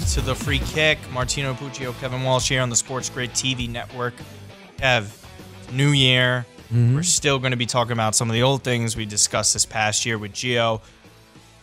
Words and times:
to 0.00 0.20
the 0.20 0.34
free 0.34 0.58
kick. 0.58 0.98
Martino 1.12 1.54
Puccio, 1.54 1.98
Kevin 2.00 2.22
Walsh 2.22 2.48
here 2.48 2.62
on 2.62 2.70
the 2.70 2.76
Sports 2.76 3.08
Grid 3.10 3.30
TV 3.30 3.68
network. 3.68 4.14
Kev, 4.78 5.24
new 5.72 5.90
year. 5.90 6.46
Mm-hmm. 6.64 6.94
We're 6.94 7.02
still 7.02 7.38
going 7.38 7.50
to 7.50 7.56
be 7.56 7.66
talking 7.66 7.92
about 7.92 8.14
some 8.14 8.28
of 8.28 8.34
the 8.34 8.42
old 8.42 8.62
things 8.62 8.96
we 8.96 9.06
discussed 9.06 9.52
this 9.52 9.66
past 9.66 10.06
year 10.06 10.18
with 10.18 10.32
Gio. 10.32 10.80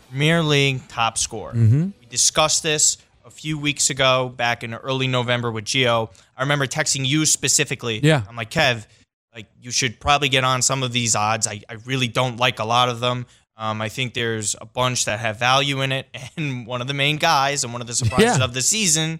Premier 0.10 0.42
League 0.44 0.88
top 0.88 1.18
scorer. 1.18 1.54
Mm-hmm. 1.54 1.90
We 2.00 2.06
discussed 2.10 2.64
this 2.64 2.98
a 3.26 3.30
few 3.30 3.58
weeks 3.58 3.90
ago, 3.90 4.30
back 4.30 4.64
in 4.64 4.74
early 4.74 5.08
November 5.08 5.52
with 5.52 5.66
Gio. 5.66 6.12
I 6.36 6.42
remember 6.42 6.68
texting 6.68 7.06
you 7.06 7.26
specifically. 7.26 8.00
Yeah. 8.02 8.24
I'm 8.30 8.36
like, 8.36 8.52
Kev, 8.52 8.86
like 9.34 9.48
you 9.62 9.72
should 9.72 10.00
probably 10.00 10.30
get 10.30 10.44
on 10.44 10.62
some 10.62 10.84
of 10.84 10.92
these 10.92 11.16
odds. 11.16 11.48
I, 11.48 11.62
I 11.70 11.76
really 11.86 12.08
don't 12.08 12.38
like 12.38 12.60
a 12.60 12.66
lot 12.66 12.90
of 12.90 13.00
them. 13.00 13.26
Um, 13.58 13.82
I 13.82 13.90
think 13.90 14.14
there's 14.14 14.56
a 14.62 14.66
bunch 14.66 15.06
that 15.06 15.20
have 15.20 15.40
value 15.40 15.82
in 15.82 15.92
it, 15.92 16.08
and 16.38 16.68
one 16.68 16.82
of 16.82 16.88
the 16.88 16.94
main 16.94 17.18
guys 17.18 17.64
and 17.64 17.74
one 17.74 17.82
of 17.82 17.88
the 17.88 17.96
surprises 17.96 18.38
Yeah. 18.38 18.44
of 18.44 18.54
the 18.54 18.62
season, 18.62 19.20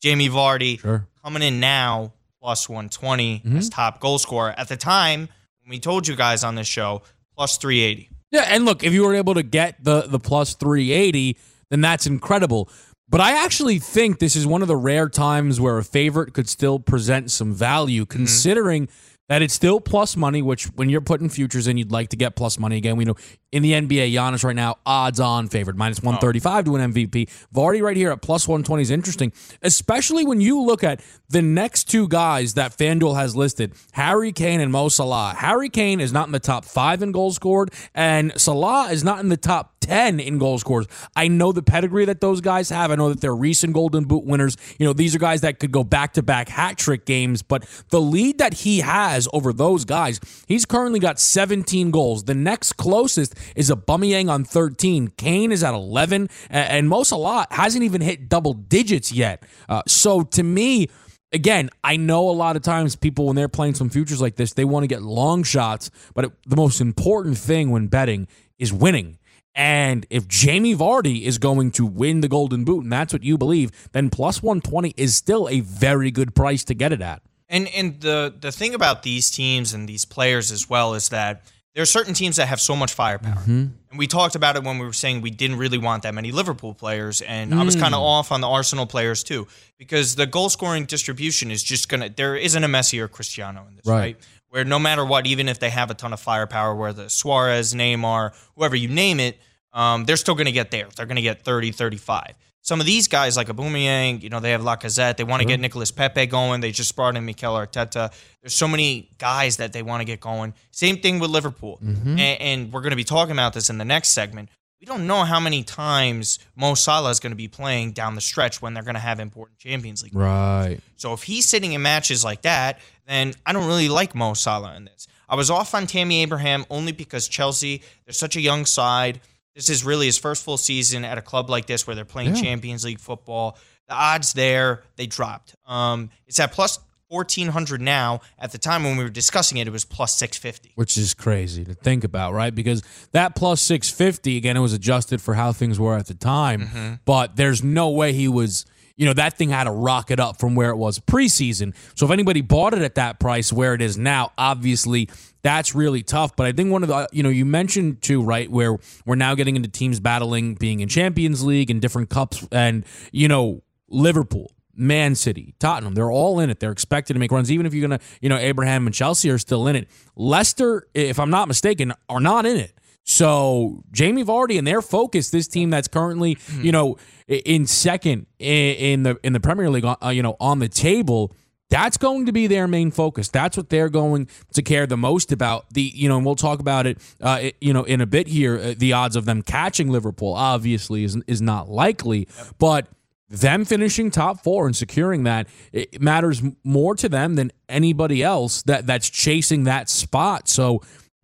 Jamie 0.00 0.28
Vardy, 0.28 0.80
Sure. 0.80 1.06
coming 1.24 1.42
in 1.42 1.58
now 1.60 2.12
plus 2.40 2.68
120 2.68 3.40
Mm-hmm. 3.44 3.56
as 3.58 3.68
top 3.68 4.00
goal 4.00 4.18
scorer. 4.18 4.54
At 4.56 4.68
the 4.68 4.76
time 4.76 5.28
when 5.62 5.70
we 5.70 5.78
told 5.80 6.06
you 6.08 6.16
guys 6.16 6.42
on 6.44 6.54
this 6.54 6.66
show, 6.68 7.02
plus 7.36 7.56
380. 7.56 8.08
Yeah, 8.30 8.46
and 8.48 8.64
look, 8.64 8.82
if 8.84 8.92
you 8.92 9.02
were 9.04 9.14
able 9.14 9.34
to 9.34 9.42
get 9.42 9.82
the 9.84 10.02
the 10.02 10.18
plus 10.18 10.54
380, 10.54 11.36
then 11.70 11.80
that's 11.80 12.06
incredible. 12.06 12.68
But 13.08 13.20
I 13.20 13.44
actually 13.44 13.78
think 13.78 14.20
this 14.20 14.34
is 14.36 14.46
one 14.46 14.62
of 14.62 14.68
the 14.68 14.76
rare 14.76 15.08
times 15.08 15.60
where 15.60 15.76
a 15.76 15.84
favorite 15.84 16.32
could 16.32 16.48
still 16.48 16.78
present 16.78 17.30
some 17.30 17.52
value, 17.52 18.06
considering 18.06 18.88
that 19.28 19.42
it's 19.42 19.52
still 19.54 19.80
plus 19.80 20.16
money. 20.16 20.40
Which, 20.40 20.64
when 20.76 20.88
you're 20.88 21.02
putting 21.02 21.28
futures 21.28 21.66
in, 21.66 21.76
you'd 21.76 21.92
like 21.92 22.08
to 22.10 22.16
get 22.16 22.36
plus 22.36 22.58
money 22.58 22.78
again. 22.78 22.96
We 22.96 23.04
know 23.04 23.16
in 23.52 23.62
the 23.62 23.72
NBA, 23.72 24.12
Giannis 24.12 24.42
right 24.42 24.56
now 24.56 24.78
odds 24.86 25.20
on 25.20 25.46
favored 25.46 25.76
minus 25.76 26.02
135 26.02 26.64
to 26.64 26.70
win 26.72 26.92
MVP. 26.92 27.28
Vardy 27.54 27.82
right 27.82 27.96
here 27.96 28.10
at 28.10 28.22
plus 28.22 28.48
120 28.48 28.82
is 28.82 28.90
interesting, 28.90 29.30
especially 29.60 30.24
when 30.24 30.40
you 30.40 30.60
look 30.62 30.82
at 30.82 31.02
the 31.28 31.42
next 31.42 31.84
two 31.84 32.08
guys 32.08 32.54
that 32.54 32.76
FanDuel 32.76 33.14
has 33.16 33.36
listed: 33.36 33.74
Harry 33.92 34.32
Kane 34.32 34.60
and 34.60 34.72
Mo 34.72 34.88
Salah. 34.88 35.34
Harry 35.36 35.68
Kane 35.68 36.00
is 36.00 36.12
not 36.12 36.26
in 36.26 36.32
the 36.32 36.40
top 36.40 36.64
five 36.64 37.02
in 37.02 37.12
goals 37.12 37.36
scored, 37.36 37.70
and 37.94 38.32
Salah 38.40 38.90
is 38.90 39.04
not 39.04 39.20
in 39.20 39.28
the 39.28 39.36
top 39.36 39.72
10 39.82 40.20
in 40.20 40.38
goal 40.38 40.58
scores. 40.58 40.86
I 41.14 41.28
know 41.28 41.52
the 41.52 41.62
pedigree 41.62 42.06
that 42.06 42.20
those 42.20 42.40
guys 42.40 42.70
have. 42.70 42.90
I 42.90 42.94
know 42.94 43.10
that 43.10 43.20
they're 43.20 43.34
recent 43.34 43.74
Golden 43.74 44.04
Boot 44.04 44.24
winners. 44.24 44.56
You 44.78 44.86
know, 44.86 44.92
these 44.92 45.14
are 45.14 45.18
guys 45.18 45.42
that 45.42 45.58
could 45.58 45.72
go 45.72 45.84
back 45.84 46.14
to 46.14 46.22
back 46.22 46.48
hat 46.48 46.78
trick 46.78 47.04
games, 47.04 47.42
but 47.42 47.66
the 47.90 48.00
lead 48.00 48.38
that 48.38 48.54
he 48.54 48.80
has 48.80 49.28
over 49.32 49.52
those 49.52 49.84
guys, 49.84 50.20
he's 50.46 50.64
currently 50.64 51.00
got 51.00 51.18
17 51.20 51.90
goals. 51.90 52.24
The 52.24 52.34
next 52.34 52.74
closest 52.74 53.34
is 53.56 53.70
Aubameyang 53.70 54.30
on 54.30 54.44
13. 54.44 55.08
Kane 55.16 55.52
is 55.52 55.62
at 55.62 55.74
11, 55.74 56.28
a- 56.50 56.54
and 56.54 56.88
Mo 56.88 57.02
Salah 57.02 57.46
hasn't 57.50 57.84
even 57.84 58.00
hit 58.00 58.28
double 58.28 58.54
digits 58.54 59.12
yet. 59.12 59.42
Uh, 59.68 59.82
so 59.86 60.22
to 60.22 60.42
me, 60.42 60.88
again, 61.32 61.70
I 61.82 61.96
know 61.96 62.28
a 62.28 62.32
lot 62.32 62.56
of 62.56 62.62
times 62.62 62.96
people, 62.96 63.26
when 63.26 63.36
they're 63.36 63.48
playing 63.48 63.74
some 63.74 63.90
futures 63.90 64.20
like 64.20 64.36
this, 64.36 64.52
they 64.52 64.64
want 64.64 64.84
to 64.84 64.88
get 64.88 65.02
long 65.02 65.42
shots, 65.42 65.90
but 66.14 66.26
it, 66.26 66.32
the 66.46 66.56
most 66.56 66.80
important 66.80 67.38
thing 67.38 67.70
when 67.70 67.88
betting 67.88 68.28
is 68.58 68.72
winning. 68.72 69.18
And 69.54 70.06
if 70.08 70.26
Jamie 70.26 70.74
Vardy 70.74 71.22
is 71.22 71.36
going 71.38 71.72
to 71.72 71.84
win 71.84 72.22
the 72.22 72.28
Golden 72.28 72.64
Boot, 72.64 72.84
and 72.84 72.92
that's 72.92 73.12
what 73.12 73.22
you 73.22 73.36
believe, 73.36 73.70
then 73.92 74.08
plus 74.08 74.42
120 74.42 74.94
is 74.96 75.14
still 75.14 75.48
a 75.48 75.60
very 75.60 76.10
good 76.10 76.34
price 76.34 76.64
to 76.64 76.74
get 76.74 76.92
it 76.92 77.02
at. 77.02 77.22
And 77.50 77.68
and 77.68 78.00
the 78.00 78.34
the 78.40 78.50
thing 78.50 78.74
about 78.74 79.02
these 79.02 79.30
teams 79.30 79.74
and 79.74 79.86
these 79.86 80.06
players 80.06 80.50
as 80.50 80.70
well 80.70 80.94
is 80.94 81.10
that 81.10 81.42
there 81.74 81.82
are 81.82 81.86
certain 81.86 82.12
teams 82.14 82.36
that 82.36 82.48
have 82.48 82.60
so 82.60 82.76
much 82.76 82.92
firepower. 82.92 83.42
And 83.46 83.72
we 83.96 84.06
talked 84.06 84.34
about 84.34 84.56
it 84.56 84.62
when 84.64 84.78
we 84.78 84.84
were 84.86 84.92
saying 84.92 85.20
we 85.22 85.30
didn't 85.30 85.56
really 85.56 85.78
want 85.78 86.02
that 86.02 86.14
many 86.14 86.30
Liverpool 86.32 86.74
players. 86.74 87.20
And 87.22 87.54
I 87.54 87.62
was 87.64 87.76
kind 87.76 87.94
of 87.94 88.00
off 88.02 88.30
on 88.32 88.40
the 88.40 88.48
Arsenal 88.48 88.86
players 88.86 89.22
too, 89.22 89.46
because 89.78 90.14
the 90.14 90.26
goal 90.26 90.48
scoring 90.50 90.84
distribution 90.84 91.50
is 91.50 91.62
just 91.62 91.88
gonna 91.88 92.08
there 92.10 92.36
isn't 92.36 92.62
a 92.62 92.68
Messi 92.68 92.98
or 93.00 93.08
Cristiano 93.08 93.64
in 93.68 93.76
this, 93.76 93.86
Right. 93.86 93.98
right? 93.98 94.16
Where 94.50 94.64
no 94.64 94.78
matter 94.78 95.04
what, 95.04 95.26
even 95.26 95.48
if 95.48 95.58
they 95.60 95.70
have 95.70 95.90
a 95.90 95.94
ton 95.94 96.12
of 96.12 96.20
firepower, 96.20 96.74
where 96.74 96.92
the 96.92 97.08
Suarez, 97.08 97.72
Neymar, 97.72 98.34
whoever 98.54 98.76
you 98.76 98.88
name 98.88 99.18
it, 99.18 99.38
um, 99.72 100.04
they're 100.04 100.18
still 100.18 100.34
going 100.34 100.44
to 100.44 100.52
get 100.52 100.70
there. 100.70 100.88
They're 100.94 101.06
going 101.06 101.16
to 101.16 101.22
get 101.22 101.42
30, 101.42 101.72
35. 101.72 102.34
Some 102.64 102.78
of 102.78 102.86
these 102.86 103.08
guys, 103.08 103.36
like 103.36 103.48
Aubameyang, 103.48 104.22
you 104.22 104.28
know, 104.28 104.38
they 104.38 104.52
have 104.52 104.62
Lacazette. 104.62 105.16
They 105.16 105.24
want 105.24 105.40
to 105.40 105.46
get 105.46 105.54
mm-hmm. 105.54 105.62
Nicolas 105.62 105.90
Pepe 105.90 106.26
going. 106.26 106.60
They 106.60 106.70
just 106.70 106.94
brought 106.94 107.16
in 107.16 107.24
Mikel 107.24 107.54
Arteta. 107.54 108.12
There's 108.40 108.54
so 108.54 108.68
many 108.68 109.10
guys 109.18 109.56
that 109.56 109.72
they 109.72 109.82
want 109.82 110.00
to 110.00 110.04
get 110.04 110.20
going. 110.20 110.54
Same 110.70 110.98
thing 110.98 111.18
with 111.18 111.30
Liverpool. 111.30 111.80
Mm-hmm. 111.82 112.08
And, 112.10 112.40
and 112.40 112.72
we're 112.72 112.82
going 112.82 112.90
to 112.90 112.96
be 112.96 113.04
talking 113.04 113.32
about 113.32 113.52
this 113.52 113.68
in 113.68 113.78
the 113.78 113.84
next 113.84 114.10
segment. 114.10 114.48
We 114.80 114.86
don't 114.86 115.08
know 115.08 115.24
how 115.24 115.40
many 115.40 115.64
times 115.64 116.38
Mo 116.56 116.74
Salah 116.74 117.10
is 117.10 117.20
going 117.20 117.32
to 117.32 117.36
be 117.36 117.48
playing 117.48 117.92
down 117.92 118.14
the 118.14 118.20
stretch 118.20 118.62
when 118.62 118.74
they're 118.74 118.82
going 118.82 118.94
to 118.94 119.00
have 119.00 119.18
important 119.18 119.58
Champions 119.58 120.02
League. 120.04 120.14
Right. 120.14 120.78
So 120.96 121.12
if 121.12 121.24
he's 121.24 121.46
sitting 121.46 121.72
in 121.72 121.82
matches 121.82 122.24
like 122.24 122.42
that, 122.42 122.80
then 123.06 123.34
I 123.44 123.52
don't 123.52 123.66
really 123.66 123.88
like 123.88 124.14
Mo 124.14 124.34
Salah 124.34 124.74
in 124.76 124.84
this. 124.84 125.06
I 125.28 125.34
was 125.34 125.50
off 125.50 125.74
on 125.74 125.86
Tammy 125.86 126.22
Abraham 126.22 126.64
only 126.68 126.92
because 126.92 127.26
Chelsea, 127.26 127.82
they're 128.04 128.12
such 128.12 128.36
a 128.36 128.40
young 128.40 128.66
side. 128.66 129.20
This 129.54 129.68
is 129.68 129.84
really 129.84 130.06
his 130.06 130.18
first 130.18 130.44
full 130.44 130.56
season 130.56 131.04
at 131.04 131.18
a 131.18 131.22
club 131.22 131.50
like 131.50 131.66
this 131.66 131.86
where 131.86 131.94
they're 131.96 132.04
playing 132.04 132.34
Yeah. 132.36 132.42
Champions 132.42 132.84
League 132.84 133.00
football. 133.00 133.58
The 133.88 133.94
odds 133.94 134.32
there, 134.32 134.82
they 134.96 135.06
dropped. 135.06 135.54
Um, 135.66 136.10
it's 136.26 136.40
at 136.40 136.52
plus 136.52 136.78
1400 137.08 137.80
now. 137.82 138.20
At 138.38 138.52
the 138.52 138.58
time 138.58 138.84
when 138.84 138.96
we 138.96 139.04
were 139.04 139.10
discussing 139.10 139.58
it, 139.58 139.66
it 139.66 139.70
was 139.70 139.84
plus 139.84 140.14
650. 140.16 140.72
Which 140.76 140.96
is 140.96 141.12
crazy 141.12 141.62
to 141.66 141.74
think 141.74 142.04
about, 142.04 142.32
right? 142.32 142.54
Because 142.54 142.82
that 143.12 143.34
plus 143.36 143.60
650, 143.60 144.38
again, 144.38 144.56
it 144.56 144.60
was 144.60 144.72
adjusted 144.72 145.20
for 145.20 145.34
how 145.34 145.52
things 145.52 145.78
were 145.78 145.94
at 145.96 146.06
the 146.06 146.14
time. 146.14 147.00
But 147.04 147.36
there's 147.36 147.62
no 147.62 147.90
way 147.90 148.14
he 148.14 148.28
was, 148.28 148.64
you 148.96 149.06
know, 149.06 149.12
that 149.14 149.36
thing 149.36 149.50
had 149.50 149.64
to 149.64 149.70
rocket 149.70 150.20
up 150.20 150.38
from 150.38 150.54
where 150.54 150.70
it 150.70 150.76
was 150.76 150.98
preseason. 150.98 151.74
So 151.94 152.06
if 152.06 152.12
anybody 152.12 152.40
bought 152.40 152.74
it 152.74 152.82
at 152.82 152.94
that 152.96 153.18
price 153.18 153.52
where 153.52 153.74
it 153.74 153.82
is 153.82 153.96
now, 153.96 154.32
obviously 154.36 155.08
that's 155.42 155.74
really 155.74 156.02
tough. 156.02 156.36
But 156.36 156.46
I 156.46 156.52
think 156.52 156.70
one 156.70 156.82
of 156.82 156.88
the, 156.88 156.94
uh, 156.94 157.06
you 157.12 157.22
know, 157.22 157.28
you 157.28 157.44
mentioned 157.44 158.02
too, 158.02 158.22
right, 158.22 158.50
where 158.50 158.76
we're 159.04 159.16
now 159.16 159.34
getting 159.34 159.56
into 159.56 159.68
teams 159.68 160.00
battling 160.00 160.54
being 160.54 160.80
in 160.80 160.88
Champions 160.88 161.44
League 161.44 161.70
and 161.70 161.80
different 161.80 162.10
cups 162.10 162.46
and, 162.52 162.84
you 163.10 163.28
know, 163.28 163.62
Liverpool. 163.88 164.52
Man 164.74 165.14
City, 165.16 165.54
Tottenham, 165.58 165.92
they're 165.92 166.10
all 166.10 166.40
in 166.40 166.48
it. 166.48 166.58
They're 166.58 166.72
expected 166.72 167.12
to 167.12 167.20
make 167.20 167.30
runs, 167.30 167.52
even 167.52 167.66
if 167.66 167.74
you're 167.74 167.86
going 167.86 168.00
to, 168.00 168.04
you 168.22 168.30
know, 168.30 168.38
Abraham 168.38 168.86
and 168.86 168.94
Chelsea 168.94 169.28
are 169.28 169.36
still 169.36 169.68
in 169.68 169.76
it. 169.76 169.86
Leicester, 170.16 170.88
if 170.94 171.20
I'm 171.20 171.28
not 171.28 171.46
mistaken, 171.46 171.92
are 172.08 172.20
not 172.20 172.46
in 172.46 172.56
it. 172.56 172.72
So 173.04 173.82
Jamie 173.92 174.24
Vardy 174.24 174.58
and 174.58 174.66
their 174.66 174.82
focus, 174.82 175.30
this 175.30 175.48
team 175.48 175.70
that's 175.70 175.88
currently, 175.88 176.38
you 176.60 176.72
know, 176.72 176.96
in 177.28 177.66
second 177.66 178.26
in 178.38 179.02
the 179.02 179.18
in 179.22 179.32
the 179.32 179.40
Premier 179.40 179.70
League, 179.70 179.84
uh, 179.84 179.96
you 180.10 180.22
know, 180.22 180.36
on 180.40 180.58
the 180.60 180.68
table, 180.68 181.34
that's 181.68 181.96
going 181.96 182.26
to 182.26 182.32
be 182.32 182.46
their 182.46 182.68
main 182.68 182.90
focus. 182.90 183.28
That's 183.28 183.56
what 183.56 183.70
they're 183.70 183.88
going 183.88 184.28
to 184.54 184.62
care 184.62 184.86
the 184.86 184.96
most 184.96 185.32
about. 185.32 185.66
The 185.72 185.82
you 185.82 186.08
know, 186.08 186.16
and 186.16 186.24
we'll 186.26 186.36
talk 186.36 186.60
about 186.60 186.86
it, 186.86 186.98
uh, 187.20 187.38
it- 187.42 187.56
you 187.60 187.72
know, 187.72 187.82
in 187.84 188.00
a 188.00 188.06
bit 188.06 188.28
here. 188.28 188.56
Uh, 188.58 188.74
the 188.76 188.92
odds 188.92 189.16
of 189.16 189.24
them 189.24 189.42
catching 189.42 189.90
Liverpool 189.90 190.34
obviously 190.34 191.02
is 191.04 191.16
is 191.26 191.42
not 191.42 191.68
likely, 191.68 192.28
but 192.58 192.86
them 193.28 193.64
finishing 193.64 194.10
top 194.10 194.44
four 194.44 194.66
and 194.66 194.76
securing 194.76 195.24
that 195.24 195.48
it 195.72 196.02
matters 196.02 196.42
more 196.64 196.94
to 196.94 197.08
them 197.08 197.34
than 197.36 197.50
anybody 197.66 198.22
else 198.22 198.60
that 198.64 198.86
that's 198.86 199.08
chasing 199.08 199.64
that 199.64 199.88
spot. 199.88 200.48
So 200.50 200.82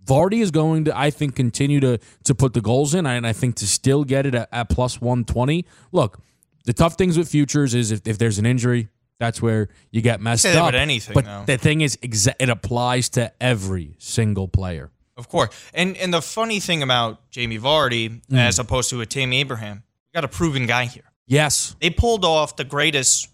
Vardy 0.08 0.40
is 0.40 0.50
going 0.50 0.86
to, 0.86 0.98
I 0.98 1.10
think, 1.10 1.36
continue 1.36 1.80
to 1.80 1.98
to 2.24 2.34
put 2.34 2.54
the 2.54 2.60
goals 2.60 2.94
in, 2.94 3.06
and 3.06 3.26
I 3.26 3.32
think 3.32 3.56
to 3.56 3.66
still 3.66 4.04
get 4.04 4.26
it 4.26 4.34
at, 4.34 4.48
at 4.50 4.68
plus 4.68 5.00
one 5.00 5.24
twenty. 5.24 5.66
Look, 5.92 6.20
the 6.64 6.72
tough 6.72 6.94
things 6.94 7.18
with 7.18 7.28
futures 7.28 7.74
is 7.74 7.92
if, 7.92 8.06
if 8.06 8.18
there's 8.18 8.38
an 8.38 8.46
injury, 8.46 8.88
that's 9.18 9.42
where 9.42 9.68
you 9.90 10.00
get 10.00 10.20
messed 10.20 10.46
up. 10.46 10.66
with 10.66 10.74
anything, 10.74 11.14
but 11.14 11.24
though. 11.24 11.44
the 11.46 11.58
thing 11.58 11.80
is, 11.80 11.96
exa- 11.98 12.34
it 12.38 12.48
applies 12.48 13.08
to 13.10 13.32
every 13.40 13.96
single 13.98 14.48
player. 14.48 14.90
Of 15.16 15.28
course. 15.28 15.50
And 15.74 15.96
and 15.96 16.14
the 16.14 16.22
funny 16.22 16.60
thing 16.60 16.82
about 16.82 17.30
Jamie 17.30 17.58
Vardy, 17.58 18.22
hmm. 18.28 18.36
as 18.36 18.58
opposed 18.58 18.90
to 18.90 19.00
a 19.00 19.06
Tammy 19.06 19.40
Abraham, 19.40 19.82
we 20.06 20.16
got 20.16 20.24
a 20.24 20.28
proven 20.28 20.66
guy 20.66 20.84
here. 20.84 21.10
Yes, 21.26 21.76
they 21.80 21.90
pulled 21.90 22.24
off 22.24 22.56
the 22.56 22.64
greatest. 22.64 23.28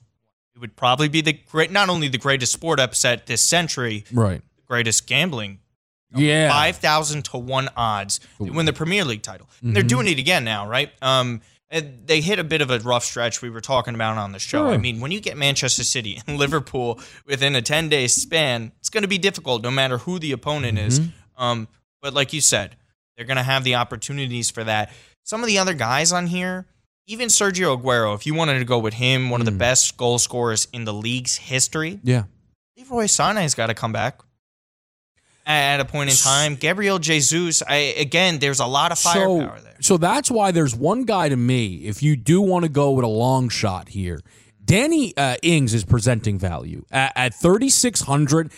It 0.55 0.61
would 0.61 0.77
probably 0.77 1.09
be 1.09 1.21
the 1.21 1.33
great, 1.33 1.71
not 1.71 1.89
only 1.89 2.09
the 2.09 2.19
greatest 2.19 2.53
sport 2.53 2.79
upset 2.81 3.27
this 3.27 3.43
century, 3.43 4.05
right. 4.13 4.41
the 4.57 4.63
greatest 4.67 5.07
gambling. 5.07 5.59
Yeah, 6.17 6.49
five 6.51 6.77
thousand 6.77 7.25
to 7.27 7.39
one 7.39 7.69
odds 7.77 8.21
to 8.39 8.53
win 8.53 8.67
the 8.67 8.73
Premier 8.73 9.05
League 9.05 9.23
title. 9.23 9.49
Mm-hmm. 9.57 9.73
they're 9.75 9.83
doing 9.83 10.07
it 10.09 10.19
again 10.19 10.45
now, 10.45 10.69
right? 10.69 10.91
Um, 11.03 11.41
they 12.07 12.21
hit 12.21 12.39
a 12.39 12.45
bit 12.45 12.61
of 12.61 12.71
a 12.71 12.79
rough 12.79 13.05
stretch 13.05 13.43
we 13.43 13.51
were 13.51 13.61
talking 13.61 13.97
about 13.97 14.17
on 14.17 14.31
the 14.31 14.39
show. 14.39 14.69
I 14.69 14.77
mean, 14.77 15.01
when 15.01 15.11
you 15.11 15.21
get 15.21 15.37
Manchester 15.37 15.83
City 15.83 16.21
and 16.27 16.39
Liverpool 16.39 17.01
within 17.27 17.57
a 17.57 17.63
ten 17.63 17.89
day 17.89 18.07
span, 18.07 18.71
it's 18.79 18.91
going 18.91 19.03
to 19.03 19.09
be 19.09 19.19
difficult, 19.19 19.63
no 19.63 19.71
matter 19.73 19.99
who 19.99 20.19
the 20.21 20.31
opponent 20.33 20.79
is. 20.79 21.01
Mm-hmm. 21.01 21.43
Um, 21.43 21.69
but 22.01 22.15
like 22.15 22.33
you 22.33 22.41
said, 22.41 22.77
they're 23.17 23.27
going 23.27 23.39
to 23.39 23.43
have 23.43 23.65
the 23.65 23.75
opportunities 23.77 24.51
for 24.51 24.63
that. 24.65 24.93
Some 25.25 25.41
of 25.43 25.47
the 25.49 25.59
other 25.59 25.75
guys 25.75 26.13
on 26.13 26.27
here, 26.29 26.67
even 27.07 27.29
Sergio 27.29 27.81
Aguero, 27.81 28.15
if 28.15 28.25
you 28.27 28.35
wanted 28.35 28.59
to 28.61 28.65
go 28.65 28.79
with 28.79 28.95
him, 28.95 29.31
one 29.31 29.41
of 29.41 29.47
the 29.47 29.51
Mm. 29.53 29.59
best 29.59 29.97
goal 29.97 30.19
scorers 30.19 30.69
in 30.73 30.85
the 30.85 30.93
league's 30.93 31.37
history, 31.37 31.99
yeah. 32.05 32.25
Leroy 32.77 33.05
Sané's 33.05 33.55
got 33.55 33.67
to 33.67 33.75
come 33.75 33.93
back 33.93 34.21
at 35.47 35.81
a 35.81 35.85
point 35.85 36.11
in 36.11 36.17
time. 36.17 36.57
Gabriel 36.57 36.99
Jesus, 36.99 37.63
I, 37.67 37.77
again, 37.77 38.39
there's 38.39 38.61
a 38.61 38.67
lot 38.67 38.93
of 38.93 38.99
firepower 38.99 39.61
there. 39.61 39.77
So 39.81 39.97
that's 39.97 40.31
why 40.31 40.51
there's 40.51 40.75
one 40.75 41.05
guy 41.05 41.29
to 41.29 41.37
me. 41.37 41.87
If 41.87 42.03
you 42.03 42.17
do 42.17 42.41
want 42.41 42.65
to 42.65 42.69
go 42.69 42.93
with 42.93 43.05
a 43.05 43.09
long 43.09 43.49
shot 43.49 43.89
here, 43.89 44.21
Danny 44.65 45.15
uh, 45.17 45.37
Ings 45.43 45.75
is 45.75 45.85
presenting 45.85 46.39
value 46.39 46.85
at, 46.91 47.13
at 47.17 47.35
3600. 47.35 48.51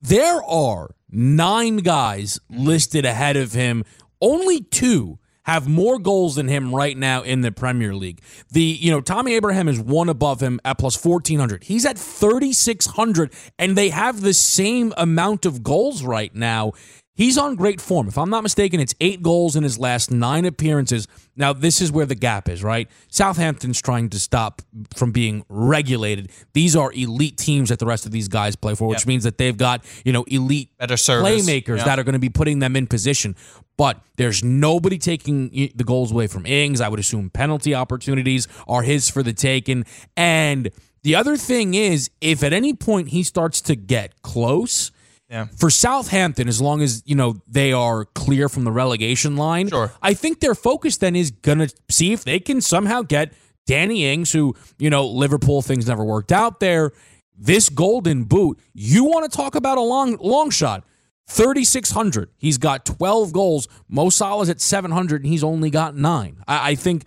There 0.00 0.42
are 0.42 0.94
nine 1.10 1.78
guys 1.78 2.38
listed 2.50 3.04
ahead 3.04 3.36
of 3.36 3.52
him. 3.52 3.84
Only 4.20 4.60
two 4.60 5.18
have 5.48 5.66
more 5.66 5.98
goals 5.98 6.34
than 6.34 6.46
him 6.46 6.74
right 6.74 6.96
now 6.96 7.22
in 7.22 7.40
the 7.40 7.50
Premier 7.50 7.94
League. 7.94 8.20
The 8.50 8.62
you 8.62 8.90
know 8.90 9.00
Tommy 9.00 9.34
Abraham 9.34 9.66
is 9.66 9.80
one 9.80 10.10
above 10.10 10.42
him 10.42 10.60
at 10.62 10.76
plus 10.76 11.02
1400. 11.02 11.64
He's 11.64 11.86
at 11.86 11.98
3600 11.98 13.32
and 13.58 13.74
they 13.74 13.88
have 13.88 14.20
the 14.20 14.34
same 14.34 14.92
amount 14.98 15.46
of 15.46 15.62
goals 15.62 16.02
right 16.02 16.34
now. 16.34 16.72
He's 17.18 17.36
on 17.36 17.56
great 17.56 17.80
form. 17.80 18.06
If 18.06 18.16
I'm 18.16 18.30
not 18.30 18.44
mistaken, 18.44 18.78
it's 18.78 18.94
eight 19.00 19.24
goals 19.24 19.56
in 19.56 19.64
his 19.64 19.76
last 19.76 20.12
nine 20.12 20.44
appearances. 20.44 21.08
Now, 21.34 21.52
this 21.52 21.80
is 21.80 21.90
where 21.90 22.06
the 22.06 22.14
gap 22.14 22.48
is, 22.48 22.62
right? 22.62 22.88
Southampton's 23.10 23.82
trying 23.82 24.08
to 24.10 24.20
stop 24.20 24.62
from 24.94 25.10
being 25.10 25.44
regulated. 25.48 26.30
These 26.52 26.76
are 26.76 26.92
elite 26.92 27.36
teams 27.36 27.70
that 27.70 27.80
the 27.80 27.86
rest 27.86 28.06
of 28.06 28.12
these 28.12 28.28
guys 28.28 28.54
play 28.54 28.76
for, 28.76 28.86
which 28.86 29.00
Yep. 29.00 29.06
means 29.08 29.24
that 29.24 29.36
they've 29.36 29.56
got, 29.56 29.84
you 30.04 30.12
know, 30.12 30.22
elite 30.28 30.70
Better 30.78 30.96
service. 30.96 31.44
playmakers 31.44 31.78
Yeah. 31.78 31.84
that 31.86 31.98
are 31.98 32.04
going 32.04 32.12
to 32.12 32.20
be 32.20 32.28
putting 32.28 32.60
them 32.60 32.76
in 32.76 32.86
position. 32.86 33.34
But 33.76 34.00
there's 34.16 34.44
nobody 34.44 34.96
taking 34.96 35.50
the 35.74 35.82
goals 35.84 36.12
away 36.12 36.28
from 36.28 36.46
Ings. 36.46 36.80
I 36.80 36.88
would 36.88 37.00
assume 37.00 37.30
penalty 37.30 37.74
opportunities 37.74 38.46
are 38.68 38.82
his 38.82 39.10
for 39.10 39.24
the 39.24 39.32
taking. 39.32 39.84
And 40.16 40.70
the 41.02 41.16
other 41.16 41.36
thing 41.36 41.74
is, 41.74 42.10
if 42.20 42.44
at 42.44 42.52
any 42.52 42.74
point 42.74 43.08
he 43.08 43.24
starts 43.24 43.60
to 43.62 43.74
get 43.74 44.22
close, 44.22 44.92
Yeah. 45.30 45.46
for 45.58 45.68
Southampton, 45.68 46.48
as 46.48 46.60
long 46.60 46.80
as 46.80 47.02
you 47.04 47.14
know 47.14 47.36
they 47.46 47.72
are 47.72 48.06
clear 48.06 48.48
from 48.48 48.64
the 48.64 48.72
relegation 48.72 49.36
line, 49.36 49.68
Sure. 49.68 49.92
I 50.00 50.14
think 50.14 50.40
their 50.40 50.54
focus 50.54 50.96
then 50.96 51.14
is 51.16 51.30
gonna 51.30 51.68
see 51.90 52.12
if 52.12 52.24
they 52.24 52.40
can 52.40 52.60
somehow 52.62 53.02
get 53.02 53.32
Danny 53.66 54.06
Ings, 54.06 54.32
who 54.32 54.54
you 54.78 54.88
know 54.90 55.06
Liverpool 55.06 55.60
things 55.62 55.86
never 55.86 56.04
worked 56.04 56.32
out 56.32 56.60
there. 56.60 56.92
This 57.36 57.68
golden 57.68 58.24
boot, 58.24 58.58
you 58.74 59.04
want 59.04 59.30
to 59.30 59.36
talk 59.36 59.54
about 59.54 59.76
a 59.78 59.82
long 59.82 60.16
long 60.16 60.50
shot? 60.50 60.84
Thirty 61.28 61.62
six 61.62 61.90
hundred. 61.90 62.30
He's 62.38 62.56
got 62.56 62.86
twelve 62.86 63.32
goals. 63.34 63.68
Mo 63.86 64.08
Salah's 64.08 64.48
at 64.48 64.62
seven 64.62 64.90
hundred, 64.90 65.22
and 65.24 65.30
he's 65.30 65.44
only 65.44 65.68
got 65.68 65.94
nine. 65.94 66.42
I, 66.48 66.70
I 66.70 66.74
think 66.74 67.04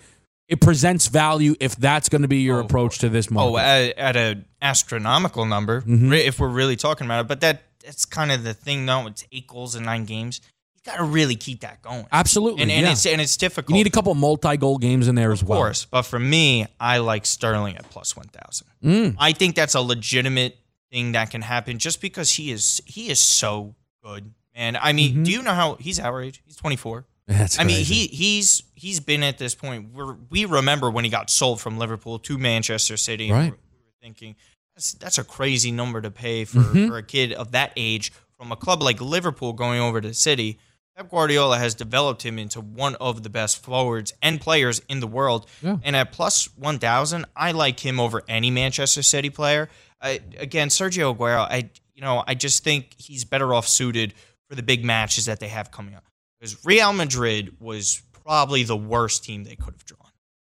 it 0.48 0.62
presents 0.62 1.08
value 1.08 1.56
if 1.60 1.76
that's 1.76 2.08
going 2.08 2.22
to 2.22 2.28
be 2.28 2.42
your 2.42 2.60
approach 2.60 3.00
to 3.00 3.10
this 3.10 3.32
market. 3.32 3.52
Oh, 3.54 3.58
at, 3.58 3.98
at 3.98 4.16
an 4.16 4.46
astronomical 4.62 5.46
number, 5.46 5.82
Mm-hmm. 5.82 6.14
if 6.14 6.40
we're 6.40 6.50
really 6.50 6.76
talking 6.76 7.06
about 7.08 7.22
it. 7.22 7.28
But 7.28 7.42
that 7.42 7.64
that's 7.84 8.06
kind 8.06 8.32
of 8.32 8.44
the 8.44 8.54
thing, 8.54 8.86
though. 8.86 9.08
It's 9.08 9.26
eight 9.32 9.48
goals 9.48 9.76
in 9.76 9.84
nine 9.84 10.06
games. 10.06 10.42
You 10.76 10.82
got 10.92 10.98
to 10.98 11.04
really 11.04 11.36
keep 11.36 11.62
that 11.62 11.82
going. 11.82 12.08
Absolutely, 12.12 12.64
and 12.64 12.72
and 12.72 12.86
yeah. 12.86 12.92
it's 12.92 13.06
and 13.06 13.22
it's 13.22 13.38
difficult. 13.38 13.70
you 13.70 13.76
need 13.84 13.88
a 13.88 13.92
couple 13.92 14.14
multi-goal 14.16 14.78
games 14.80 15.08
in 15.08 15.16
there 15.16 15.32
as 15.32 15.44
well. 15.44 15.60
of 15.60 15.64
course, 15.64 15.86
but 15.86 16.04
for 16.04 16.18
me, 16.20 16.66
I 16.80 16.98
like 17.00 17.26
Sterling 17.26 17.78
at 17.78 17.90
plus 17.90 18.16
one 18.18 18.28
thousand. 18.28 18.68
Mm. 18.84 19.16
I 19.20 19.34
think 19.34 19.56
that's 19.56 19.76
a 19.76 19.82
legitimate 19.82 20.58
thing 20.92 21.12
that 21.12 21.30
can 21.30 21.42
happen, 21.42 21.78
just 21.78 22.02
because 22.02 22.34
he 22.34 22.52
is 22.52 22.82
he 22.86 23.10
is 23.10 23.20
so 23.20 23.76
good. 24.04 24.34
And 24.56 24.76
I 24.76 24.92
mean, 24.94 25.12
Mm-hmm. 25.14 25.24
do 25.24 25.32
you 25.32 25.44
know 25.44 25.54
how 25.54 25.76
he's 25.76 26.00
our 26.00 26.22
age? 26.22 26.42
He's 26.46 26.56
twenty 26.56 26.76
four. 26.78 27.06
That's 27.28 27.60
I 27.60 27.64
mean, 27.64 27.86
he 27.86 28.08
he's 28.08 28.64
he's 28.74 29.00
been 29.00 29.22
at 29.24 29.38
this 29.38 29.54
point. 29.54 29.94
We're, 29.94 30.16
we 30.32 30.46
remember 30.46 30.90
when 30.90 31.06
he 31.06 31.12
got 31.12 31.30
sold 31.30 31.62
from 31.62 31.78
Liverpool 31.78 32.18
to 32.20 32.38
Manchester 32.40 32.98
City. 32.98 33.32
Right. 33.32 33.44
We 33.44 33.50
we 33.52 33.80
were 33.86 33.94
thinking 34.02 34.36
that's 34.82 34.94
that's 34.94 35.18
a 35.20 35.24
crazy 35.24 35.72
number 35.72 36.02
to 36.02 36.10
pay 36.10 36.44
for, 36.46 36.60
Mhm. 36.60 36.88
for 36.88 36.98
a 36.98 37.04
kid 37.04 37.34
of 37.34 37.52
that 37.52 37.72
age 37.76 38.12
from 38.38 38.52
a 38.52 38.56
club 38.56 38.82
like 38.82 39.00
Liverpool 39.00 39.54
going 39.54 39.80
over 39.80 40.02
to 40.02 40.12
City. 40.14 40.58
Pep 40.98 41.10
Guardiola 41.12 41.58
has 41.60 41.76
developed 41.76 42.24
him 42.24 42.40
into 42.40 42.60
one 42.60 42.96
of 42.96 43.22
the 43.24 43.30
best 43.30 43.64
forwards 43.64 44.12
and 44.22 44.42
players 44.42 44.82
in 44.90 45.00
the 45.00 45.08
world. 45.08 45.48
Yeah. 45.62 45.78
And 45.84 45.96
at 45.96 46.12
plus 46.12 46.50
one 46.58 46.80
thousand, 46.80 47.26
I 47.36 47.52
like 47.52 47.80
him 47.80 48.00
over 48.00 48.24
any 48.28 48.50
Manchester 48.50 49.04
City 49.04 49.30
player. 49.30 49.70
I, 50.02 50.20
again, 50.38 50.70
Sergio 50.70 51.16
Aguero. 51.16 51.44
I 51.50 51.70
you 51.94 52.02
know 52.02 52.24
I 52.26 52.34
just 52.34 52.64
think 52.64 52.96
he's 52.98 53.24
better 53.24 53.54
off 53.54 53.68
suited 53.68 54.14
for 54.50 54.56
the 54.56 54.64
big 54.64 54.84
matches 54.84 55.26
that 55.28 55.40
they 55.40 55.48
have 55.50 55.70
coming 55.72 55.94
up. 55.94 56.04
Because 56.40 56.58
Real 56.66 56.92
Madrid 56.92 57.56
was 57.60 58.02
probably 58.26 58.64
the 58.64 58.76
worst 58.78 59.24
team 59.24 59.44
they 59.44 59.56
could 59.56 59.76
have 59.76 59.86
drawn. 59.86 60.00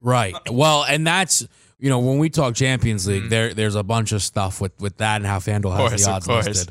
Right. 0.00 0.34
Well, 0.50 0.84
and 0.84 1.04
that's 1.06 1.46
you 1.82 1.90
know 1.90 1.98
when 1.98 2.16
we 2.18 2.30
talk 2.30 2.54
Champions 2.54 3.06
League, 3.06 3.24
Mhm. 3.24 3.28
there 3.28 3.52
there's 3.54 3.74
a 3.74 3.82
bunch 3.82 4.12
of 4.12 4.22
stuff 4.22 4.60
with 4.60 4.72
with 4.80 4.96
that 4.98 5.16
and 5.16 5.26
how 5.26 5.38
FanDuel 5.38 5.76
has 5.76 5.90
course, 5.90 6.04
the 6.04 6.10
odds 6.10 6.28
listed. 6.28 6.70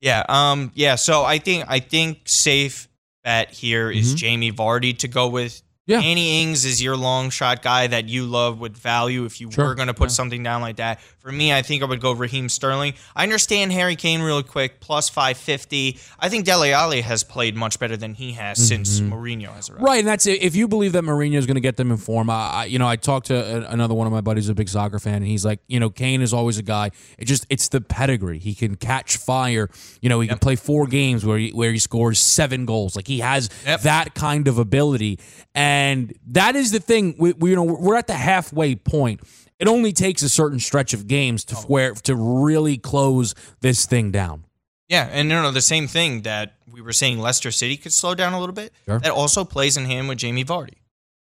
Yeah, 0.00 0.24
um, 0.28 0.70
yeah. 0.74 0.94
So 0.94 1.24
I 1.24 1.38
think 1.38 1.64
I 1.68 1.80
think 1.80 2.20
safe 2.26 2.88
bet 3.24 3.50
here 3.50 3.90
is 3.90 4.14
Mhm. 4.14 4.16
Jamie 4.16 4.52
Vardy 4.52 4.96
to 4.98 5.08
go 5.08 5.28
with. 5.28 5.62
Yeah. 5.90 6.00
Danny 6.00 6.42
Ings 6.42 6.64
is 6.64 6.82
your 6.82 6.96
long 6.96 7.30
shot 7.30 7.62
guy 7.62 7.86
that 7.88 8.08
you 8.08 8.24
love 8.24 8.60
with 8.60 8.76
value. 8.76 9.24
If 9.24 9.40
you 9.40 9.50
Sure, 9.50 9.66
were 9.66 9.74
going 9.74 9.88
to 9.88 9.94
put 9.94 10.10
yeah. 10.10 10.14
something 10.14 10.42
down 10.42 10.60
like 10.62 10.76
that, 10.76 11.00
for 11.18 11.30
me, 11.32 11.52
I 11.52 11.62
think 11.62 11.82
I 11.82 11.86
would 11.86 12.00
go 12.00 12.12
Raheem 12.12 12.48
Sterling. 12.48 12.94
I 13.14 13.24
understand 13.24 13.72
Harry 13.72 13.96
Kane 13.96 14.22
really 14.22 14.42
quick, 14.42 14.80
plus 14.80 15.08
five 15.08 15.36
fifty. 15.36 15.98
I 16.18 16.28
think 16.28 16.44
Dele 16.44 16.72
Alli 16.72 17.00
has 17.02 17.24
played 17.24 17.56
much 17.56 17.78
better 17.78 17.96
than 17.96 18.14
he 18.14 18.32
has 18.32 18.58
since 18.68 19.00
mm-hmm. 19.00 19.12
Mourinho 19.12 19.52
has 19.54 19.68
arrived. 19.68 19.82
Right, 19.84 19.98
and 19.98 20.08
that's 20.08 20.26
it. 20.26 20.42
if 20.42 20.54
you 20.56 20.68
believe 20.68 20.92
that 20.92 21.04
Mourinho 21.04 21.36
is 21.36 21.46
going 21.46 21.56
to 21.56 21.60
get 21.60 21.76
them 21.76 21.90
in 21.90 21.96
form. 21.96 22.30
I, 22.30 22.50
I, 22.50 22.64
you 22.66 22.78
know, 22.78 22.88
I 22.88 22.96
talked 22.96 23.26
to 23.26 23.68
another 23.70 23.94
one 23.94 24.06
of 24.06 24.12
my 24.12 24.20
buddies, 24.20 24.48
a 24.48 24.54
big 24.54 24.68
soccer 24.68 24.98
fan, 24.98 25.16
and 25.16 25.26
he's 25.26 25.44
like, 25.44 25.60
you 25.66 25.80
know, 25.80 25.90
Kane 25.90 26.22
is 26.22 26.32
always 26.32 26.56
a 26.58 26.62
guy. 26.62 26.90
It 27.18 27.24
just 27.26 27.46
it's 27.50 27.68
the 27.68 27.80
pedigree. 27.80 28.38
He 28.38 28.54
can 28.54 28.76
catch 28.76 29.16
fire. 29.16 29.68
You 30.00 30.08
know, 30.08 30.20
he 30.20 30.28
can 30.28 30.38
play 30.38 30.56
four 30.56 30.86
games 30.86 31.24
where 31.26 31.38
he, 31.38 31.50
where 31.50 31.72
he 31.72 31.78
scores 31.78 32.18
seven 32.20 32.64
goals. 32.64 32.94
Like 32.96 33.08
he 33.08 33.18
has 33.20 33.50
Yep. 33.66 33.80
that 33.82 34.14
kind 34.14 34.48
of 34.48 34.58
ability, 34.58 35.18
and 35.54 35.79
that 36.28 36.56
is 36.56 36.70
the 36.72 36.80
thing. 36.80 37.14
We, 37.18 37.32
we 37.32 37.50
you 37.50 37.56
know 37.56 37.62
we're 37.64 37.96
at 37.96 38.06
the 38.06 38.14
halfway 38.14 38.74
point. 38.76 39.20
It 39.58 39.68
only 39.68 39.92
takes 39.92 40.22
a 40.22 40.28
certain 40.28 40.58
stretch 40.58 40.94
of 40.94 41.06
games 41.06 41.44
to 41.46 41.54
where 41.56 41.92
to 41.92 42.14
really 42.14 42.78
close 42.78 43.34
this 43.60 43.86
thing 43.86 44.10
down. 44.10 44.44
Yeah, 44.88 45.08
and 45.12 45.28
you 45.30 45.36
know 45.36 45.50
the 45.52 45.60
same 45.60 45.86
thing 45.86 46.22
that 46.22 46.54
we 46.72 46.80
were 46.80 46.92
saying 46.92 47.18
Leicester 47.18 47.50
City 47.52 47.76
could 47.76 47.92
slow 47.92 48.14
down 48.14 48.32
a 48.32 48.40
little 48.40 48.54
bit. 48.54 48.72
Sure. 48.86 48.98
That 49.00 49.12
also 49.12 49.44
plays 49.44 49.76
in 49.76 49.84
hand 49.84 50.08
with 50.08 50.18
Jamie 50.18 50.44
Vardy. 50.44 50.74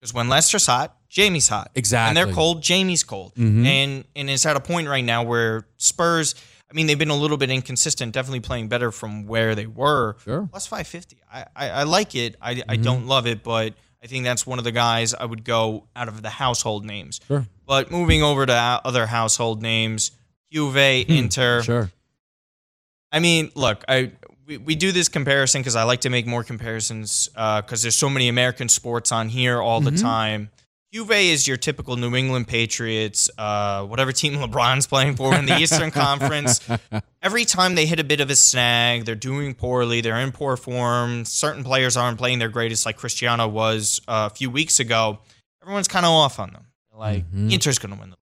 Because 0.00 0.14
when 0.14 0.28
Leicester's 0.30 0.64
hot, 0.66 0.96
Jamie's 1.10 1.48
hot. 1.48 1.70
Exactly. 1.74 2.08
And 2.08 2.16
they're 2.16 2.34
cold, 2.34 2.62
Jamie's 2.62 3.04
cold. 3.04 3.34
Mhm. 3.34 3.66
And 3.66 4.04
and 4.16 4.30
it's 4.30 4.46
at 4.46 4.56
a 4.56 4.60
point 4.60 4.88
right 4.88 5.04
now 5.04 5.22
where 5.24 5.66
Spurs, 5.76 6.34
I 6.70 6.72
mean, 6.74 6.86
they've 6.86 6.98
been 6.98 7.10
a 7.10 7.16
little 7.16 7.36
bit 7.36 7.50
inconsistent, 7.50 8.14
definitely 8.14 8.40
playing 8.40 8.68
better 8.68 8.90
from 8.92 9.26
where 9.26 9.54
they 9.54 9.66
were. 9.66 10.16
Sure. 10.24 10.48
Plus 10.50 10.66
550. 10.66 11.18
I, 11.30 11.44
I, 11.54 11.70
I 11.70 11.82
like 11.82 12.14
it. 12.14 12.36
I, 12.40 12.54
Mm-hmm. 12.54 12.70
I 12.70 12.76
don't 12.76 13.06
love 13.06 13.26
it, 13.26 13.42
but 13.42 13.74
I 14.02 14.06
think 14.06 14.24
that's 14.24 14.46
one 14.46 14.58
of 14.58 14.64
the 14.64 14.72
guys 14.72 15.12
I 15.14 15.24
would 15.24 15.44
go 15.44 15.84
out 15.94 16.08
of 16.08 16.22
the 16.22 16.30
household 16.30 16.84
names. 16.84 17.20
Sure. 17.26 17.46
But 17.66 17.90
moving 17.90 18.22
over 18.22 18.46
to 18.46 18.80
other 18.84 19.06
household 19.06 19.60
names, 19.62 20.12
Juve, 20.50 20.76
Inter. 20.76 21.58
Hmm. 21.60 21.64
Sure. 21.64 21.90
I 23.12 23.18
mean, 23.18 23.50
look, 23.54 23.84
I 23.88 24.12
we, 24.46 24.56
we 24.58 24.74
do 24.74 24.90
this 24.92 25.08
comparison 25.08 25.60
because 25.60 25.76
I 25.76 25.84
like 25.84 26.00
to 26.02 26.10
make 26.10 26.26
more 26.26 26.42
comparisons 26.42 27.28
because 27.28 27.82
there's 27.82 27.96
so 27.96 28.10
many 28.10 28.28
American 28.28 28.68
sports 28.68 29.12
on 29.12 29.28
here 29.28 29.60
all 29.60 29.80
the 29.80 29.92
time. 29.92 30.50
Juve 30.92 31.12
is 31.12 31.46
your 31.46 31.56
typical 31.56 31.96
New 31.96 32.16
England 32.16 32.48
Patriots, 32.48 33.30
uh, 33.38 33.84
whatever 33.84 34.10
team 34.12 34.34
LeBron's 34.40 34.86
playing 34.88 35.14
for 35.16 35.34
in 35.34 35.46
the 35.46 35.56
Eastern 35.58 35.90
Conference. 35.92 36.60
Every 37.22 37.44
time 37.44 37.76
they 37.76 37.86
hit 37.86 38.00
a 38.00 38.04
bit 38.04 38.20
of 38.20 38.28
a 38.28 38.34
snag, 38.36 39.04
they're 39.04 39.14
doing 39.14 39.54
poorly, 39.54 40.00
they're 40.00 40.18
in 40.18 40.32
poor 40.32 40.56
form. 40.56 41.24
Certain 41.24 41.62
players 41.62 41.96
aren't 41.96 42.18
playing 42.18 42.40
their 42.40 42.48
greatest, 42.48 42.86
like 42.86 42.96
Cristiano 42.96 43.46
was 43.46 44.00
uh, 44.08 44.28
a 44.32 44.34
few 44.34 44.50
weeks 44.50 44.80
ago. 44.80 45.20
Everyone's 45.62 45.88
kind 45.88 46.04
of 46.04 46.10
off 46.10 46.40
on 46.40 46.52
them. 46.52 46.66
Like 46.92 47.30
Mhm. 47.32 47.52
Inter's 47.52 47.78
going 47.78 47.94
to 47.94 48.00
win 48.00 48.10
the 48.10 48.16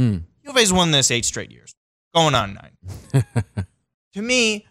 Mm. 0.00 0.22
Juve's 0.46 0.72
won 0.72 0.92
this 0.92 1.10
eight 1.10 1.24
straight 1.24 1.50
years, 1.50 1.74
going 2.14 2.34
on 2.34 2.54
nine. 2.54 3.24
to 4.14 4.22
me, 4.22 4.64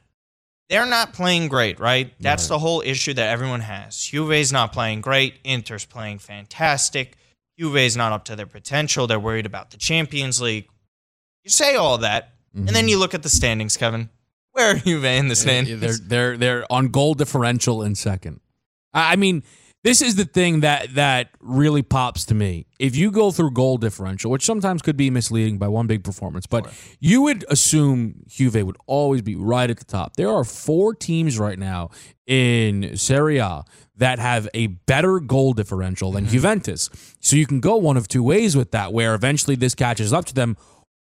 they're 0.70 0.86
not 0.86 1.14
playing 1.14 1.48
great, 1.50 1.80
right? 1.80 2.14
That's 2.22 2.44
Right. 2.46 2.50
the 2.56 2.60
whole 2.60 2.82
issue 2.86 3.14
that 3.14 3.28
everyone 3.30 3.60
has. 3.62 3.98
Juve's 3.98 4.52
not 4.52 4.72
playing 4.74 5.02
great. 5.02 5.36
Inter's 5.44 5.86
playing 5.86 6.20
fantastic. 6.20 7.18
Juve's 7.60 7.98
not 7.98 8.12
up 8.14 8.24
to 8.26 8.36
their 8.36 8.46
potential. 8.46 9.06
They're 9.06 9.20
worried 9.20 9.46
about 9.46 9.72
the 9.72 9.78
Champions 9.78 10.40
League. 10.42 10.68
You 11.44 11.50
say 11.50 11.76
all 11.76 11.98
that, 12.00 12.34
and 12.56 12.70
then 12.70 12.86
Mhm. 12.86 12.90
you 12.90 13.00
look 13.00 13.14
at 13.14 13.24
the 13.24 13.30
standings, 13.30 13.76
Kevin. 13.78 14.10
Where 14.52 14.72
are 14.72 14.76
Juve 14.80 15.06
in 15.06 15.28
the 15.28 15.36
standings? 15.36 15.80
They're 15.80 15.98
they're 15.98 16.38
they're 16.38 16.72
on 16.72 16.88
goal 16.88 17.14
differential 17.14 17.84
in 17.84 17.96
second. 17.96 18.40
I 18.94 19.16
mean, 19.16 19.44
this 19.84 20.02
is 20.02 20.16
the 20.16 20.26
thing 20.26 20.62
that 20.62 20.96
that 20.96 21.30
really 21.40 21.82
pops 21.84 22.26
to 22.26 22.36
me. 22.36 22.66
If 22.80 22.96
you 22.96 23.12
go 23.12 23.32
through 23.32 23.52
goal 23.52 23.78
differential, 23.78 24.32
which 24.32 24.44
sometimes 24.46 24.82
could 24.82 24.98
be 24.98 25.10
misleading 25.10 25.58
by 25.58 25.68
one 25.68 25.86
big 25.88 26.04
performance, 26.04 26.48
but 26.48 26.68
you 27.00 27.22
would 27.22 27.46
assume 27.50 28.24
Juve 28.28 28.56
would 28.66 28.78
always 28.88 29.22
be 29.22 29.36
right 29.36 29.70
at 29.70 29.78
the 29.78 29.86
top. 29.86 30.16
There 30.16 30.30
are 30.32 30.44
four 30.44 30.94
teams 30.96 31.38
right 31.38 31.60
now 31.60 31.92
in 32.26 32.98
Serie 32.98 33.38
A 33.38 33.64
that 34.00 34.20
have 34.20 34.50
a 34.54 34.68
better 34.68 35.20
goal 35.20 35.54
differential 35.54 36.12
than 36.12 36.24
mm-hmm. 36.24 36.34
Juventus. 36.34 36.90
So 37.20 37.36
you 37.36 37.46
can 37.46 37.60
go 37.60 37.76
one 37.78 37.96
of 37.96 38.08
two 38.08 38.24
ways 38.24 38.56
with 38.56 38.72
that, 38.72 38.92
where 38.92 39.14
eventually 39.14 39.56
this 39.56 39.76
catches 39.76 40.12
up 40.12 40.26
to 40.26 40.34
them, 40.34 40.58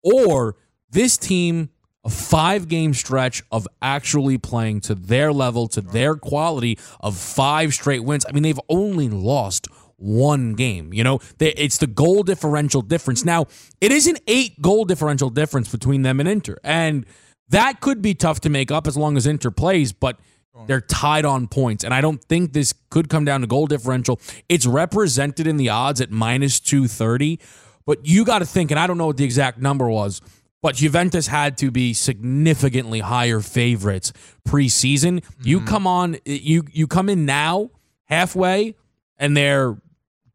or 0.02 0.56
this 0.90 1.18
team 1.18 1.70
a 2.04 2.10
five 2.10 2.68
game 2.68 2.94
stretch 2.94 3.42
of 3.52 3.68
actually 3.80 4.36
playing 4.36 4.80
to 4.82 4.94
their 4.94 5.32
level, 5.32 5.68
to 5.68 5.80
their 5.80 6.16
quality 6.16 6.78
of 7.00 7.16
five 7.16 7.72
straight 7.74 8.04
wins. 8.04 8.26
I 8.28 8.32
mean, 8.32 8.42
they've 8.42 8.60
only 8.68 9.08
lost 9.08 9.68
one 9.96 10.54
game. 10.54 10.92
You 10.92 11.04
know, 11.04 11.20
they, 11.38 11.52
it's 11.52 11.78
the 11.78 11.86
goal 11.86 12.24
differential 12.24 12.82
difference. 12.82 13.24
Now, 13.24 13.46
it 13.80 13.92
is 13.92 14.06
an 14.06 14.16
eight 14.26 14.60
goal 14.60 14.84
differential 14.84 15.30
difference 15.30 15.70
between 15.70 16.02
them 16.02 16.18
and 16.18 16.28
Inter. 16.28 16.58
And 16.64 17.06
that 17.50 17.80
could 17.80 18.02
be 18.02 18.14
tough 18.14 18.40
to 18.40 18.50
make 18.50 18.72
up 18.72 18.86
as 18.86 18.96
long 18.96 19.16
as 19.16 19.26
Inter 19.26 19.50
plays, 19.50 19.92
but 19.92 20.18
they're 20.66 20.80
tied 20.80 21.24
on 21.24 21.48
points. 21.48 21.84
And 21.84 21.94
I 21.94 22.00
don't 22.00 22.22
think 22.22 22.52
this 22.52 22.74
could 22.90 23.08
come 23.08 23.24
down 23.24 23.40
to 23.40 23.46
goal 23.46 23.66
differential. 23.66 24.20
It's 24.48 24.66
represented 24.66 25.46
in 25.46 25.56
the 25.56 25.68
odds 25.68 26.00
at 26.00 26.10
minus 26.10 26.60
230. 26.60 27.38
But 27.84 28.06
you 28.06 28.24
got 28.24 28.40
to 28.40 28.46
think, 28.46 28.70
and 28.70 28.78
I 28.78 28.86
don't 28.86 28.98
know 28.98 29.06
what 29.06 29.16
the 29.16 29.24
exact 29.24 29.58
number 29.58 29.88
was 29.88 30.20
but 30.62 30.76
Juventus 30.76 31.26
had 31.26 31.58
to 31.58 31.70
be 31.70 31.92
significantly 31.92 33.00
higher 33.00 33.40
favorites 33.40 34.12
preseason. 34.48 35.20
Mm-hmm. 35.20 35.48
You 35.48 35.60
come 35.60 35.86
on, 35.86 36.16
you 36.24 36.64
you 36.72 36.86
come 36.86 37.08
in 37.08 37.26
now 37.26 37.70
halfway, 38.04 38.76
and 39.18 39.36
they're 39.36 39.76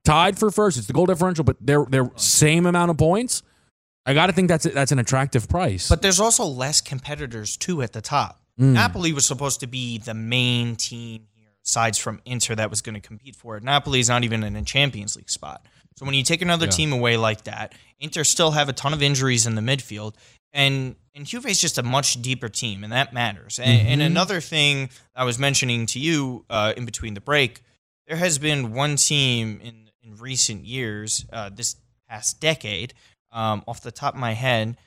tied 0.04 0.38
for 0.38 0.52
first. 0.52 0.78
It's 0.78 0.88
the 0.88 0.94
goal 0.94 1.06
differential, 1.06 1.44
but 1.44 1.56
they're 1.62 1.86
they're 1.90 2.12
same 2.18 2.66
amount 2.66 2.92
of 2.92 2.98
points. 2.98 3.42
I 4.06 4.14
got 4.14 4.28
to 4.28 4.34
think 4.34 4.50
that's 4.50 4.66
that's 4.66 4.92
an 4.92 5.00
attractive 5.00 5.50
price. 5.50 5.90
But 5.90 6.02
there's 6.02 6.20
also 6.20 6.46
less 6.46 6.82
competitors 6.82 7.58
too 7.58 7.82
at 7.82 7.94
the 7.94 8.02
top. 8.02 8.42
Mm. 8.60 8.74
Napoli 8.74 9.14
was 9.14 9.26
supposed 9.26 9.60
to 9.60 9.68
be 9.68 9.98
the 9.98 10.14
main 10.14 10.76
team 10.76 11.28
here, 11.36 11.50
aside 11.66 11.96
from 11.98 12.22
Inter, 12.26 12.56
that 12.56 12.70
was 12.70 12.82
going 12.82 12.96
to 12.96 13.02
compete 13.02 13.36
for 13.36 13.58
it. 13.58 13.64
Napoli's 13.64 14.10
not 14.10 14.24
even 14.24 14.44
in 14.44 14.56
a 14.56 14.64
Champions 14.64 15.16
League 15.16 15.30
spot. 15.30 15.66
So 15.96 16.06
when 16.06 16.16
you 16.16 16.24
take 16.24 16.42
another 16.42 16.66
yeah. 16.66 16.72
team 16.72 16.94
away 16.94 17.18
like 17.18 17.44
that, 17.46 17.74
Inter 18.00 18.24
still 18.24 18.52
have 18.52 18.70
a 18.70 18.74
ton 18.74 18.94
of 18.94 19.02
injuries 19.02 19.48
in 19.48 19.56
the 19.56 19.62
midfield, 19.62 20.16
and 20.54 20.96
and 21.16 21.26
Juve 21.26 21.48
is 21.48 21.60
just 21.60 21.80
a 21.80 21.84
much 21.84 22.22
deeper 22.22 22.50
team, 22.50 22.84
and 22.84 22.94
that 22.94 23.12
matters. 23.14 23.58
And, 23.58 23.80
mm-hmm. 23.80 23.88
and 23.90 24.02
another 24.04 24.40
thing 24.40 24.90
I 25.16 25.24
was 25.24 25.40
mentioning 25.40 25.88
to 25.88 26.00
you 26.00 26.46
uh, 26.50 26.74
in 26.78 26.86
between 26.86 27.16
the 27.16 27.22
break, 27.22 27.64
there 28.08 28.18
has 28.18 28.38
been 28.38 28.74
one 28.74 28.96
team 28.96 29.60
in 29.64 29.88
in 30.04 30.16
recent 30.18 30.66
years, 30.66 31.26
uh, 31.34 31.50
this 31.50 31.76
past 32.10 32.40
decade, 32.40 32.94
um, 33.32 33.64
off 33.68 33.82
the 33.82 33.92
top 33.92 34.14
of 34.14 34.20
my 34.20 34.34
head, 34.34 34.78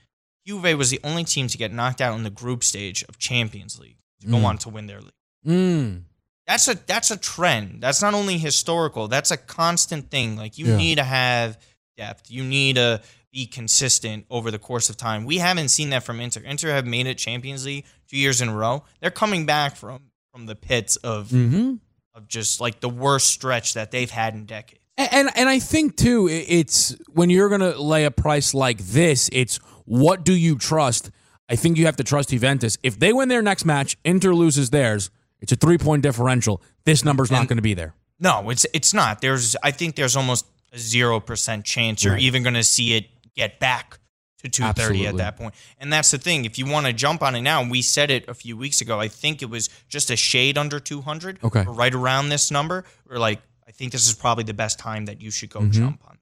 Juve 0.46 0.76
was 0.76 0.90
the 0.90 1.00
only 1.04 1.24
team 1.24 1.48
to 1.48 1.58
get 1.58 1.72
knocked 1.72 2.00
out 2.00 2.16
in 2.16 2.22
the 2.22 2.30
group 2.30 2.64
stage 2.64 3.04
of 3.08 3.18
Champions 3.18 3.78
League 3.78 3.98
to 4.20 4.26
mm. 4.26 4.30
go 4.30 4.46
on 4.46 4.58
to 4.58 4.68
win 4.68 4.86
their 4.86 5.00
league. 5.00 5.12
Mm 5.46 6.02
that's 6.50 6.66
a 6.66 6.74
that's 6.86 7.12
a 7.12 7.16
trend. 7.16 7.80
That's 7.80 8.02
not 8.02 8.12
only 8.12 8.36
historical. 8.36 9.06
That's 9.06 9.30
a 9.30 9.36
constant 9.36 10.10
thing. 10.10 10.36
Like 10.36 10.58
you 10.58 10.66
yeah. 10.66 10.76
need 10.76 10.98
to 10.98 11.04
have 11.04 11.58
depth. 11.96 12.28
You 12.28 12.42
need 12.42 12.74
to 12.74 13.00
be 13.32 13.46
consistent 13.46 14.26
over 14.28 14.50
the 14.50 14.58
course 14.58 14.90
of 14.90 14.96
time. 14.96 15.24
We 15.24 15.38
haven't 15.38 15.68
seen 15.68 15.90
that 15.90 16.02
from 16.02 16.18
Inter. 16.18 16.40
Inter 16.40 16.70
have 16.70 16.86
made 16.86 17.06
it 17.06 17.18
Champions 17.18 17.64
League 17.64 17.84
two 18.08 18.16
years 18.16 18.40
in 18.40 18.48
a 18.48 18.54
row. 18.54 18.82
They're 19.00 19.12
coming 19.12 19.46
back 19.46 19.76
from 19.76 20.10
from 20.32 20.46
the 20.46 20.56
pits 20.56 20.96
of 20.96 21.28
mm-hmm. 21.28 21.74
of 22.14 22.26
just 22.26 22.60
like 22.60 22.80
the 22.80 22.88
worst 22.88 23.28
stretch 23.28 23.74
that 23.74 23.92
they've 23.92 24.10
had 24.10 24.34
in 24.34 24.46
decades. 24.46 24.79
And, 24.96 25.08
and 25.12 25.30
and 25.36 25.48
I 25.48 25.58
think 25.58 25.96
too, 25.96 26.28
it's 26.28 26.96
when 27.08 27.30
you're 27.30 27.48
gonna 27.48 27.76
lay 27.76 28.04
a 28.04 28.10
price 28.10 28.54
like 28.54 28.78
this, 28.78 29.30
it's 29.32 29.56
what 29.84 30.24
do 30.24 30.34
you 30.34 30.56
trust? 30.58 31.10
I 31.48 31.56
think 31.56 31.78
you 31.78 31.86
have 31.86 31.96
to 31.96 32.04
trust 32.04 32.30
Juventus. 32.30 32.78
If 32.82 32.98
they 32.98 33.12
win 33.12 33.28
their 33.28 33.42
next 33.42 33.64
match, 33.64 33.96
Inter 34.04 34.34
loses 34.34 34.70
theirs 34.70 35.10
it's 35.40 35.52
a 35.52 35.56
three 35.56 35.78
point 35.78 36.02
differential. 36.02 36.62
This 36.84 37.04
number's 37.04 37.30
not 37.30 37.48
going 37.48 37.56
to 37.56 37.62
be 37.62 37.74
there. 37.74 37.94
No, 38.18 38.50
it's 38.50 38.66
it's 38.74 38.92
not. 38.92 39.20
There's 39.20 39.56
I 39.62 39.70
think 39.70 39.96
there's 39.96 40.16
almost 40.16 40.46
a 40.72 40.78
zero 40.78 41.20
percent 41.20 41.64
chance 41.64 42.04
you're 42.04 42.14
right. 42.14 42.22
even 42.22 42.42
going 42.42 42.54
to 42.54 42.64
see 42.64 42.94
it 42.94 43.06
get 43.34 43.58
back 43.58 43.98
to 44.42 44.48
230 44.48 45.06
at 45.06 45.16
that 45.18 45.36
point. 45.36 45.54
And 45.78 45.92
that's 45.92 46.10
the 46.10 46.18
thing. 46.18 46.44
If 46.44 46.58
you 46.58 46.66
want 46.66 46.86
to 46.86 46.92
jump 46.92 47.22
on 47.22 47.34
it 47.34 47.42
now, 47.42 47.68
we 47.68 47.82
said 47.82 48.10
it 48.10 48.26
a 48.28 48.34
few 48.34 48.56
weeks 48.56 48.80
ago. 48.80 48.98
I 48.98 49.08
think 49.08 49.42
it 49.42 49.50
was 49.50 49.68
just 49.88 50.10
a 50.10 50.16
shade 50.16 50.56
under 50.56 50.80
200. 50.80 51.40
Okay. 51.44 51.64
right 51.68 51.94
around 51.94 52.30
this 52.30 52.50
number. 52.50 52.84
We're 53.08 53.18
like, 53.18 53.42
I 53.70 53.72
think 53.72 53.92
this 53.92 54.08
is 54.08 54.14
probably 54.14 54.42
the 54.42 54.52
best 54.52 54.80
time 54.80 55.04
that 55.04 55.22
you 55.22 55.30
should 55.30 55.48
go 55.48 55.60
mm-hmm. 55.60 55.70
jump 55.70 56.00
on. 56.08 56.18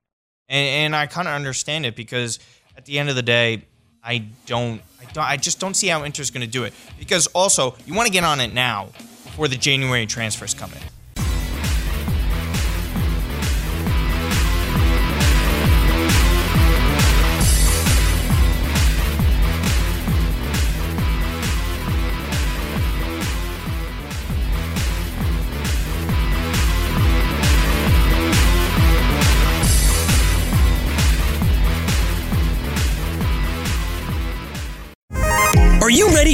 And, 0.51 0.69
and 0.69 0.97
I 0.97 1.07
kind 1.07 1.27
of 1.27 1.33
understand 1.33 1.87
it 1.87 1.97
because 1.97 2.39
at 2.77 2.85
the 2.85 2.99
end 2.99 3.09
of 3.09 3.17
the 3.17 3.23
day, 3.23 3.65
I 4.05 4.27
don't, 4.45 4.83
I 5.01 5.11
don't, 5.15 5.25
I 5.25 5.39
just 5.39 5.59
don't 5.59 5.73
see 5.73 5.87
how 5.87 6.05
Inter's 6.05 6.31
going 6.31 6.45
to 6.45 6.53
do 6.53 6.65
it. 6.65 6.75
Because 6.99 7.27
also, 7.29 7.75
you 7.87 7.95
want 7.95 8.07
to 8.07 8.13
get 8.13 8.23
on 8.23 8.41
it 8.41 8.53
now 8.53 8.91
before 9.25 9.49
the 9.49 9.57
January 9.57 10.05
transfers 10.05 10.53
come 10.53 10.71
in. 10.73 10.79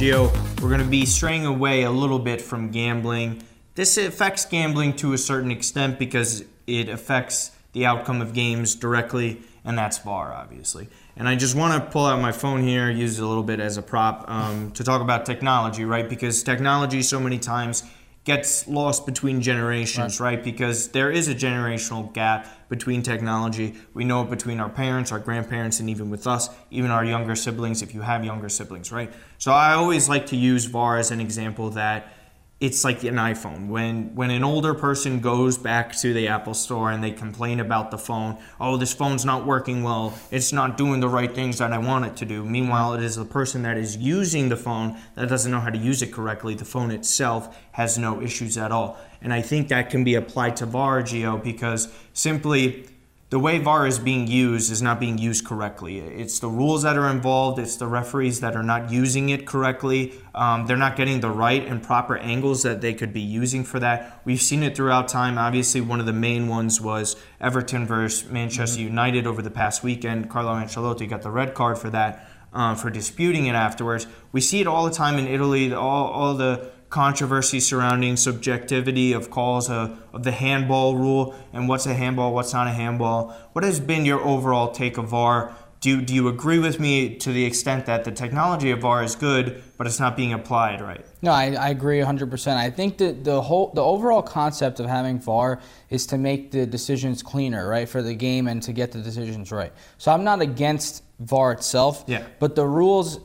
We're 0.00 0.70
going 0.70 0.80
to 0.80 0.86
be 0.86 1.04
straying 1.04 1.44
away 1.44 1.82
a 1.82 1.90
little 1.90 2.18
bit 2.18 2.40
from 2.40 2.70
gambling. 2.70 3.42
This 3.74 3.98
affects 3.98 4.46
gambling 4.46 4.96
to 4.96 5.12
a 5.12 5.18
certain 5.18 5.50
extent 5.50 5.98
because 5.98 6.42
it 6.66 6.88
affects 6.88 7.50
the 7.74 7.84
outcome 7.84 8.22
of 8.22 8.32
games 8.32 8.74
directly, 8.74 9.42
and 9.62 9.76
that's 9.76 9.98
VAR, 9.98 10.32
obviously. 10.32 10.88
And 11.16 11.28
I 11.28 11.36
just 11.36 11.54
want 11.54 11.84
to 11.84 11.90
pull 11.90 12.06
out 12.06 12.18
my 12.18 12.32
phone 12.32 12.62
here, 12.62 12.90
use 12.90 13.18
it 13.18 13.22
a 13.22 13.26
little 13.26 13.42
bit 13.42 13.60
as 13.60 13.76
a 13.76 13.82
prop 13.82 14.24
um, 14.26 14.70
to 14.70 14.82
talk 14.82 15.02
about 15.02 15.26
technology, 15.26 15.84
right? 15.84 16.08
Because 16.08 16.42
technology 16.42 17.02
so 17.02 17.20
many 17.20 17.38
times 17.38 17.82
gets 18.24 18.68
lost 18.68 19.06
between 19.06 19.40
generations, 19.40 20.20
right. 20.20 20.36
right. 20.36 20.44
Because 20.44 20.88
there 20.88 21.10
is 21.10 21.28
a 21.28 21.34
generational 21.34 22.12
gap 22.12 22.68
between 22.68 23.02
technology. 23.02 23.74
We 23.94 24.04
know 24.04 24.22
it 24.22 24.30
between 24.30 24.60
our 24.60 24.68
parents, 24.68 25.10
our 25.10 25.18
grandparents, 25.18 25.80
and 25.80 25.88
even 25.88 26.10
with 26.10 26.26
us, 26.26 26.50
even 26.70 26.90
our 26.90 27.04
younger 27.04 27.34
siblings, 27.34 27.82
if 27.82 27.94
you 27.94 28.02
have 28.02 28.24
younger 28.24 28.48
siblings, 28.48 28.92
right? 28.92 29.12
So 29.38 29.52
I 29.52 29.72
always 29.72 30.08
like 30.08 30.26
to 30.26 30.36
use 30.36 30.66
VAR 30.66 30.98
as 30.98 31.10
an 31.10 31.20
example 31.20 31.70
that 31.70 32.12
it's 32.60 32.84
like 32.84 33.02
an 33.04 33.14
iPhone. 33.14 33.68
When 33.68 34.14
when 34.14 34.30
an 34.30 34.44
older 34.44 34.74
person 34.74 35.20
goes 35.20 35.56
back 35.56 35.96
to 35.96 36.12
the 36.12 36.28
Apple 36.28 36.52
store 36.52 36.90
and 36.90 37.02
they 37.02 37.10
complain 37.10 37.58
about 37.58 37.90
the 37.90 37.96
phone, 37.96 38.36
oh, 38.60 38.76
this 38.76 38.92
phone's 38.92 39.24
not 39.24 39.46
working 39.46 39.82
well. 39.82 40.12
It's 40.30 40.52
not 40.52 40.76
doing 40.76 41.00
the 41.00 41.08
right 41.08 41.34
things 41.34 41.56
that 41.58 41.72
I 41.72 41.78
want 41.78 42.04
it 42.04 42.16
to 42.16 42.26
do. 42.26 42.44
Meanwhile, 42.44 42.94
it 42.94 43.02
is 43.02 43.16
the 43.16 43.24
person 43.24 43.62
that 43.62 43.78
is 43.78 43.96
using 43.96 44.50
the 44.50 44.58
phone 44.58 44.98
that 45.14 45.30
doesn't 45.30 45.50
know 45.50 45.60
how 45.60 45.70
to 45.70 45.78
use 45.78 46.02
it 46.02 46.12
correctly. 46.12 46.54
The 46.54 46.66
phone 46.66 46.90
itself 46.90 47.58
has 47.72 47.96
no 47.96 48.20
issues 48.20 48.58
at 48.58 48.72
all. 48.72 48.98
And 49.22 49.32
I 49.32 49.40
think 49.40 49.68
that 49.68 49.88
can 49.88 50.04
be 50.04 50.14
applied 50.14 50.56
to 50.56 50.66
VAR, 50.66 51.02
Gio, 51.02 51.42
because 51.42 51.88
simply 52.12 52.86
the 53.30 53.38
way 53.38 53.58
VAR 53.58 53.86
is 53.86 54.00
being 54.00 54.26
used 54.26 54.72
is 54.72 54.82
not 54.82 54.98
being 54.98 55.16
used 55.16 55.46
correctly. 55.46 56.00
It's 56.00 56.40
the 56.40 56.48
rules 56.48 56.82
that 56.82 56.98
are 56.98 57.08
involved, 57.08 57.60
it's 57.60 57.76
the 57.76 57.86
referees 57.86 58.40
that 58.40 58.56
are 58.56 58.62
not 58.64 58.90
using 58.90 59.28
it 59.28 59.46
correctly. 59.46 60.14
Um, 60.34 60.66
they're 60.66 60.76
not 60.76 60.96
getting 60.96 61.20
the 61.20 61.30
right 61.30 61.64
and 61.64 61.80
proper 61.80 62.16
angles 62.18 62.64
that 62.64 62.80
they 62.80 62.92
could 62.92 63.12
be 63.12 63.20
using 63.20 63.62
for 63.62 63.78
that. 63.78 64.20
We've 64.24 64.42
seen 64.42 64.64
it 64.64 64.76
throughout 64.76 65.06
time. 65.06 65.38
Obviously, 65.38 65.80
one 65.80 66.00
of 66.00 66.06
the 66.06 66.12
main 66.12 66.48
ones 66.48 66.80
was 66.80 67.14
Everton 67.40 67.86
versus 67.86 68.28
Manchester 68.28 68.80
mm-hmm. 68.80 68.88
United 68.88 69.28
over 69.28 69.42
the 69.42 69.50
past 69.50 69.84
weekend. 69.84 70.28
Carlo 70.28 70.52
Ancelotti 70.54 71.08
got 71.08 71.22
the 71.22 71.30
red 71.30 71.54
card 71.54 71.78
for 71.78 71.90
that. 71.90 72.28
Um, 72.52 72.74
for 72.74 72.90
disputing 72.90 73.46
it 73.46 73.54
afterwards. 73.54 74.08
We 74.32 74.40
see 74.40 74.60
it 74.60 74.66
all 74.66 74.84
the 74.84 74.90
time 74.90 75.18
in 75.18 75.28
Italy. 75.28 75.72
All, 75.72 76.08
all 76.08 76.34
the 76.34 76.72
controversy 76.90 77.60
surrounding 77.60 78.16
subjectivity 78.16 79.12
of 79.12 79.30
calls 79.30 79.70
uh, 79.70 79.96
of 80.12 80.24
the 80.24 80.32
handball 80.32 80.96
rule 80.96 81.34
and 81.52 81.68
what's 81.68 81.86
a 81.86 81.94
handball, 81.94 82.34
what's 82.34 82.52
not 82.52 82.66
a 82.66 82.72
handball. 82.72 83.34
What 83.52 83.64
has 83.64 83.80
been 83.80 84.04
your 84.04 84.20
overall 84.20 84.72
take 84.72 84.98
of 84.98 85.08
VAR 85.08 85.54
Do 85.80 85.88
you, 85.88 86.02
do 86.02 86.14
you 86.14 86.28
agree 86.28 86.58
with 86.58 86.78
me 86.78 87.16
to 87.24 87.32
the 87.32 87.44
extent 87.46 87.86
that 87.86 88.04
the 88.04 88.10
technology 88.10 88.70
of 88.70 88.80
VAR 88.80 89.02
is 89.02 89.14
good, 89.16 89.62
but 89.78 89.86
it's 89.86 89.98
not 89.98 90.14
being 90.16 90.32
applied 90.34 90.80
right? 90.82 91.06
No, 91.22 91.30
I, 91.32 91.52
I 91.52 91.68
agree 91.70 92.00
100%. 92.00 92.56
I 92.56 92.68
think 92.70 92.98
that 92.98 93.24
the 93.24 93.40
whole 93.40 93.70
the 93.72 93.82
overall 93.82 94.20
concept 94.22 94.80
of 94.80 94.86
having 94.86 95.18
VAR 95.20 95.60
is 95.88 96.06
to 96.06 96.18
make 96.18 96.50
the 96.50 96.66
decisions 96.66 97.22
cleaner, 97.22 97.66
right, 97.68 97.88
for 97.88 98.02
the 98.02 98.14
game 98.14 98.46
and 98.48 98.62
to 98.64 98.72
get 98.72 98.92
the 98.92 99.00
decisions 99.00 99.52
right. 99.52 99.72
So 99.96 100.12
I'm 100.12 100.24
not 100.24 100.40
against 100.42 101.02
VAR 101.20 101.52
itself, 101.52 102.04
Yeah. 102.06 102.24
but 102.40 102.56
the 102.56 102.66
rules 102.66 103.20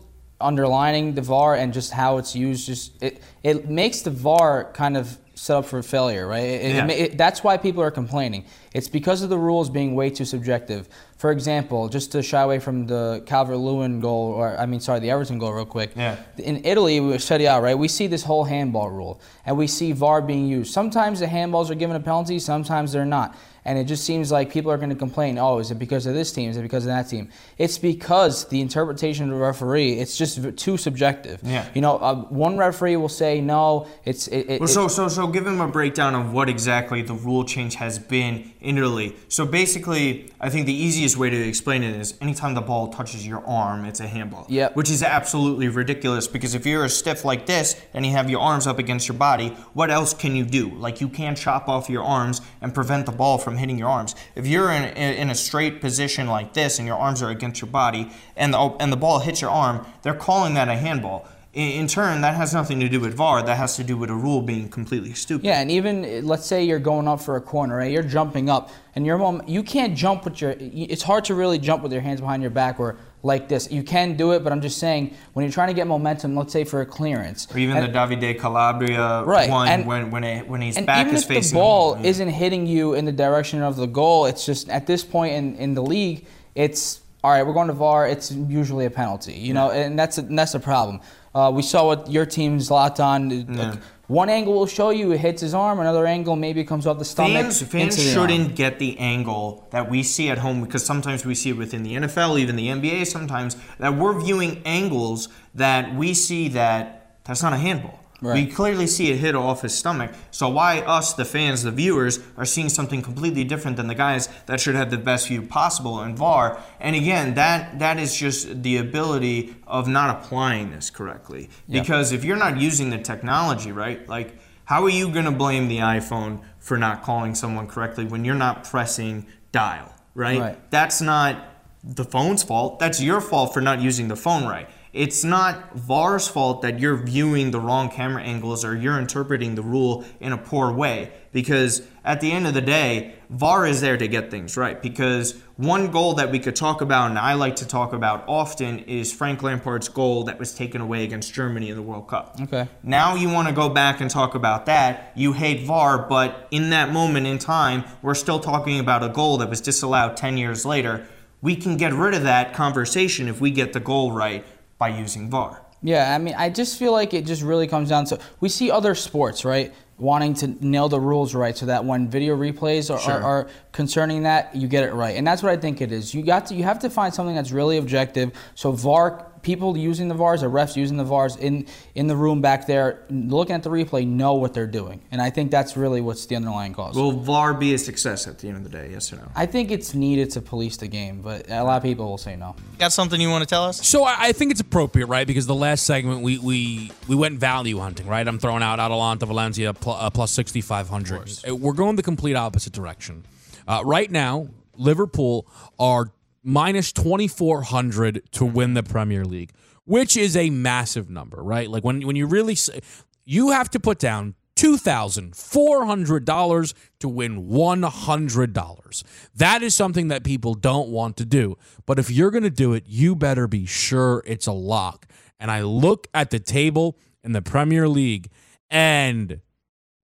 underlining 0.45 1.13
the 1.15 1.21
VAR 1.21 1.55
and 1.55 1.73
just 1.73 1.91
how 1.91 2.17
it's 2.17 2.35
used 2.35 2.65
just 2.67 3.01
it 3.03 3.21
it 3.43 3.69
makes 3.69 4.01
the 4.01 4.11
VAR 4.11 4.65
kind 4.73 4.95
of 4.97 5.17
set 5.37 5.57
up 5.57 5.65
for 5.65 5.83
failure, 5.83 6.25
right? 6.25 6.43
It- 6.43 6.61
it 6.61 6.75
Yeah. 6.75 6.85
ma- 6.85 6.93
it- 6.93 7.17
that's 7.17 7.43
why 7.43 7.57
people 7.57 7.83
are 7.83 7.91
complaining. 7.91 8.45
It's 8.73 8.87
because 8.87 9.21
of 9.21 9.29
the 9.29 9.37
rules 9.37 9.69
being 9.69 9.93
way 9.93 10.09
too 10.09 10.23
subjective. 10.23 10.87
For 11.17 11.29
example, 11.31 11.89
just 11.89 12.13
to 12.13 12.21
shy 12.23 12.41
away 12.41 12.59
from 12.59 12.87
the 12.87 13.21
Calvert-Lewin 13.25 13.99
goal, 13.99 14.31
or 14.31 14.55
I 14.57 14.65
mean, 14.65 14.79
sorry, 14.79 15.01
the 15.01 15.09
Everton 15.11 15.37
goal, 15.37 15.51
real 15.51 15.65
quick. 15.65 15.91
Yeah. 15.95 16.15
In 16.37 16.61
Italy, 16.63 16.99
we 17.01 17.17
study 17.17 17.47
out 17.49 17.61
right. 17.63 17.77
We 17.77 17.89
see 17.89 18.07
this 18.07 18.23
whole 18.23 18.45
handball 18.45 18.89
rule, 18.89 19.19
and 19.45 19.57
we 19.57 19.67
see 19.67 19.91
VAR 19.91 20.21
being 20.21 20.47
used. 20.47 20.71
Sometimes 20.73 21.19
the 21.19 21.27
handballs 21.27 21.69
are 21.69 21.75
given 21.75 21.95
a 21.97 21.99
penalty, 21.99 22.39
sometimes 22.39 22.93
they're 22.93 23.05
not. 23.05 23.35
And 23.65 23.79
it 23.79 23.85
just 23.85 24.03
seems 24.03 24.31
like 24.31 24.51
people 24.51 24.71
are 24.71 24.77
going 24.77 24.89
to 24.89 24.95
complain. 24.95 25.39
Oh, 25.39 25.57
is 25.57 25.71
it 25.71 25.79
because 25.79 26.05
of 26.05 26.13
this 26.13 26.31
team? 26.31 26.49
Is 26.51 26.57
it 26.57 26.61
because 26.61 26.85
of 26.85 26.89
that 26.89 27.09
team? 27.09 27.29
It's 27.57 27.77
because 27.79 28.45
the 28.45 28.61
interpretation 28.61 29.25
of 29.25 29.31
the 29.31 29.43
referee. 29.43 29.93
It's 29.93 30.17
just 30.17 30.57
too 30.57 30.77
subjective. 30.77 31.39
Yeah. 31.43 31.67
You 31.73 31.81
know, 31.81 31.97
uh, 31.97 32.15
one 32.15 32.57
referee 32.57 32.95
will 32.95 33.09
say 33.09 33.41
no. 33.41 33.87
It's 34.05 34.27
it, 34.27 34.49
it, 34.49 34.59
Well, 34.61 34.67
so 34.67 34.87
so 34.87 35.07
so 35.07 35.27
give 35.27 35.47
him 35.47 35.61
a 35.61 35.67
breakdown 35.67 36.13
of 36.13 36.31
what 36.31 36.47
exactly 36.47 37.01
the 37.01 37.15
rule 37.15 37.43
change 37.43 37.75
has 37.75 37.97
been 37.97 38.51
in 38.61 38.77
Italy. 38.77 39.15
So 39.29 39.45
basically, 39.45 40.31
I 40.39 40.49
think 40.49 40.67
the 40.67 40.73
easiest 40.73 41.17
way 41.17 41.29
to 41.29 41.47
explain 41.47 41.81
it 41.83 41.95
is 41.95 42.15
anytime 42.21 42.53
the 42.53 42.61
ball 42.61 42.89
touches 42.89 43.25
your 43.25 43.45
arm, 43.45 43.85
it's 43.85 43.99
a 43.99 44.07
handball. 44.07 44.45
Yep. 44.49 44.75
Which 44.75 44.89
is 44.89 45.01
absolutely 45.01 45.69
ridiculous 45.69 46.27
because 46.27 46.53
if 46.55 46.65
you're 46.65 46.85
a 46.85 46.89
stiff 46.89 47.25
like 47.25 47.45
this 47.45 47.81
and 47.93 48.05
you 48.05 48.11
have 48.11 48.29
your 48.29 48.41
arms 48.41 48.67
up 48.67 48.79
against 48.79 49.07
your 49.07 49.17
body, 49.17 49.49
what 49.73 49.89
else 49.89 50.13
can 50.13 50.35
you 50.35 50.45
do? 50.45 50.69
Like 50.69 51.01
you 51.01 51.09
can't 51.09 51.37
chop 51.37 51.67
off 51.67 51.89
your 51.89 52.03
arms 52.03 52.41
and 52.61 52.73
prevent 52.73 53.05
the 53.05 53.11
ball 53.11 53.37
from 53.37 53.54
hitting 53.57 53.77
your 53.77 53.89
arms. 53.89 54.15
If 54.35 54.47
you're 54.47 54.71
in 54.71 54.83
in 54.95 55.29
a 55.29 55.35
straight 55.35 55.81
position 55.81 56.27
like 56.27 56.53
this 56.53 56.79
and 56.79 56.87
your 56.87 56.97
arms 56.97 57.21
are 57.21 57.29
against 57.29 57.61
your 57.61 57.69
body 57.69 58.11
and 58.35 58.53
the 58.53 58.59
and 58.79 58.91
the 58.91 58.97
ball 58.97 59.19
hits 59.19 59.41
your 59.41 59.51
arm, 59.51 59.85
they're 60.01 60.13
calling 60.13 60.53
that 60.55 60.69
a 60.69 60.75
handball. 60.75 61.27
In, 61.53 61.87
turn, 61.87 62.19
that 62.19 62.35
has 62.35 62.53
nothing 62.53 62.81
to 62.81 62.89
do 62.89 62.99
with 62.99 63.13
VAR. 63.13 63.41
That 63.41 63.55
has 63.55 63.77
to 63.77 63.83
do 63.85 63.95
with 63.95 64.09
a 64.09 64.13
rule 64.13 64.41
being 64.41 64.67
completely 64.67 65.13
stupid. 65.13 65.45
Yeah, 65.45 65.61
and 65.61 65.71
even 65.71 66.27
let's 66.27 66.45
say 66.45 66.65
you're 66.65 66.79
going 66.79 67.07
up 67.07 67.21
for 67.21 67.37
a 67.37 67.41
corner, 67.41 67.77
right? 67.77 67.89
You're 67.89 68.03
jumping 68.03 68.49
up, 68.49 68.71
and 68.93 69.05
your 69.05 69.17
mom, 69.17 69.41
you 69.47 69.63
can't 69.63 69.95
jump 69.95 70.25
with 70.25 70.41
your. 70.41 70.53
It's 70.59 71.03
hard 71.03 71.23
to 71.25 71.33
really 71.33 71.57
jump 71.57 71.81
with 71.81 71.93
your 71.93 72.01
hands 72.01 72.19
behind 72.19 72.41
your 72.41 72.51
back 72.51 72.77
or 72.77 72.97
like 73.25 73.49
this. 73.49 73.69
You 73.71 73.81
can 73.83 74.15
do 74.15 74.31
it, 74.33 74.43
but 74.43 74.53
I'm 74.53 74.61
just 74.61 74.77
saying 74.77 75.13
when 75.33 75.43
you're 75.43 75.51
trying 75.51 75.69
to 75.69 75.73
get 75.73 75.87
momentum, 75.87 76.35
let's 76.35 76.53
say 76.53 76.63
for 76.63 76.81
a 76.81 76.85
clearance, 76.85 77.47
Or 77.53 77.57
even 77.57 77.75
and, 77.75 77.93
the 77.93 77.97
Davide 77.97 78.39
Calabria 78.39 79.23
Right, 79.23 79.49
one 79.49 79.67
and- 79.67 79.85
when 79.85 80.11
when 80.11 80.23
it, 80.23 80.47
when 80.47 80.61
his 80.61 80.77
and 80.77 80.85
back 80.85 81.07
even 81.07 81.15
is 81.15 81.23
if 81.23 81.27
the 81.27 81.33
facing 81.35 81.57
ball 81.57 81.97
yeah. 81.97 82.07
isn't 82.09 82.29
hitting 82.29 82.67
you 82.67 82.93
in 82.93 83.05
the 83.05 83.11
direction 83.11 83.61
of 83.63 83.75
the 83.75 83.87
goal, 83.87 84.27
it's 84.27 84.45
just 84.45 84.69
at 84.69 84.85
this 84.85 85.03
point 85.03 85.33
in, 85.33 85.55
in 85.55 85.73
the 85.73 85.81
league, 85.81 86.25
it's 86.53 87.01
all 87.25 87.31
right. 87.31 87.41
We're 87.41 87.53
going 87.53 87.69
to 87.69 87.73
VAR. 87.73 88.07
It's 88.07 88.31
usually 88.31 88.85
a 88.85 88.91
penalty, 88.91 89.33
you 89.33 89.55
know, 89.55 89.71
and 89.71 89.97
that's 89.97 90.19
a, 90.19 90.21
and 90.21 90.37
that's 90.37 90.53
a 90.53 90.59
problem. 90.59 91.01
Uh, 91.33 91.51
we 91.51 91.63
saw 91.63 91.87
what 91.87 92.11
your 92.11 92.23
team 92.23 92.59
Zlatan. 92.59 93.57
Yeah. 93.57 93.77
One 94.05 94.29
angle 94.29 94.53
will 94.53 94.67
show 94.67 94.91
you 94.91 95.11
it 95.11 95.19
hits 95.19 95.41
his 95.41 95.55
arm. 95.55 95.79
Another 95.79 96.05
angle 96.05 96.35
maybe 96.35 96.63
comes 96.63 96.85
off 96.85 96.99
the 96.99 97.05
stomach. 97.05 97.41
Fans, 97.41 97.63
fans 97.63 97.95
the 97.95 98.15
arm. 98.15 98.29
shouldn't 98.29 98.55
get 98.55 98.77
the 98.77 98.99
angle 98.99 99.67
that 99.71 99.89
we 99.89 100.03
see 100.03 100.29
at 100.29 100.37
home 100.37 100.63
because 100.63 100.85
sometimes 100.85 101.25
we 101.25 101.33
see 101.33 101.49
it 101.49 101.57
within 101.57 101.81
the 101.81 101.95
NFL, 101.95 102.39
even 102.39 102.55
the 102.55 102.67
NBA. 102.67 103.07
Sometimes 103.07 103.57
that 103.79 103.95
we're 103.95 104.21
viewing 104.21 104.61
angles 104.63 105.27
that 105.55 105.95
we 105.95 106.13
see 106.13 106.49
that 106.49 107.17
that's 107.23 107.41
not 107.41 107.53
a 107.53 107.57
handball. 107.57 108.04
We 108.33 108.47
clearly 108.47 108.87
see 108.87 109.11
it 109.11 109.17
hit 109.17 109.35
off 109.35 109.61
his 109.61 109.77
stomach. 109.77 110.11
So 110.31 110.49
why 110.49 110.79
us, 110.79 111.13
the 111.13 111.25
fans, 111.25 111.63
the 111.63 111.71
viewers, 111.71 112.19
are 112.37 112.45
seeing 112.45 112.69
something 112.69 113.01
completely 113.01 113.43
different 113.43 113.77
than 113.77 113.87
the 113.87 113.95
guys 113.95 114.29
that 114.47 114.59
should 114.59 114.75
have 114.75 114.89
the 114.89 114.97
best 114.97 115.27
view 115.27 115.41
possible 115.41 116.01
in 116.01 116.15
VAR? 116.15 116.61
And 116.79 116.95
again, 116.95 117.35
that 117.35 117.79
that 117.79 117.99
is 117.99 118.15
just 118.15 118.63
the 118.63 118.77
ability 118.77 119.55
of 119.67 119.87
not 119.87 120.17
applying 120.17 120.71
this 120.71 120.89
correctly. 120.89 121.49
Because 121.69 122.11
if 122.11 122.23
you're 122.23 122.37
not 122.37 122.59
using 122.59 122.89
the 122.89 122.97
technology, 122.97 123.71
right, 123.71 124.07
like 124.07 124.37
how 124.65 124.83
are 124.83 124.89
you 124.89 125.09
going 125.09 125.25
to 125.25 125.31
blame 125.31 125.67
the 125.67 125.77
iPhone 125.77 126.41
for 126.59 126.77
not 126.77 127.03
calling 127.03 127.35
someone 127.35 127.67
correctly 127.67 128.05
when 128.05 128.25
you're 128.25 128.35
not 128.35 128.63
pressing 128.63 129.27
dial, 129.51 129.93
right? 130.15 130.39
Right. 130.39 130.71
That's 130.71 131.01
not 131.01 131.51
the 131.83 132.03
phone's 132.03 132.41
fault. 132.41 132.79
That's 132.79 133.01
your 133.01 133.21
fault 133.21 133.53
for 133.53 133.61
not 133.61 133.79
using 133.79 134.07
the 134.07 134.15
phone 134.15 134.45
right. 134.45 134.67
It's 134.95 135.25
not 135.25 135.75
VAR's 135.75 136.25
fault 136.25 136.61
that 136.61 136.79
you're 136.79 136.95
viewing 136.95 137.51
the 137.51 137.59
wrong 137.59 137.89
camera 137.89 138.23
angles 138.23 138.63
or 138.63 138.73
you're 138.77 138.97
interpreting 138.97 139.55
the 139.55 139.61
rule 139.61 140.05
in 140.21 140.31
a 140.31 140.37
poor 140.37 140.71
way. 140.71 141.11
Because 141.33 141.85
at 142.05 142.21
the 142.21 142.31
end 142.31 142.47
of 142.47 142.53
the 142.53 142.61
day, 142.61 143.15
VAR 143.29 143.65
is 143.65 143.81
there 143.81 143.97
to 143.97 144.07
get 144.07 144.31
things 144.31 144.55
right. 144.55 144.81
Because 144.81 145.33
one 145.57 145.91
goal 145.91 146.13
that 146.13 146.31
we 146.31 146.39
could 146.39 146.55
talk 146.55 146.79
about, 146.79 147.09
and 147.09 147.19
I 147.19 147.33
like 147.33 147.57
to 147.57 147.67
talk 147.67 147.91
about 147.91 148.23
often, 148.25 148.79
is 148.79 149.11
Frank 149.11 149.43
Lampard's 149.43 149.89
goal 149.89 150.23
that 150.23 150.39
was 150.39 150.53
taken 150.53 150.79
away 150.79 151.03
against 151.03 151.33
Germany 151.33 151.69
in 151.69 151.75
the 151.75 151.81
World 151.81 152.07
Cup. 152.07 152.37
Okay. 152.43 152.69
Now 152.81 153.15
you 153.15 153.29
want 153.29 153.49
to 153.49 153.53
go 153.53 153.67
back 153.67 153.99
and 153.99 154.09
talk 154.09 154.33
about 154.33 154.65
that. 154.67 155.11
You 155.13 155.33
hate 155.33 155.67
VAR, 155.67 156.07
but 156.07 156.47
in 156.51 156.69
that 156.69 156.93
moment 156.93 157.27
in 157.27 157.37
time, 157.37 157.83
we're 158.01 158.15
still 158.15 158.39
talking 158.39 158.79
about 158.79 159.03
a 159.03 159.09
goal 159.09 159.39
that 159.39 159.49
was 159.49 159.59
disallowed 159.59 160.15
10 160.15 160.37
years 160.37 160.65
later. 160.65 161.05
We 161.41 161.57
can 161.57 161.75
get 161.75 161.91
rid 161.91 162.13
of 162.13 162.23
that 162.23 162.53
conversation 162.53 163.27
if 163.27 163.41
we 163.41 163.51
get 163.51 163.73
the 163.73 163.81
goal 163.81 164.13
right 164.13 164.45
by 164.77 164.89
using 164.89 165.29
VAR. 165.29 165.61
Yeah, 165.81 166.13
I 166.15 166.17
mean, 166.17 166.33
I 166.35 166.49
just 166.49 166.79
feel 166.79 166.91
like 166.91 167.13
it 167.13 167.25
just 167.25 167.41
really 167.43 167.67
comes 167.67 167.89
down 167.89 168.05
to 168.05 168.19
we 168.39 168.49
see 168.49 168.71
other 168.71 168.95
sports, 168.95 169.45
right, 169.45 169.73
wanting 169.97 170.33
to 170.35 170.47
nail 170.65 170.89
the 170.89 170.99
rules 170.99 171.35
right, 171.35 171.55
so 171.55 171.67
that 171.67 171.85
when 171.85 172.09
video 172.09 172.35
replays 172.35 172.93
are, 172.93 172.99
Sure. 172.99 173.13
are, 173.13 173.21
are 173.23 173.47
concerning 173.71 174.23
that, 174.23 174.55
you 174.55 174.67
get 174.67 174.83
it 174.83 174.93
right, 174.93 175.15
and 175.15 175.25
that's 175.27 175.43
what 175.43 175.51
I 175.51 175.57
think 175.57 175.81
it 175.81 175.91
is. 175.91 176.13
You 176.13 176.23
got 176.23 176.47
to 176.47 176.55
you 176.55 176.63
have 176.63 176.79
to 176.79 176.89
find 176.89 177.13
something 177.13 177.35
that's 177.35 177.51
really 177.51 177.77
objective. 177.77 178.31
So 178.55 178.71
VAR 178.71 179.27
people 179.45 179.77
using 179.77 180.09
the 180.09 180.15
VARs, 180.15 180.43
or 180.43 180.49
refs 180.49 180.75
using 180.75 180.97
the 180.97 181.03
VARs 181.05 181.37
in 181.37 181.67
in 181.93 182.07
the 182.07 182.15
room 182.15 182.41
back 182.41 182.67
there, 182.67 183.05
looking 183.09 183.55
at 183.55 183.63
the 183.63 183.69
replay, 183.69 184.05
know 184.05 184.33
what 184.33 184.53
they're 184.53 184.67
doing, 184.67 184.99
and 185.11 185.21
I 185.21 185.29
think 185.29 185.51
that's 185.51 185.77
really 185.77 186.01
what's 186.01 186.25
the 186.25 186.35
underlying 186.35 186.73
cause. 186.73 186.95
Will 186.95 187.13
VAR 187.13 187.53
be 187.53 187.73
a 187.73 187.77
success 187.77 188.27
at 188.27 188.39
the 188.39 188.49
end 188.49 188.57
of 188.57 188.63
the 188.63 188.69
day? 188.69 188.89
Yes 188.91 189.13
or 189.13 189.17
no? 189.17 189.31
I 189.35 189.45
think 189.45 189.71
it's 189.71 189.93
needed 189.93 190.31
to 190.31 190.41
police 190.41 190.77
the 190.77 190.87
game, 190.87 191.21
but 191.21 191.49
a 191.49 191.63
lot 191.63 191.77
of 191.77 191.83
people 191.83 192.09
will 192.09 192.17
say 192.17 192.35
no. 192.35 192.55
Got 192.79 192.91
something 192.91 193.21
you 193.21 193.29
want 193.29 193.43
to 193.43 193.47
tell 193.47 193.63
us? 193.63 193.87
So 193.87 194.03
I, 194.03 194.15
I 194.19 194.31
think 194.33 194.51
it's 194.51 194.61
appropriate, 194.61 195.05
right? 195.05 195.27
Because 195.27 195.45
the 195.45 195.55
last 195.55 195.85
segment 195.85 196.21
we 196.21 196.39
we 196.39 196.91
we 197.07 197.15
went 197.15 197.39
value 197.39 197.77
hunting, 197.77 198.07
right? 198.07 198.27
I'm 198.27 198.39
throwing 198.39 198.63
out 198.63 198.79
Atalanta 198.79 199.27
Valencia 199.27 199.73
pl- 199.73 199.93
uh, 199.93 200.09
plus 200.09 200.31
6500. 200.31 201.39
Uh, 201.47 201.55
We're 201.55 201.73
going 201.73 201.95
the 201.95 202.03
complete 202.03 202.35
opposite 202.35 202.73
direction. 202.73 203.23
Uh, 203.67 203.81
right 203.85 204.09
now, 204.09 204.47
Liverpool 204.75 205.47
are 205.79 206.09
minus 206.45 206.93
2400 206.93 208.31
to 208.31 208.45
win 208.45 208.75
the 208.75 208.83
Premier 208.83 209.25
League, 209.25 209.51
which 209.83 210.15
is 210.15 210.37
a 210.37 210.51
massive 210.51 211.09
number, 211.09 211.43
right? 211.43 211.69
Like 211.69 211.83
when 211.83 212.05
when 212.05 212.15
you 212.15 212.27
really 212.27 212.55
say, 212.55 212.79
you 213.25 213.49
have 213.49 213.69
to 213.71 213.79
put 213.79 213.99
down 213.99 214.35
$2,400 214.55 216.73
to 216.99 217.09
win 217.09 217.47
$100. 217.47 219.03
That 219.35 219.63
is 219.63 219.75
something 219.75 220.07
that 220.07 220.23
people 220.23 220.53
don't 220.53 220.87
want 220.89 221.17
to 221.17 221.25
do. 221.25 221.57
But 221.85 221.99
if 221.99 222.09
you're 222.09 222.31
going 222.31 222.43
to 222.43 222.49
do 222.49 222.73
it, 222.73 222.85
you 222.87 223.17
better 223.17 223.47
be 223.47 223.65
sure 223.65 224.23
it's 224.25 224.47
a 224.47 224.53
lock. 224.53 225.07
And 225.39 225.51
I 225.51 225.63
look 225.63 226.07
at 226.13 226.29
the 226.29 226.39
table 226.39 226.97
in 227.21 227.33
the 227.33 227.41
Premier 227.41 227.89
League 227.89 228.29
and 228.69 229.41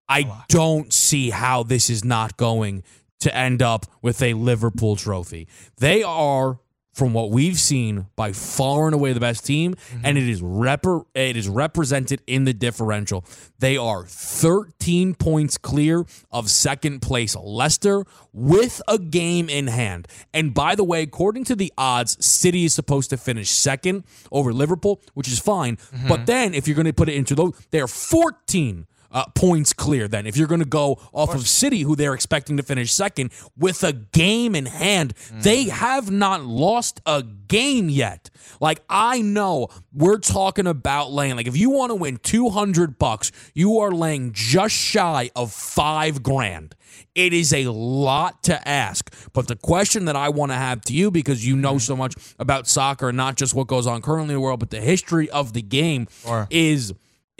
I 0.08 0.44
don't 0.48 0.92
see 0.92 1.30
how 1.30 1.62
this 1.62 1.88
is 1.88 2.04
not 2.04 2.36
going 2.36 2.82
to 3.22 3.34
end 3.34 3.62
up 3.62 3.86
with 4.02 4.22
a 4.22 4.34
Liverpool 4.34 4.96
trophy. 4.96 5.48
They 5.78 6.02
are 6.02 6.58
from 6.92 7.14
what 7.14 7.30
we've 7.30 7.58
seen 7.58 8.06
by 8.16 8.32
far 8.32 8.86
and 8.86 8.94
away 8.94 9.12
the 9.12 9.20
best 9.20 9.46
team 9.46 9.74
mm-hmm. 9.74 10.04
and 10.04 10.18
it 10.18 10.28
is 10.28 10.42
rep- 10.42 10.84
it 11.14 11.36
is 11.36 11.48
represented 11.48 12.20
in 12.26 12.44
the 12.44 12.52
differential. 12.52 13.24
They 13.58 13.76
are 13.76 14.04
13 14.04 15.14
points 15.14 15.56
clear 15.56 16.04
of 16.30 16.50
second 16.50 17.00
place 17.00 17.34
Leicester 17.34 18.04
with 18.32 18.82
a 18.86 18.98
game 18.98 19.48
in 19.48 19.68
hand. 19.68 20.06
And 20.34 20.52
by 20.52 20.74
the 20.74 20.84
way, 20.84 21.02
according 21.02 21.44
to 21.44 21.56
the 21.56 21.72
odds, 21.78 22.22
City 22.24 22.64
is 22.64 22.74
supposed 22.74 23.10
to 23.10 23.16
finish 23.16 23.48
second 23.48 24.04
over 24.30 24.52
Liverpool, 24.52 25.00
which 25.14 25.28
is 25.28 25.38
fine. 25.38 25.76
Mm-hmm. 25.76 26.08
But 26.08 26.26
then 26.26 26.52
if 26.52 26.68
you're 26.68 26.76
going 26.76 26.86
to 26.86 26.92
put 26.92 27.08
it 27.08 27.14
into 27.14 27.34
those, 27.34 27.54
they 27.70 27.80
are 27.80 27.88
14 27.88 28.86
uh, 29.12 29.26
points 29.34 29.72
clear. 29.72 30.08
Then, 30.08 30.26
if 30.26 30.36
you're 30.36 30.48
going 30.48 30.60
to 30.60 30.66
go 30.66 30.98
off 31.12 31.34
of, 31.34 31.46
City, 31.48 31.82
who 31.82 31.94
they're 31.94 32.14
expecting 32.14 32.56
to 32.56 32.62
finish 32.62 32.92
second 32.92 33.32
with 33.56 33.84
a 33.84 33.92
game 33.92 34.54
in 34.54 34.66
hand, 34.66 35.14
they 35.32 35.64
have 35.64 36.10
not 36.10 36.44
lost 36.44 37.00
a 37.06 37.22
game 37.22 37.88
yet. 37.88 38.30
Like 38.60 38.82
I 38.88 39.20
know 39.20 39.68
we're 39.92 40.18
talking 40.18 40.66
about 40.66 41.12
laying. 41.12 41.36
Like 41.36 41.46
if 41.46 41.56
you 41.56 41.70
want 41.70 41.90
to 41.90 41.94
win 41.94 42.16
two 42.16 42.48
hundred 42.50 42.98
bucks, 42.98 43.30
you 43.54 43.78
are 43.78 43.92
laying 43.92 44.32
just 44.32 44.74
shy 44.74 45.30
of 45.36 45.52
five 45.52 46.22
grand. 46.22 46.74
It 47.14 47.32
is 47.32 47.52
a 47.52 47.66
lot 47.66 48.42
to 48.44 48.68
ask. 48.68 49.14
But 49.32 49.48
the 49.48 49.56
question 49.56 50.06
that 50.06 50.16
I 50.16 50.28
want 50.30 50.52
to 50.52 50.56
have 50.56 50.80
to 50.82 50.94
you, 50.94 51.10
because 51.10 51.46
you 51.46 51.56
know 51.56 51.78
so 51.78 51.96
much 51.96 52.14
about 52.38 52.66
soccer 52.66 53.08
and 53.08 53.16
not 53.16 53.36
just 53.36 53.54
what 53.54 53.66
goes 53.66 53.86
on 53.86 54.00
currently 54.02 54.34
in 54.34 54.40
the 54.40 54.40
world, 54.40 54.60
but 54.60 54.70
the 54.70 54.80
history 54.80 55.28
of 55.30 55.52
the 55.52 55.62
game, 55.62 56.06
is 56.50 56.92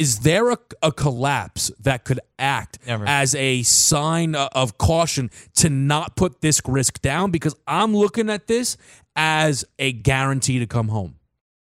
is 0.03 0.19
there 0.19 0.51
a, 0.51 0.59
a 0.83 0.91
collapse 0.91 1.71
that 1.79 2.05
could 2.05 2.19
act 2.37 2.81
Never. 2.85 3.07
as 3.07 3.37
a 3.37 3.63
sign 3.63 4.35
of 4.35 4.77
caution 4.77 5.31
to 5.55 5.71
not 5.71 6.17
put 6.17 6.41
this 6.41 6.61
risk 6.67 7.01
down? 7.01 7.31
Because 7.31 7.55
I'm 7.69 7.95
looking 7.95 8.29
at 8.29 8.49
this 8.49 8.77
as 9.15 9.65
a 9.79 9.93
guarantee 9.93 10.59
to 10.59 10.67
come 10.67 10.89
home. 10.89 11.19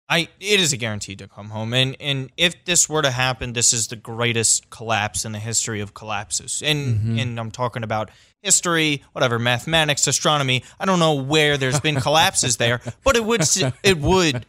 I 0.09 0.29
it 0.39 0.61
is 0.61 0.73
a 0.73 0.77
guarantee 0.77 1.17
to 1.17 1.27
come 1.27 1.51
home, 1.51 1.75
and 1.75 1.97
and 1.99 2.31
if 2.37 2.65
this 2.65 2.89
were 2.89 3.03
to 3.03 3.11
happen, 3.11 3.53
this 3.53 3.73
is 3.73 3.89
the 3.89 3.97
greatest 3.97 4.71
collapse 4.71 5.25
in 5.25 5.33
the 5.33 5.39
history 5.41 5.81
of 5.81 5.95
collapses. 5.95 6.63
And 6.65 6.99
mm-hmm. 6.99 7.19
and 7.19 7.41
I'm 7.41 7.51
talking 7.51 7.83
about 7.83 8.11
history, 8.43 9.03
whatever, 9.13 9.41
mathematics, 9.41 10.07
astronomy. 10.07 10.63
I 10.79 10.85
don't 10.85 11.01
know 11.01 11.15
where 11.15 11.57
there's 11.57 11.81
been 11.81 12.01
collapses 12.01 12.59
there, 12.59 12.81
but 13.03 13.17
it 13.17 13.25
would 13.25 13.43
it 13.83 13.99
would 13.99 14.47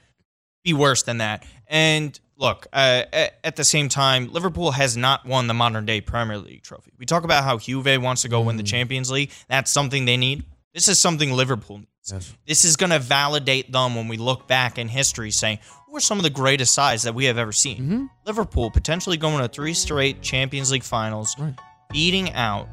be 0.63 0.73
worse 0.73 1.01
than 1.03 1.17
that. 1.17 1.43
And 1.67 2.19
look, 2.41 2.67
uh, 2.73 3.03
at, 3.43 3.55
the 3.55 3.63
same 3.63 3.87
time, 3.87 4.33
Liverpool 4.33 4.71
has 4.71 4.97
not 4.97 5.25
won 5.25 5.47
the 5.47 5.53
modern 5.53 5.85
day 5.85 6.01
Premier 6.01 6.37
League 6.37 6.63
trophy. 6.63 6.91
We 6.97 7.05
talk 7.05 7.23
about 7.23 7.43
how 7.43 7.59
Juve 7.59 8.01
wants 8.01 8.23
to 8.23 8.29
go 8.29 8.41
win 8.41 8.57
the 8.57 8.63
Champions 8.63 9.11
League. 9.11 9.31
That's 9.47 9.71
something 9.71 10.05
they 10.05 10.17
need. 10.17 10.43
This 10.73 10.87
is 10.87 10.99
something 10.99 11.31
Liverpool 11.31 11.77
needs. 11.77 12.35
This 12.47 12.65
is 12.65 12.75
going 12.75 12.89
to 12.89 12.99
validate 12.99 13.71
them 13.71 13.95
when 13.95 14.07
we 14.07 14.17
look 14.17 14.47
back 14.47 14.79
in 14.79 14.87
history, 14.87 15.29
saying 15.29 15.59
who 15.87 15.95
are 15.95 16.01
some 16.01 16.17
of 16.17 16.23
the 16.23 16.29
greatest 16.31 16.73
sides 16.73 17.03
that 17.03 17.13
we 17.13 17.25
have 17.25 17.37
ever 17.37 17.51
seen. 17.51 18.09
Liverpool 18.25 18.71
potentially 18.71 19.17
going 19.17 19.39
to 19.39 19.47
three 19.47 19.73
straight 19.73 20.21
Champions 20.21 20.71
League 20.71 20.83
finals, 20.83 21.35
beating 21.91 22.33
out 22.33 22.67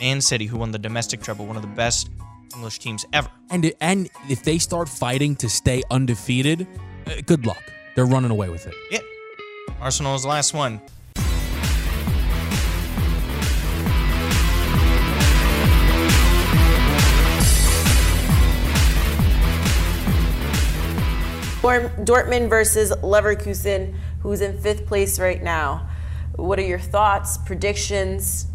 Man 0.00 0.20
City, 0.20 0.46
who 0.46 0.58
won 0.58 0.72
the 0.72 0.78
domestic 0.78 1.22
treble, 1.22 1.46
one 1.46 1.56
of 1.56 1.62
the 1.62 1.68
best 1.68 2.10
English 2.54 2.80
teams 2.80 3.06
ever. 3.12 3.28
And 3.50 3.72
and 3.80 4.10
if 4.28 4.42
they 4.42 4.58
start 4.58 4.88
fighting 4.88 5.36
to 5.36 5.48
stay 5.48 5.82
undefeated, 5.90 6.66
uh, 7.06 7.20
good 7.24 7.46
luck. 7.46 7.62
They're 7.94 8.06
running 8.06 8.30
away 8.30 8.48
with 8.48 8.66
it. 8.66 8.74
Yeah. 8.90 9.00
Arsenal 9.80 10.14
is 10.14 10.22
the 10.22 10.28
last 10.28 10.54
one. 10.54 10.80
Dort- 21.62 22.04
Dortmund 22.04 22.48
versus 22.48 22.90
Leverkusen, 23.02 23.94
who's 24.20 24.40
in 24.40 24.58
fifth 24.58 24.86
place 24.86 25.20
right 25.20 25.42
now. 25.42 25.88
What 26.34 26.58
are 26.58 26.62
your 26.64 26.78
thoughts, 26.80 27.38
predictions? 27.38 28.46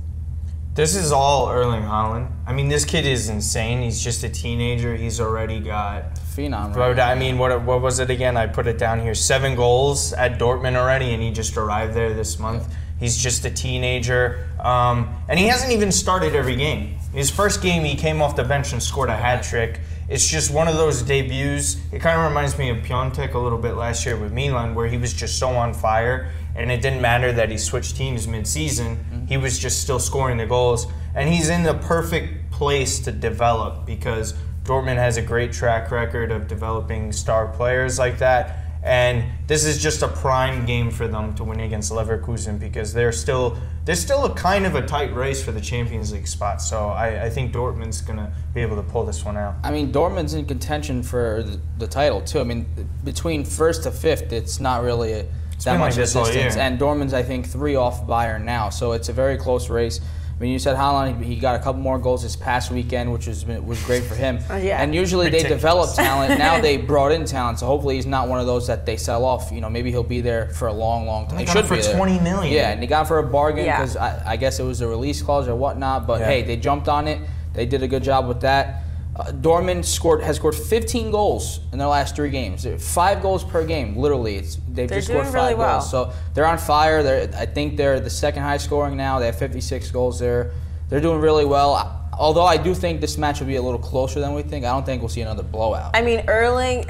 This 0.76 0.96
is 0.96 1.12
all 1.12 1.50
Erling 1.50 1.84
Haaland. 1.84 2.30
I 2.46 2.54
mean, 2.54 2.68
this 2.68 2.84
kid 2.86 3.06
is 3.06 3.30
insane. 3.30 3.82
He's 3.82 4.04
just 4.04 4.24
a 4.24 4.30
teenager. 4.30 4.96
He's 4.96 5.20
already 5.22 5.60
got. 5.60 6.17
Phenom. 6.38 6.76
Right? 6.76 7.00
I 7.00 7.16
mean, 7.16 7.40
what 7.40 7.64
what 7.64 7.82
was 7.82 8.00
it 8.00 8.12
again? 8.12 8.38
I 8.38 8.46
put 8.46 8.68
it 8.68 8.78
down 8.78 9.00
here. 9.00 9.16
Seven 9.16 9.56
goals 9.56 10.14
at 10.14 10.40
Dortmund 10.40 10.76
already, 10.76 11.14
and 11.14 11.24
he 11.24 11.32
just 11.32 11.58
arrived 11.58 11.96
there 11.96 12.14
this 12.14 12.38
month. 12.38 12.72
He's 13.00 13.18
just 13.18 13.46
a 13.46 13.52
teenager, 13.52 14.48
um, 14.60 15.16
and 15.30 15.40
he 15.40 15.48
hasn't 15.48 15.72
even 15.72 15.92
started 15.92 16.36
every 16.36 16.56
game. 16.56 16.98
His 17.14 17.30
first 17.30 17.62
game, 17.62 17.84
he 17.84 17.96
came 17.96 18.22
off 18.22 18.36
the 18.36 18.44
bench 18.44 18.74
and 18.74 18.82
scored 18.82 19.10
a 19.10 19.16
hat 19.16 19.44
trick. 19.44 19.80
It's 20.10 20.28
just 20.28 20.52
one 20.52 20.68
of 20.68 20.78
those 20.78 21.02
debuts. 21.02 21.78
It 21.92 22.00
kind 22.00 22.20
of 22.20 22.28
reminds 22.28 22.58
me 22.58 22.70
of 22.70 22.78
Piątek 22.78 23.34
a 23.34 23.40
little 23.40 23.58
bit 23.58 23.76
last 23.76 24.06
year 24.06 24.18
with 24.18 24.32
Milan, 24.32 24.74
where 24.74 24.88
he 24.88 24.98
was 24.98 25.14
just 25.14 25.38
so 25.38 25.50
on 25.50 25.74
fire, 25.74 26.32
and 26.56 26.72
it 26.72 26.82
didn't 26.82 27.02
matter 27.02 27.32
that 27.34 27.50
he 27.50 27.58
switched 27.58 27.96
teams 27.98 28.28
mid-season. 28.28 29.26
He 29.28 29.38
was 29.38 29.60
just 29.60 29.82
still 29.82 30.00
scoring 30.00 30.38
the 30.38 30.46
goals, 30.46 30.88
and 31.14 31.30
he's 31.30 31.50
in 31.50 31.64
the 31.64 31.76
perfect 31.76 32.52
place 32.52 33.00
to 33.02 33.12
develop 33.12 33.86
because 33.86 34.34
Dortmund 34.68 34.98
has 34.98 35.18
a 35.18 35.22
great 35.22 35.54
track 35.54 35.90
record 35.92 36.32
of 36.32 36.48
developing 36.48 37.12
star 37.12 37.48
players 37.48 37.98
like 37.98 38.20
that. 38.20 38.66
And 38.84 39.26
this 39.48 39.66
is 39.66 39.82
just 39.82 40.02
a 40.02 40.08
prime 40.08 40.66
game 40.66 40.92
for 40.92 41.08
them 41.08 41.34
to 41.36 41.44
win 41.44 41.60
against 41.62 41.92
Leverkusen 41.92 42.60
because 42.60 42.94
they're 42.94 43.12
still 43.12 43.58
there's 43.86 44.00
still 44.00 44.26
a 44.26 44.34
kind 44.34 44.66
of 44.66 44.76
a 44.76 44.86
tight 44.86 45.14
race 45.16 45.44
for 45.44 45.52
the 45.52 45.60
Champions 45.60 46.14
League 46.14 46.28
spot. 46.28 46.62
So 46.62 46.90
I, 46.90 47.26
I 47.26 47.30
think 47.30 47.54
Dortmund's 47.54 48.02
gonna 48.02 48.32
be 48.54 48.62
able 48.62 48.76
to 48.76 48.84
pull 48.84 49.06
this 49.06 49.26
one 49.26 49.36
out. 49.36 49.56
I 49.64 49.72
mean, 49.72 49.92
Dortmund's 49.92 50.36
in 50.36 50.46
contention 50.46 51.02
for 51.02 51.44
the, 51.44 51.60
the 51.80 51.88
title 51.88 52.22
too. 52.22 52.40
I 52.40 52.44
mean, 52.44 52.68
between 53.04 53.44
first 53.46 53.84
to 53.84 53.92
fifth, 53.92 54.32
it's 54.32 54.60
not 54.60 54.84
really 54.84 55.14
a, 55.14 55.26
that 55.64 55.80
much 55.80 55.98
like 55.98 56.06
distance. 56.06 56.56
And 56.56 56.80
Dortmund's, 56.80 57.14
I 57.14 57.24
think, 57.24 57.48
three 57.48 57.76
off 57.76 58.06
Bayern 58.06 58.44
now, 58.44 58.70
so 58.70 58.92
it's 58.92 59.10
a 59.10 59.14
very 59.14 59.38
close 59.38 59.70
race. 59.70 60.02
I 60.38 60.44
mean, 60.44 60.52
you 60.52 60.60
said 60.60 60.76
Haaland, 60.78 61.24
he 61.24 61.36
got 61.36 61.56
a 61.60 61.64
couple 61.64 61.82
more 61.82 61.98
goals 61.98 62.22
this 62.22 62.36
past 62.36 62.70
weekend, 62.70 63.12
which 63.12 63.26
was 63.26 63.44
was 63.46 63.84
great 63.86 64.04
for 64.04 64.14
him. 64.14 64.38
Uh, 64.48 64.58
yeah. 64.58 64.80
And 64.84 64.94
usually 64.94 65.32
they 65.32 65.42
develop 65.42 65.96
talent. 65.96 66.38
Now 66.38 66.62
they 66.62 66.78
brought 66.92 67.12
in 67.12 67.26
talent, 67.26 67.58
so 67.58 67.66
hopefully 67.66 67.96
he's 67.96 68.06
not 68.06 68.28
one 68.28 68.40
of 68.40 68.46
those 68.46 68.68
that 68.68 68.86
they 68.86 68.98
sell 68.98 69.26
off. 69.26 69.52
You 69.52 69.62
know, 69.62 69.70
maybe 69.70 69.90
he'll 69.90 70.04
be 70.04 70.22
there 70.22 70.50
for 70.50 70.68
a 70.68 70.74
long, 70.74 71.08
long 71.08 71.26
time. 71.26 71.38
They 71.38 71.46
He 71.46 71.48
should 71.50 71.62
him 71.62 71.66
for 71.66 71.76
be 71.78 71.82
there. 71.82 71.96
20 71.96 72.20
million. 72.20 72.54
Yeah, 72.54 72.70
and 72.70 72.82
they 72.84 72.86
got 72.86 73.08
for 73.08 73.18
a 73.18 73.24
bargain 73.24 73.66
Yeah. 73.66 73.78
because 73.78 73.98
I, 73.98 74.34
I 74.34 74.36
guess 74.38 74.60
it 74.60 74.64
was 74.64 74.82
a 74.82 74.88
release 74.88 75.24
clause 75.24 75.48
or 75.48 75.56
whatnot. 75.56 76.06
But 76.06 76.20
Yeah. 76.20 76.28
hey, 76.28 76.44
they 76.44 76.56
jumped 76.56 76.88
on 76.88 77.08
it. 77.08 77.20
They 77.54 77.66
did 77.66 77.82
a 77.82 77.88
good 77.88 78.04
job 78.04 78.28
with 78.28 78.42
that. 78.42 78.84
Uh, 79.18 79.32
Dortmund 79.32 79.84
scored 79.84 80.22
has 80.22 80.36
scored 80.36 80.54
15 80.54 81.10
goals 81.10 81.60
in 81.72 81.80
their 81.80 81.88
last 81.88 82.16
three 82.16 82.30
games. 82.30 82.68
Five 82.80 83.24
goals 83.24 83.44
per 83.44 83.66
game, 83.66 83.98
literally. 83.98 84.36
It's 84.36 84.58
they've 84.70 84.88
They're 84.88 85.00
just 85.00 85.08
scored 85.08 85.26
five 85.26 85.34
really 85.34 85.56
well. 85.56 85.80
goals. 85.80 85.90
So 85.90 86.14
they're 86.36 86.46
on 86.46 86.60
fire. 86.60 87.02
They're 87.02 87.30
I 87.36 87.48
think 87.48 87.78
they're 87.78 88.00
the 88.00 88.12
second 88.12 88.44
highest 88.44 88.66
scoring 88.66 88.96
now. 88.96 89.18
They 89.20 89.26
have 89.26 89.40
56 89.40 89.90
goals 89.92 90.20
there. 90.20 90.52
They're 90.90 91.02
doing 91.02 91.20
really 91.20 91.46
well. 91.46 91.94
Although 92.18 92.46
I 92.46 92.58
do 92.58 92.76
think 92.76 93.02
this 93.02 93.18
match 93.18 93.40
will 93.40 93.48
be 93.48 93.56
a 93.56 93.62
little 93.62 93.80
closer 93.80 94.20
than 94.20 94.34
we 94.34 94.44
think. 94.44 94.66
I 94.66 94.70
don't 94.70 94.86
think 94.86 95.02
we'll 95.02 95.10
see 95.10 95.22
another 95.22 95.44
blowout. 95.44 95.92
I 95.96 96.02
mean, 96.02 96.24
Erling 96.28 96.84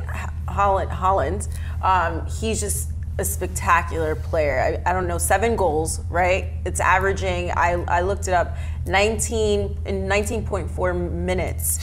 Haaland, 0.48 0.90
Haaland, 0.90 1.48
um, 1.82 2.26
he's 2.28 2.60
just 2.60 2.90
a 3.20 3.26
spectacular 3.26 4.16
player. 4.16 4.82
I, 4.86 4.90
I 4.90 4.94
don't 4.94 5.08
know, 5.08 5.18
seven 5.18 5.56
goals, 5.56 6.02
right? 6.10 6.50
It's 6.66 6.80
averaging. 6.80 7.52
I, 7.52 7.84
I 7.88 8.02
looked 8.02 8.28
it 8.28 8.34
up. 8.34 8.56
19 8.86 9.78
in 9.86 10.08
19.4 10.08 11.12
minutes, 11.12 11.80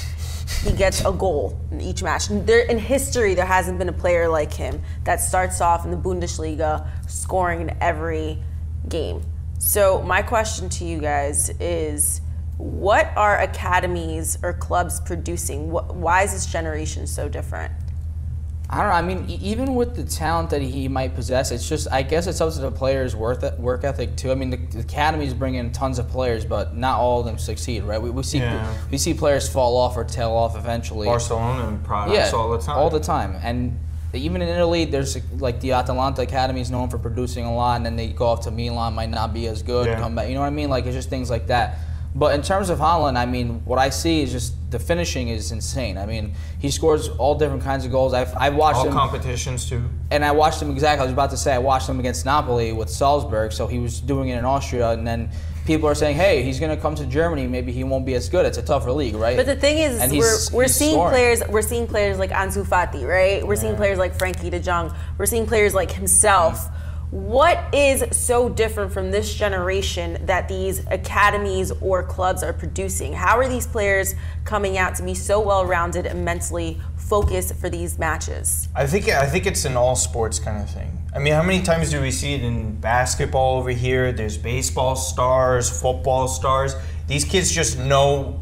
he 0.62 0.72
gets 0.72 1.04
a 1.04 1.12
goal 1.12 1.59
in 1.70 1.80
each 1.80 2.02
match. 2.02 2.28
There 2.28 2.61
in 2.66 2.78
history, 2.78 3.35
there 3.35 3.46
hasn't 3.46 3.78
been 3.78 3.88
a 3.88 3.92
player 3.92 4.28
like 4.28 4.52
him 4.52 4.83
that 5.04 5.20
starts 5.20 5.61
off 5.61 5.85
in 5.85 5.90
the 5.90 5.96
Bundesliga 5.96 6.87
scoring 7.09 7.61
in 7.62 7.76
every 7.80 8.42
game. 8.88 9.22
So 9.59 10.02
my 10.02 10.22
question 10.22 10.68
to 10.70 10.85
you 10.85 10.98
guys 11.00 11.50
is. 11.61 12.20
What 12.57 13.11
are 13.16 13.40
academies 13.40 14.38
or 14.40 14.52
clubs 14.52 15.00
producing? 15.00 15.70
Wh- 15.70 15.90
Why 15.96 16.22
is 16.22 16.33
this 16.33 16.46
generation 16.46 17.04
so 17.09 17.28
different? 17.28 17.72
I 18.74 18.78
don't 18.78 18.88
know. 18.88 18.94
I 18.94 19.02
mean, 19.02 19.30
even 19.40 19.74
with 19.76 19.94
the 19.94 20.02
talent 20.02 20.50
that 20.50 20.60
he 20.62 20.88
might 20.88 21.14
possess, 21.14 21.50
it's 21.52 21.68
just 21.68 21.87
I 21.92 22.02
guess 22.02 22.26
it's 22.26 22.40
up 22.40 22.52
to 22.54 22.58
the 22.60 22.70
players' 22.72 23.14
worth 23.14 23.58
work 23.58 23.84
ethic 23.84 24.16
too. 24.16 24.32
I 24.32 24.34
mean, 24.34 24.50
the, 24.50 24.56
the 24.56 24.80
academies 24.80 25.32
bring 25.32 25.54
in 25.54 25.70
tons 25.70 25.98
of 26.00 26.08
players, 26.08 26.44
but 26.44 26.76
not 26.76 26.98
all 26.98 27.20
of 27.20 27.26
them 27.26 27.38
succeed, 27.38 27.84
right? 27.84 28.02
We, 28.02 28.10
we 28.10 28.22
see 28.24 28.38
Yeah. 28.38 28.74
we 28.90 28.98
see 28.98 29.14
players 29.14 29.48
fall 29.48 29.76
off 29.76 29.96
or 29.96 30.02
tail 30.04 30.32
off 30.32 30.56
eventually. 30.56 31.06
Barcelona 31.06 31.68
and 31.68 31.84
products 31.84 32.16
yeah, 32.16 32.30
all 32.37 32.50
the 32.50 32.58
time. 32.58 32.76
all 32.76 32.90
the 32.90 33.00
time, 33.00 33.37
and 33.44 33.78
even 34.12 34.42
in 34.42 34.48
Italy, 34.48 34.84
there's 34.84 35.16
like 35.40 35.60
the 35.60 35.72
Atalanta 35.72 36.22
Academy 36.22 36.60
is 36.60 36.70
known 36.70 36.88
for 36.88 36.98
producing 36.98 37.44
a 37.44 37.54
lot, 37.54 37.76
and 37.76 37.87
then 37.87 37.96
they 37.96 38.08
go 38.08 38.26
off 38.26 38.40
to 38.42 38.50
Milan, 38.50 38.94
might 38.94 39.10
not 39.10 39.32
be 39.32 39.46
as 39.46 39.62
good, 39.62 39.87
Yeah. 39.87 40.00
come 40.00 40.14
back. 40.16 40.28
You 40.28 40.34
know 40.34 40.40
what 40.40 40.46
I 40.46 40.50
mean? 40.50 40.68
Like 40.70 40.84
it's 40.87 40.94
just 40.96 41.10
things 41.10 41.30
like 41.30 41.46
that. 41.46 41.78
But 42.16 42.34
in 42.37 42.42
terms 42.42 42.70
of 42.70 42.78
Haaland, 42.78 43.16
I 43.16 43.26
mean, 43.26 43.62
what 43.64 43.78
I 43.80 43.90
see 43.90 44.22
is 44.22 44.30
just 44.30 44.54
the 44.74 44.78
finishing 44.80 45.28
is 45.28 45.52
insane. 45.52 45.96
I 45.96 46.04
mean, 46.04 46.34
he 46.58 46.68
scores 46.70 47.08
all 47.08 47.34
different 47.37 47.62
kinds 47.62 47.84
of 47.84 47.90
goals. 47.92 48.12
I've, 48.12 48.34
I've 48.37 48.56
watched 48.56 48.78
all 48.78 48.87
him 48.88 48.92
competitions 48.92 49.68
too. 49.68 49.82
and 50.10 50.24
I 50.24 50.32
watched 50.32 50.60
him 50.60 50.70
exactly. 50.70 51.02
I 51.02 51.04
was 51.04 51.12
about 51.12 51.30
to 51.30 51.37
say 51.37 51.54
I 51.54 51.58
watched 51.58 51.88
him 51.88 52.00
against 52.00 52.24
Napoli 52.24 52.72
with 52.72 52.90
Salzburg. 52.90 53.52
So 53.52 53.66
he 53.68 53.78
was 53.78 54.00
doing 54.00 54.28
it 54.30 54.37
in 54.38 54.44
Austria, 54.44 54.90
and 54.90 55.06
then 55.06 55.30
people 55.64 55.88
are 55.88 55.94
saying, 55.94 56.16
"Hey, 56.16 56.42
he's 56.42 56.58
going 56.58 56.74
to 56.76 56.82
come 56.82 56.94
to 56.96 57.06
Germany. 57.06 57.46
Maybe 57.46 57.70
he 57.72 57.84
won't 57.84 58.04
be 58.04 58.14
as 58.14 58.28
good. 58.28 58.44
It's 58.46 58.58
a 58.58 58.62
tougher 58.62 58.90
league, 58.92 59.14
right?" 59.14 59.37
But 59.37 59.46
the 59.46 59.56
thing 59.56 59.78
is, 59.78 60.00
And 60.00 60.10
we're, 60.12 60.18
he's- 60.18 60.52
we're 60.52 60.62
he's 60.64 60.74
seeing 60.74 60.92
scoring. 60.94 61.12
players. 61.14 61.42
We're 61.48 61.62
seeing 61.62 61.87
players 61.87 62.18
like 62.18 62.30
Ansu 62.30 62.64
Fati, 62.66 63.06
right? 63.08 63.46
We're 63.46 63.56
seeing 63.56 63.76
players 63.76 63.98
like 63.98 64.18
Frenkie 64.18 64.50
De 64.50 64.58
Jong. 64.60 64.92
We're 65.18 65.26
seeing 65.26 65.46
players 65.46 65.72
like 65.72 65.92
himself. 65.92 66.56
Mm-hmm. 66.58 66.84
What 67.14 67.72
is 67.72 68.03
so 68.11 68.48
different 68.48 68.92
from 68.92 69.12
this 69.12 69.33
generation 69.33 70.18
that 70.27 70.48
these 70.48 70.85
academies 70.88 71.70
or 71.81 72.03
clubs 72.03 72.42
are 72.42 72.53
producing? 72.53 73.12
How 73.12 73.38
are 73.38 73.48
these 73.48 73.68
players 73.68 74.16
coming 74.44 74.77
out 74.79 74.96
to 74.96 75.05
be 75.05 75.14
so 75.14 75.38
well-rounded 75.40 76.07
and 76.07 76.24
mentally 76.24 76.81
focused 76.96 77.55
for 77.55 77.70
these 77.70 78.00
matches? 78.00 78.66
I 78.74 78.88
think 78.88 79.09
I 79.09 79.27
think 79.27 79.46
it's 79.46 79.64
an 79.64 79.77
all 79.77 79.94
sports 79.94 80.40
kind 80.40 80.61
of 80.61 80.68
thing. 80.68 80.90
I 81.14 81.20
mean, 81.20 81.35
how 81.35 81.44
many 81.44 81.62
times 81.62 81.92
do 81.92 82.00
we 82.00 82.11
see 82.11 82.35
it 82.35 82.42
in 82.42 82.81
basketball 82.81 83.59
over 83.59 83.70
here? 83.70 84.11
There's 84.11 84.37
baseball 84.37 84.96
stars, 84.96 85.70
football 85.70 86.27
stars. 86.27 86.74
These 87.07 87.27
kids 87.27 87.53
just 87.53 87.79
know 87.79 88.40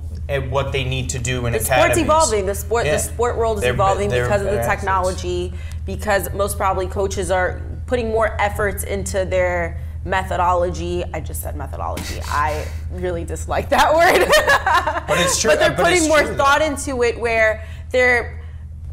what 0.49 0.73
they 0.73 0.85
need 0.85 1.11
to 1.11 1.19
do 1.19 1.45
in 1.45 1.53
The 1.53 1.59
academies. 1.59 1.69
sport's 1.85 1.99
evolving. 1.99 2.47
The 2.47 2.55
sport, 2.55 2.87
Yeah. 2.87 2.93
the 2.93 3.01
sport 3.01 3.37
world 3.37 3.59
is 3.59 3.65
They're- 3.65 3.75
evolving 3.75 4.09
they're 4.09 4.25
because 4.25 4.41
of 4.41 4.51
the 4.51 4.63
technology. 4.63 5.53
Because 5.85 6.33
most 6.33 6.57
probably 6.57 6.87
coaches 6.87 7.31
are 7.31 7.61
putting 7.93 8.09
more 8.09 8.41
efforts 8.41 8.85
into 8.85 9.27
their 9.27 9.79
methodology. 10.07 11.05
I 11.13 11.21
just 11.21 11.43
said 11.43 11.57
methodology. 11.57 12.21
I 12.25 12.67
really 12.91 13.23
dislike 13.23 13.69
that 13.69 13.93
word. 13.95 15.05
But 15.07 15.21
it's 15.21 15.39
true. 15.39 15.51
but 15.51 15.59
they're 15.59 15.77
but 15.77 15.85
putting 15.85 16.09
more 16.09 16.23
true, 16.23 16.35
thought 16.35 16.61
though. 16.61 16.65
into 16.65 17.03
it, 17.03 17.21
where 17.21 17.67
they're 17.91 18.43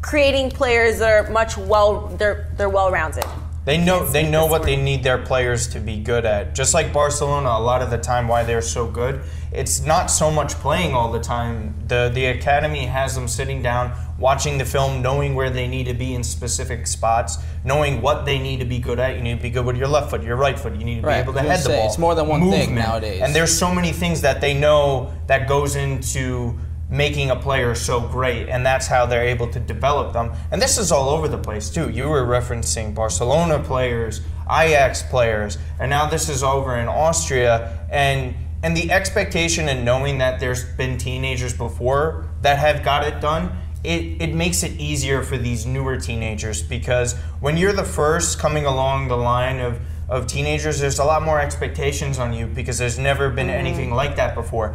creating 0.02 0.50
players 0.50 0.98
that 0.98 1.08
are 1.10 1.30
much 1.30 1.56
well. 1.56 2.08
They're 2.08 2.52
they're 2.58 2.68
well 2.68 2.90
rounded. 2.90 3.24
They 3.66 3.76
know 3.76 4.06
they 4.06 4.28
know 4.28 4.46
what 4.46 4.62
they 4.62 4.76
need 4.76 5.02
their 5.02 5.18
players 5.18 5.68
to 5.68 5.80
be 5.80 5.98
good 5.98 6.24
at. 6.24 6.54
Just 6.54 6.72
like 6.72 6.94
Barcelona, 6.94 7.50
a 7.50 7.60
lot 7.60 7.82
of 7.82 7.90
the 7.90 7.98
time 7.98 8.26
why 8.26 8.42
they're 8.42 8.62
so 8.62 8.86
good, 8.86 9.20
it's 9.52 9.84
not 9.84 10.06
so 10.10 10.30
much 10.30 10.54
playing 10.54 10.94
all 10.94 11.12
the 11.12 11.20
time. 11.20 11.74
The 11.86 12.10
the 12.12 12.24
academy 12.26 12.86
has 12.86 13.14
them 13.14 13.28
sitting 13.28 13.60
down, 13.62 13.92
watching 14.18 14.56
the 14.56 14.64
film, 14.64 15.02
knowing 15.02 15.34
where 15.34 15.50
they 15.50 15.68
need 15.68 15.84
to 15.88 15.94
be 15.94 16.14
in 16.14 16.24
specific 16.24 16.86
spots, 16.86 17.36
knowing 17.62 18.00
what 18.00 18.24
they 18.24 18.38
need 18.38 18.60
to 18.60 18.66
be 18.66 18.78
good 18.78 18.98
at. 18.98 19.16
You 19.16 19.22
need 19.22 19.36
to 19.36 19.42
be 19.42 19.50
good 19.50 19.66
with 19.66 19.76
your 19.76 19.88
left 19.88 20.08
foot, 20.08 20.22
your 20.22 20.36
right 20.36 20.58
foot. 20.58 20.74
You 20.76 20.84
need 20.86 21.02
to 21.02 21.06
Right, 21.06 21.16
be 21.16 21.30
able 21.30 21.34
to 21.34 21.40
head 21.40 21.60
the 21.60 21.68
ball. 21.68 21.86
it's 21.86 21.98
more 21.98 22.14
than 22.14 22.28
one 22.28 22.50
thing 22.50 22.74
nowadays. 22.74 23.20
And 23.20 23.34
there's 23.34 23.56
so 23.56 23.74
many 23.74 23.92
things 23.92 24.22
that 24.22 24.40
they 24.40 24.54
know 24.54 25.12
that 25.26 25.46
goes 25.46 25.76
into 25.76 26.58
making 26.90 27.30
a 27.30 27.36
player 27.36 27.74
so 27.74 28.00
great 28.00 28.48
and 28.48 28.66
that's 28.66 28.86
how 28.86 29.06
they're 29.06 29.24
able 29.24 29.46
to 29.48 29.60
develop 29.60 30.12
them. 30.12 30.32
And 30.50 30.60
this 30.60 30.78
is 30.78 30.90
all 30.90 31.08
over 31.08 31.28
the 31.28 31.38
place 31.38 31.70
too. 31.70 31.90
You 31.90 32.08
were 32.08 32.24
referencing 32.24 32.94
barcelona 32.94 33.58
players 33.60 34.20
ajax 34.50 35.02
players 35.02 35.58
and 35.78 35.90
now 35.90 36.08
this 36.08 36.28
is 36.28 36.42
over 36.42 36.76
in 36.76 36.88
austria. 36.88 37.86
And 37.90 38.34
and 38.62 38.76
the 38.76 38.90
expectation 38.92 39.68
and 39.68 39.84
knowing 39.84 40.18
that 40.18 40.38
there's 40.40 40.64
been 40.64 40.98
teenagers 40.98 41.56
before 41.56 42.28
that 42.42 42.58
have 42.58 42.84
got 42.84 43.06
it 43.06 43.20
done 43.20 43.56
it, 43.82 44.20
it 44.20 44.34
makes 44.34 44.62
it 44.62 44.72
easier 44.78 45.22
for 45.22 45.38
these 45.38 45.64
newer 45.64 45.96
teenagers 45.96 46.62
because 46.62 47.16
when 47.40 47.56
you're 47.56 47.72
the 47.72 47.84
first 47.84 48.38
coming 48.38 48.66
along 48.66 49.08
the 49.08 49.16
line 49.16 49.58
of 49.58 49.80
of 50.10 50.26
teenagers, 50.26 50.80
there's 50.80 50.98
a 50.98 51.04
lot 51.04 51.22
more 51.22 51.40
expectations 51.40 52.18
on 52.18 52.32
you 52.32 52.46
because 52.46 52.78
there's 52.78 52.98
never 52.98 53.30
been 53.30 53.46
mm-hmm. 53.46 53.66
anything 53.66 53.94
like 53.94 54.16
that 54.16 54.34
before. 54.34 54.74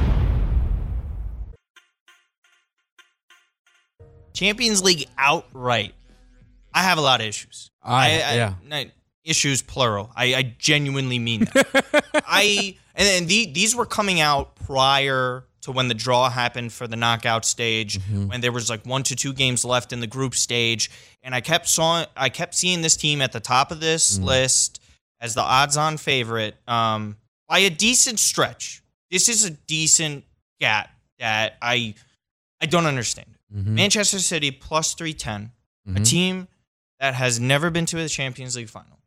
Champions 4.45 4.81
League 4.83 5.07
outright. 5.19 5.93
I 6.73 6.81
have 6.83 6.97
a 6.97 7.01
lot 7.01 7.21
of 7.21 7.27
issues. 7.27 7.69
I- 7.83 8.09
yeah. 8.35 8.53
no, 8.65 8.85
issues 9.23 9.61
plural. 9.61 10.11
I, 10.15 10.33
I 10.33 10.55
genuinely 10.57 11.19
mean 11.19 11.41
that. 11.53 12.05
I 12.27 12.75
and 12.95 13.07
then 13.07 13.27
the, 13.27 13.51
these 13.51 13.75
were 13.75 13.85
coming 13.85 14.19
out 14.19 14.55
prior 14.55 15.45
to 15.61 15.71
when 15.71 15.87
the 15.89 15.93
draw 15.93 16.27
happened 16.31 16.73
for 16.73 16.87
the 16.87 16.95
knockout 16.95 17.45
stage, 17.45 17.99
Mm-hmm. 17.99 18.27
when 18.29 18.41
there 18.41 18.51
was 18.51 18.67
like 18.67 18.83
one 18.83 19.03
to 19.03 19.15
two 19.15 19.31
games 19.31 19.63
left 19.63 19.93
in 19.93 19.99
the 19.99 20.07
group 20.07 20.33
stage, 20.33 20.89
and 21.21 21.35
I 21.35 21.41
kept 21.41 21.67
saw 21.69 22.05
I 22.17 22.29
kept 22.29 22.55
seeing 22.55 22.81
this 22.81 22.95
team 22.97 23.21
at 23.21 23.31
the 23.33 23.39
top 23.39 23.71
of 23.71 23.79
this 23.79 24.15
Mm-hmm. 24.15 24.25
list 24.25 24.81
as 25.19 25.35
the 25.35 25.41
odds-on 25.41 25.97
favorite 25.97 26.55
um, 26.67 27.15
by 27.47 27.59
a 27.59 27.69
decent 27.69 28.17
stretch. 28.19 28.81
This 29.11 29.29
is 29.29 29.45
a 29.45 29.51
decent 29.51 30.23
gap 30.59 30.89
that 31.19 31.57
I 31.61 31.93
I 32.59 32.65
don't 32.65 32.87
understand. 32.87 33.27
Mm-hmm. 33.53 33.75
Manchester 33.75 34.19
City 34.19 34.51
plus 34.51 34.93
310, 34.93 35.51
a 35.85 35.89
mm-hmm. 35.89 36.03
team 36.03 36.47
that 36.99 37.13
has 37.15 37.39
never 37.39 37.69
been 37.69 37.85
to 37.87 37.99
a 37.99 38.07
Champions 38.07 38.55
League 38.55 38.69
final, 38.69 38.99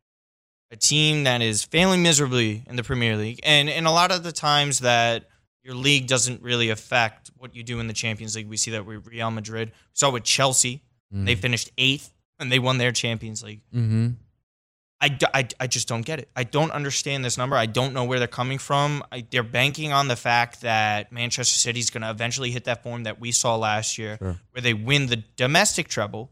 a 0.71 0.75
team 0.75 1.23
that 1.23 1.41
is 1.41 1.63
failing 1.63 2.03
miserably 2.03 2.63
in 2.67 2.75
the 2.75 2.83
Premier 2.83 3.15
League, 3.17 3.39
and, 3.43 3.69
and 3.69 3.87
a 3.87 3.91
lot 3.91 4.11
of 4.11 4.23
the 4.23 4.31
times 4.31 4.79
that 4.79 5.25
your 5.63 5.73
league 5.73 6.05
doesn't 6.05 6.43
really 6.43 6.69
affect 6.69 7.31
what 7.37 7.55
you 7.55 7.63
do 7.63 7.79
in 7.79 7.87
the 7.87 7.93
Champions 7.93 8.35
League. 8.35 8.47
We 8.47 8.57
see 8.57 8.71
that 8.71 8.85
with 8.85 9.07
Real 9.07 9.31
Madrid. 9.31 9.69
We 9.69 9.73
saw 9.93 10.11
with 10.11 10.23
Chelsea. 10.23 10.83
They 11.11 11.33
mm-hmm. 11.33 11.41
finished 11.41 11.71
eighth 11.77 12.13
and 12.39 12.51
they 12.51 12.59
won 12.59 12.77
their 12.77 12.91
Champions 12.91 13.41
League. 13.41 13.61
Mm-hmm. 13.73 14.09
Mm-hmm. 15.09 15.25
I, 15.33 15.39
I, 15.39 15.47
I 15.61 15.67
just 15.67 15.87
don't 15.87 16.05
get 16.05 16.19
it. 16.19 16.29
I 16.35 16.43
don't 16.43 16.71
understand 16.71 17.23
this 17.23 17.37
number. 17.37 17.55
I 17.55 17.65
don't 17.65 17.93
know 17.93 18.03
where 18.03 18.19
they're 18.19 18.27
coming 18.27 18.57
from. 18.57 19.03
I, 19.11 19.25
they're 19.29 19.43
banking 19.43 19.93
on 19.93 20.07
the 20.07 20.15
fact 20.15 20.61
that 20.61 21.11
Manchester 21.11 21.57
City 21.57 21.79
is 21.79 21.89
going 21.89 22.01
to 22.03 22.09
eventually 22.09 22.51
hit 22.51 22.65
that 22.65 22.83
form 22.83 23.03
that 23.03 23.19
we 23.19 23.31
saw 23.31 23.55
last 23.55 23.97
year, 23.97 24.17
where 24.51 24.61
they 24.61 24.73
win 24.73 25.07
the 25.07 25.17
domestic 25.35 25.87
treble. 25.87 26.31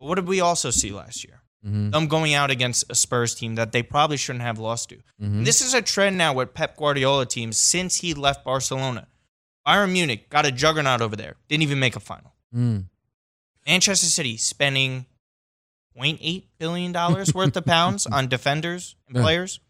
But 0.00 0.06
what 0.08 0.14
did 0.16 0.26
we 0.26 0.40
also 0.40 0.70
see 0.70 0.90
last 0.90 1.24
year? 1.24 1.40
Them 1.64 2.08
going 2.08 2.34
out 2.34 2.50
against 2.50 2.90
a 2.90 2.94
Spurs 2.96 3.36
team 3.36 3.54
that 3.54 3.70
they 3.70 3.84
probably 3.84 4.16
shouldn't 4.16 4.42
have 4.42 4.58
lost 4.58 4.88
to. 4.88 4.98
And 5.20 5.46
This 5.46 5.60
is 5.60 5.74
a 5.74 5.82
trend 5.82 6.18
now 6.18 6.32
with 6.34 6.54
Pep 6.54 6.76
Guardiola 6.76 7.24
teams 7.24 7.56
since 7.56 7.96
he 7.96 8.14
left 8.14 8.44
Barcelona. 8.44 9.06
Bayern 9.64 9.92
Munich 9.92 10.28
got 10.28 10.44
a 10.44 10.50
juggernaut 10.50 11.00
over 11.00 11.14
there, 11.14 11.36
didn't 11.48 11.62
even 11.62 11.78
make 11.78 11.94
a 11.94 12.00
final. 12.00 12.32
Mm. 12.52 12.86
Manchester 13.64 14.06
City 14.08 14.36
spending 14.36 15.06
0.8 15.96 16.44
billion 16.58 16.92
dollars 16.92 17.34
worth 17.34 17.56
of 17.56 17.64
pounds 17.64 18.06
on 18.06 18.28
defenders 18.28 18.96
and 19.08 19.16
Yeah. 19.16 19.22
players. 19.22 19.60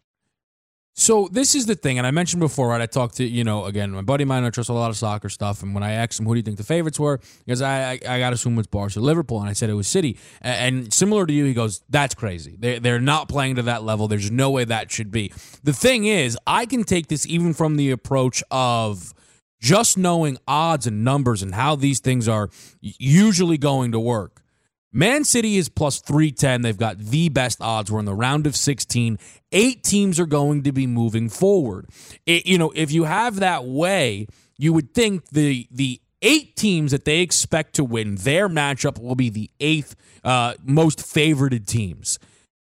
So 0.95 1.27
this 1.31 1.55
is 1.55 1.65
the 1.65 1.73
thing, 1.73 1.97
and 1.97 2.05
I 2.05 2.11
mentioned 2.11 2.39
before, 2.39 2.67
right? 2.67 2.79
I 2.79 2.85
talked 2.85 3.17
to 3.17 3.23
you 3.23 3.43
know 3.43 3.65
again, 3.65 3.89
my 3.89 4.03
buddy 4.03 4.21
of 4.23 4.27
mine. 4.27 4.43
I 4.43 4.51
trust 4.51 4.69
a 4.69 4.73
lot 4.73 4.91
of 4.91 4.95
soccer 4.95 5.27
stuff, 5.27 5.63
and 5.63 5.73
when 5.73 5.81
I 5.81 5.93
asked 5.93 6.19
him 6.19 6.27
who 6.27 6.35
do 6.35 6.37
you 6.37 6.43
think 6.43 6.57
the 6.57 6.63
favorites 6.63 6.99
were, 6.99 7.19
because 7.45 7.63
I 7.63 7.93
I, 7.93 7.99
I 8.07 8.19
got 8.19 8.29
to 8.29 8.35
assume 8.35 8.59
it's 8.59 8.67
Barca, 8.67 8.99
Liverpool, 8.99 9.39
and 9.41 9.49
I 9.49 9.53
said 9.53 9.71
it 9.71 9.73
was 9.73 9.87
City. 9.87 10.19
A- 10.43 10.47
And, 10.49 10.93
similar 10.93 11.25
to 11.25 11.33
you, 11.33 11.45
he 11.45 11.55
goes, 11.55 11.81
"That's 11.89 12.13
crazy. 12.13 12.57
They 12.59 12.77
they're 12.77 13.01
not 13.01 13.27
playing 13.27 13.55
to 13.55 13.63
that 13.63 13.83
level. 13.83 14.07
There's 14.07 14.29
no 14.29 14.51
way 14.51 14.65
that 14.65 14.91
should 14.91 15.09
be." 15.09 15.33
The 15.63 15.73
thing 15.73 16.05
is, 16.05 16.37
I 16.45 16.67
can 16.67 16.83
take 16.83 17.07
this 17.07 17.25
even 17.25 17.55
from 17.55 17.75
the 17.75 17.89
approach 17.89 18.43
of 18.51 19.15
just 19.59 19.97
knowing 19.97 20.37
odds 20.47 20.85
and 20.85 21.03
numbers 21.03 21.41
and 21.41 21.55
how 21.55 21.75
these 21.75 22.01
things 22.01 22.27
are 22.27 22.51
usually 22.81 23.57
going 23.57 23.93
to 23.93 23.99
work. 23.99 24.42
Man 24.93 25.23
City 25.23 25.57
is 25.57 25.69
plus 25.69 25.99
310. 26.01 26.61
They've 26.61 26.77
got 26.77 26.99
the 26.99 27.29
best 27.29 27.59
odds. 27.59 27.91
We're 27.91 27.99
in 27.99 28.05
the 28.05 28.13
round 28.13 28.45
of 28.45 28.55
16. 28.55 29.17
Eight 29.51 29.83
teams 29.83 30.19
are 30.19 30.27
going 30.27 30.61
to 30.63 30.71
be 30.71 30.85
moving 30.85 31.29
forward. 31.29 31.89
It, 32.27 32.45
you 32.45 32.59
know, 32.59 32.71
if 32.75 32.91
you 32.91 33.05
have 33.05 33.37
that 33.37 33.65
way, 33.65 34.27
you 34.57 34.71
would 34.71 34.93
think 34.93 35.29
the 35.29 35.67
the 35.71 35.99
eight 36.21 36.55
teams 36.55 36.91
that 36.91 37.05
they 37.05 37.19
expect 37.19 37.73
to 37.75 37.83
win 37.83 38.15
their 38.15 38.47
matchup 38.47 39.01
will 39.01 39.15
be 39.15 39.29
the 39.29 39.49
eighth 39.59 39.95
uh, 40.23 40.53
most 40.63 40.99
favorited 40.99 41.65
teams. 41.65 42.19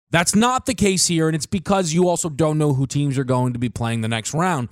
That's 0.10 0.36
not 0.36 0.66
the 0.66 0.74
case 0.74 1.08
here, 1.08 1.28
and 1.28 1.36
it's 1.36 1.46
because 1.46 1.94
you 1.94 2.08
also 2.08 2.30
don't 2.30 2.58
know 2.58 2.74
who 2.74 2.88
teams 2.88 3.18
are 3.18 3.26
going 3.26 3.54
to 3.54 3.60
be 3.60 3.70
playing 3.70 4.02
the 4.02 4.08
next 4.08 4.34
round. 4.34 4.70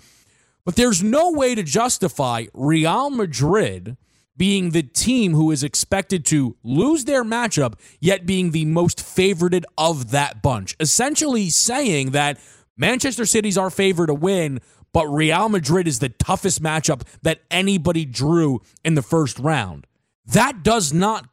But 0.65 0.77
there's 0.77 1.03
no 1.03 1.31
way 1.31 1.55
to 1.55 1.63
justify 1.63 2.45
Real 2.53 3.09
Madrid 3.09 3.97
being 4.35 4.71
the 4.71 4.83
team 4.83 5.33
who 5.33 5.51
is 5.51 5.63
expected 5.63 6.25
to 6.25 6.55
lose 6.63 7.05
their 7.05 7.23
matchup, 7.23 7.75
yet 7.99 8.25
being 8.25 8.51
the 8.51 8.65
most 8.65 8.97
favorited 8.99 9.63
of 9.77 10.11
that 10.11 10.41
bunch. 10.41 10.75
Essentially 10.79 11.49
saying 11.49 12.11
that 12.11 12.39
Manchester 12.75 13.25
City's 13.25 13.57
our 13.57 13.69
favorite 13.69 14.07
to 14.07 14.13
win, 14.13 14.59
but 14.91 15.07
Real 15.07 15.49
Madrid 15.49 15.87
is 15.87 15.99
the 15.99 16.09
toughest 16.09 16.61
matchup 16.61 17.03
that 17.21 17.41
anybody 17.51 18.05
drew 18.05 18.61
in 18.83 18.95
the 18.95 19.01
first 19.01 19.39
round. 19.39 19.85
That 20.25 20.63
does 20.63 20.93
not 20.93 21.27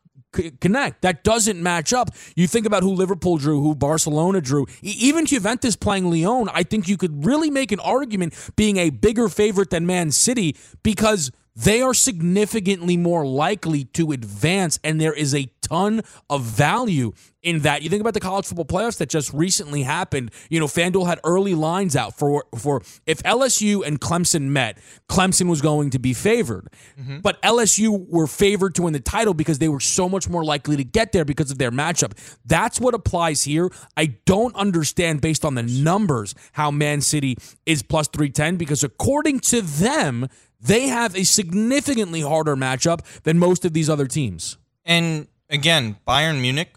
connect. 0.60 1.02
That 1.02 1.24
doesn't 1.24 1.60
match 1.62 1.92
up. 1.92 2.10
You 2.36 2.46
think 2.46 2.66
about 2.66 2.82
who 2.82 2.92
Liverpool 2.92 3.36
drew, 3.36 3.60
who 3.60 3.74
Barcelona 3.74 4.40
drew, 4.40 4.66
even 4.82 5.26
Juventus 5.26 5.76
playing 5.76 6.10
Lyon. 6.10 6.48
I 6.52 6.62
think 6.62 6.88
you 6.88 6.96
could 6.96 7.24
really 7.24 7.50
make 7.50 7.72
an 7.72 7.80
argument 7.80 8.34
being 8.56 8.76
a 8.76 8.90
bigger 8.90 9.28
favorite 9.28 9.70
than 9.70 9.86
Man 9.86 10.10
City 10.10 10.56
because 10.82 11.30
they 11.62 11.82
are 11.82 11.94
significantly 11.94 12.96
more 12.96 13.26
likely 13.26 13.84
to 13.84 14.12
advance, 14.12 14.78
and 14.82 15.00
there 15.00 15.12
is 15.12 15.34
a 15.34 15.50
ton 15.70 16.02
of 16.28 16.42
value 16.42 17.12
in 17.42 17.60
that. 17.60 17.82
You 17.82 17.88
think 17.88 18.00
about 18.00 18.14
the 18.14 18.20
college 18.20 18.46
football 18.46 18.64
playoffs 18.64 18.98
that 18.98 19.08
just 19.08 19.32
recently 19.32 19.82
happened. 19.82 20.30
You 20.50 20.60
know, 20.60 20.66
FanDuel 20.66 21.06
had 21.06 21.20
early 21.24 21.54
lines 21.54 21.96
out 21.96 22.18
for 22.18 22.44
for 22.58 22.82
if 23.06 23.22
LSU 23.22 23.86
and 23.86 24.00
Clemson 24.00 24.48
met, 24.48 24.78
Clemson 25.08 25.48
was 25.48 25.62
going 25.62 25.90
to 25.90 25.98
be 25.98 26.12
favored. 26.12 26.68
Mm-hmm. 27.00 27.20
But 27.20 27.40
LSU 27.42 28.08
were 28.08 28.26
favored 28.26 28.74
to 28.76 28.82
win 28.82 28.92
the 28.92 29.00
title 29.00 29.34
because 29.34 29.58
they 29.58 29.68
were 29.68 29.80
so 29.80 30.08
much 30.08 30.28
more 30.28 30.44
likely 30.44 30.76
to 30.76 30.84
get 30.84 31.12
there 31.12 31.24
because 31.24 31.50
of 31.50 31.58
their 31.58 31.70
matchup. 31.70 32.12
That's 32.44 32.80
what 32.80 32.94
applies 32.94 33.44
here. 33.44 33.70
I 33.96 34.16
don't 34.26 34.54
understand 34.56 35.20
based 35.20 35.44
on 35.44 35.54
the 35.54 35.62
numbers 35.62 36.34
how 36.52 36.70
Man 36.70 37.00
City 37.00 37.36
is 37.64 37.82
plus 37.82 38.08
310 38.08 38.56
because 38.56 38.84
according 38.84 39.40
to 39.40 39.62
them, 39.62 40.28
they 40.60 40.88
have 40.88 41.16
a 41.16 41.24
significantly 41.24 42.20
harder 42.20 42.56
matchup 42.56 43.22
than 43.22 43.38
most 43.38 43.64
of 43.64 43.72
these 43.72 43.88
other 43.88 44.06
teams. 44.06 44.58
And 44.84 45.28
again, 45.50 45.96
Bayern 46.06 46.40
Munich 46.40 46.76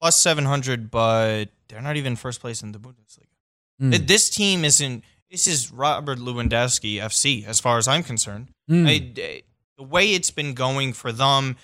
plus 0.00 0.16
700, 0.18 0.90
but 0.90 1.46
they're 1.68 1.80
not 1.82 1.96
even 1.96 2.14
first 2.16 2.40
place 2.40 2.62
in 2.62 2.72
the 2.72 2.78
Bundesliga. 2.78 3.26
Hmm. 3.80 3.90
Th- 3.90 4.02
This 4.06 4.30
team 4.30 4.64
isn't. 4.64 5.02
This 5.30 5.46
is 5.46 5.70
Robert 5.72 6.18
Lewandowski 6.18 6.94
FC, 6.96 7.44
as 7.46 7.60
far 7.60 7.76
as 7.78 7.86
I'm 7.88 8.02
concerned. 8.02 8.48
Hmm. 8.68 8.86
I- 8.86 9.12
I- 9.18 9.42
the 9.76 9.82
way 9.84 10.12
it's 10.12 10.30
been 10.32 10.54
going 10.54 10.92
for 10.92 11.12
them, 11.12 11.56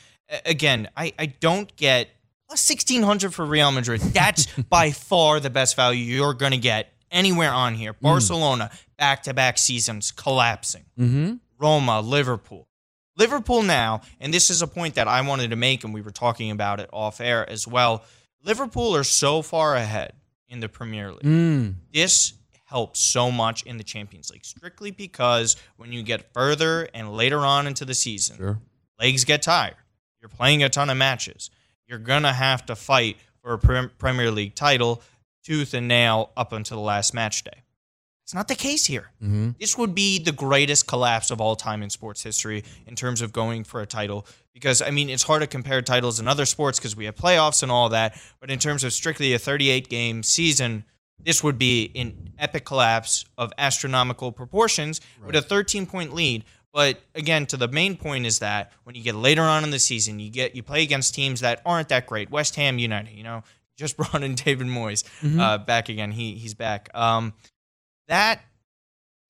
again, 0.45 0.89
I, 0.97 1.13
I 1.19 1.27
don't 1.27 1.75
get 1.77 2.09
plus 2.49 2.69
1600 2.69 3.35
for 3.35 3.45
Real 3.45 3.73
Madrid. 3.73 4.01
That's 4.21 4.47
by 4.71 4.93
far 4.93 5.41
the 5.41 5.51
best 5.51 5.75
value 5.75 6.05
you're 6.05 6.35
going 6.35 6.53
to 6.53 6.59
get 6.59 6.93
anywhere 7.11 7.53
on 7.53 7.75
here. 7.75 7.93
Barcelona, 7.95 8.71
back 8.99 9.25
to 9.25 9.35
back 9.35 9.59
seasons 9.59 10.13
collapsing. 10.13 10.85
Mm-hmm. 10.99 11.35
Roma, 11.59 12.01
Liverpool. 12.01 12.69
Liverpool 13.17 13.63
now, 13.63 14.01
and 14.21 14.33
this 14.35 14.51
is 14.51 14.63
a 14.63 14.67
point 14.67 14.95
that 14.97 15.07
I 15.09 15.21
wanted 15.21 15.51
to 15.51 15.57
make, 15.57 15.85
and 15.85 15.95
we 15.95 16.01
were 16.03 16.11
talking 16.11 16.51
about 16.51 16.81
it 16.81 16.89
off 16.93 17.21
air 17.21 17.49
as 17.49 17.67
well. 17.67 18.05
Liverpool 18.43 18.95
are 18.97 19.05
so 19.05 19.41
far 19.43 19.75
ahead 19.77 20.13
in 20.49 20.61
the 20.61 20.69
Premier 20.69 21.13
League. 21.13 21.23
Mm. 21.23 21.75
This 21.93 22.35
helps 22.67 23.01
so 23.01 23.31
much 23.31 23.63
in 23.65 23.77
the 23.77 23.85
Champions 23.85 24.31
League, 24.31 24.45
strictly 24.45 24.91
because 24.91 25.57
when 25.77 25.93
you 25.93 26.03
get 26.03 26.33
further 26.33 26.89
and 26.93 27.13
later 27.17 27.39
on 27.41 27.67
into 27.67 27.85
the 27.85 27.95
season, 27.95 28.37
Sure. 28.37 28.59
legs 28.99 29.25
get 29.25 29.43
tired. 29.43 29.77
You're 30.21 30.29
playing 30.29 30.63
a 30.63 30.69
ton 30.69 30.91
of 30.91 30.97
matches. 30.97 31.51
You're 31.87 31.99
going 31.99 32.23
to 32.25 32.33
have 32.33 32.67
to 32.67 32.75
fight 32.75 33.19
for 33.43 33.53
a 33.55 33.59
Premier 33.89 34.31
League 34.31 34.55
title 34.55 35.03
tooth 35.45 35.75
and 35.75 35.87
nail 35.87 36.31
up 36.37 36.53
until 36.53 36.79
the 36.79 36.83
last 36.83 37.13
match 37.15 37.45
day. 37.45 37.63
It's 38.25 38.35
not 38.35 38.49
the 38.49 38.55
case 38.55 38.87
here. 38.87 39.11
Mm-hmm. 39.23 39.51
This 39.61 39.77
would 39.77 39.95
be 39.95 40.19
the 40.19 40.33
greatest 40.33 40.87
collapse 40.87 41.31
of 41.31 41.43
all 41.43 41.57
time 41.57 41.83
in 41.83 41.91
sports 41.91 42.23
history 42.23 42.65
in 42.87 42.97
terms 42.97 43.21
of 43.21 43.35
going 43.35 43.65
for 43.65 43.83
a 43.83 43.87
title. 43.87 44.27
Because, 44.55 44.81
I 44.81 44.91
mean, 44.91 45.11
it's 45.11 45.23
hard 45.23 45.43
to 45.43 45.47
compare 45.47 45.83
titles 45.83 46.19
in 46.21 46.27
other 46.27 46.47
sports 46.47 46.79
because 46.79 46.97
we 46.97 47.05
have 47.05 47.17
playoffs 47.17 47.63
and 47.63 47.71
all 47.71 47.91
that. 47.91 48.19
But 48.41 48.51
in 48.51 48.59
terms 48.59 48.83
of 48.83 48.95
strictly 48.95 49.35
a 49.35 49.39
38 49.39 49.91
game 49.91 50.23
season, 50.23 50.85
this 51.23 51.45
would 51.45 51.59
be 51.59 51.93
an 51.95 52.33
epic 52.39 52.65
collapse 52.65 53.27
of 53.37 53.53
astronomical 53.59 54.33
proportions 54.33 55.03
with 55.25 55.37
a 55.37 55.43
13 55.43 55.85
point 55.85 56.15
lead. 56.15 56.45
But 56.73 57.01
again, 57.15 57.47
to 57.47 57.57
the 57.59 57.69
main 57.69 57.97
point 57.97 58.27
is 58.27 58.39
that 58.39 58.73
when 58.85 58.95
you 58.97 59.03
get 59.03 59.15
later 59.15 59.43
on 59.43 59.65
in 59.65 59.71
the 59.71 59.79
season, 59.79 60.19
you 60.19 60.31
get 60.31 60.57
you 60.57 60.63
play 60.63 60.83
against 60.83 61.15
teams 61.15 61.41
that 61.41 61.61
aren't 61.65 61.89
that 61.91 62.07
great. 62.07 62.31
West 62.31 62.57
Ham 62.57 62.79
United, 62.79 63.15
you 63.15 63.23
know, 63.23 63.45
just 63.77 63.97
brought 63.99 64.23
in 64.23 64.35
David 64.35 64.67
Moyes 64.67 65.05
uh, 65.39 65.59
back 65.59 65.89
again. 65.89 66.11
He 66.11 66.35
he's 66.35 66.55
back. 66.55 66.89
Um, 66.95 67.35
that 68.09 68.41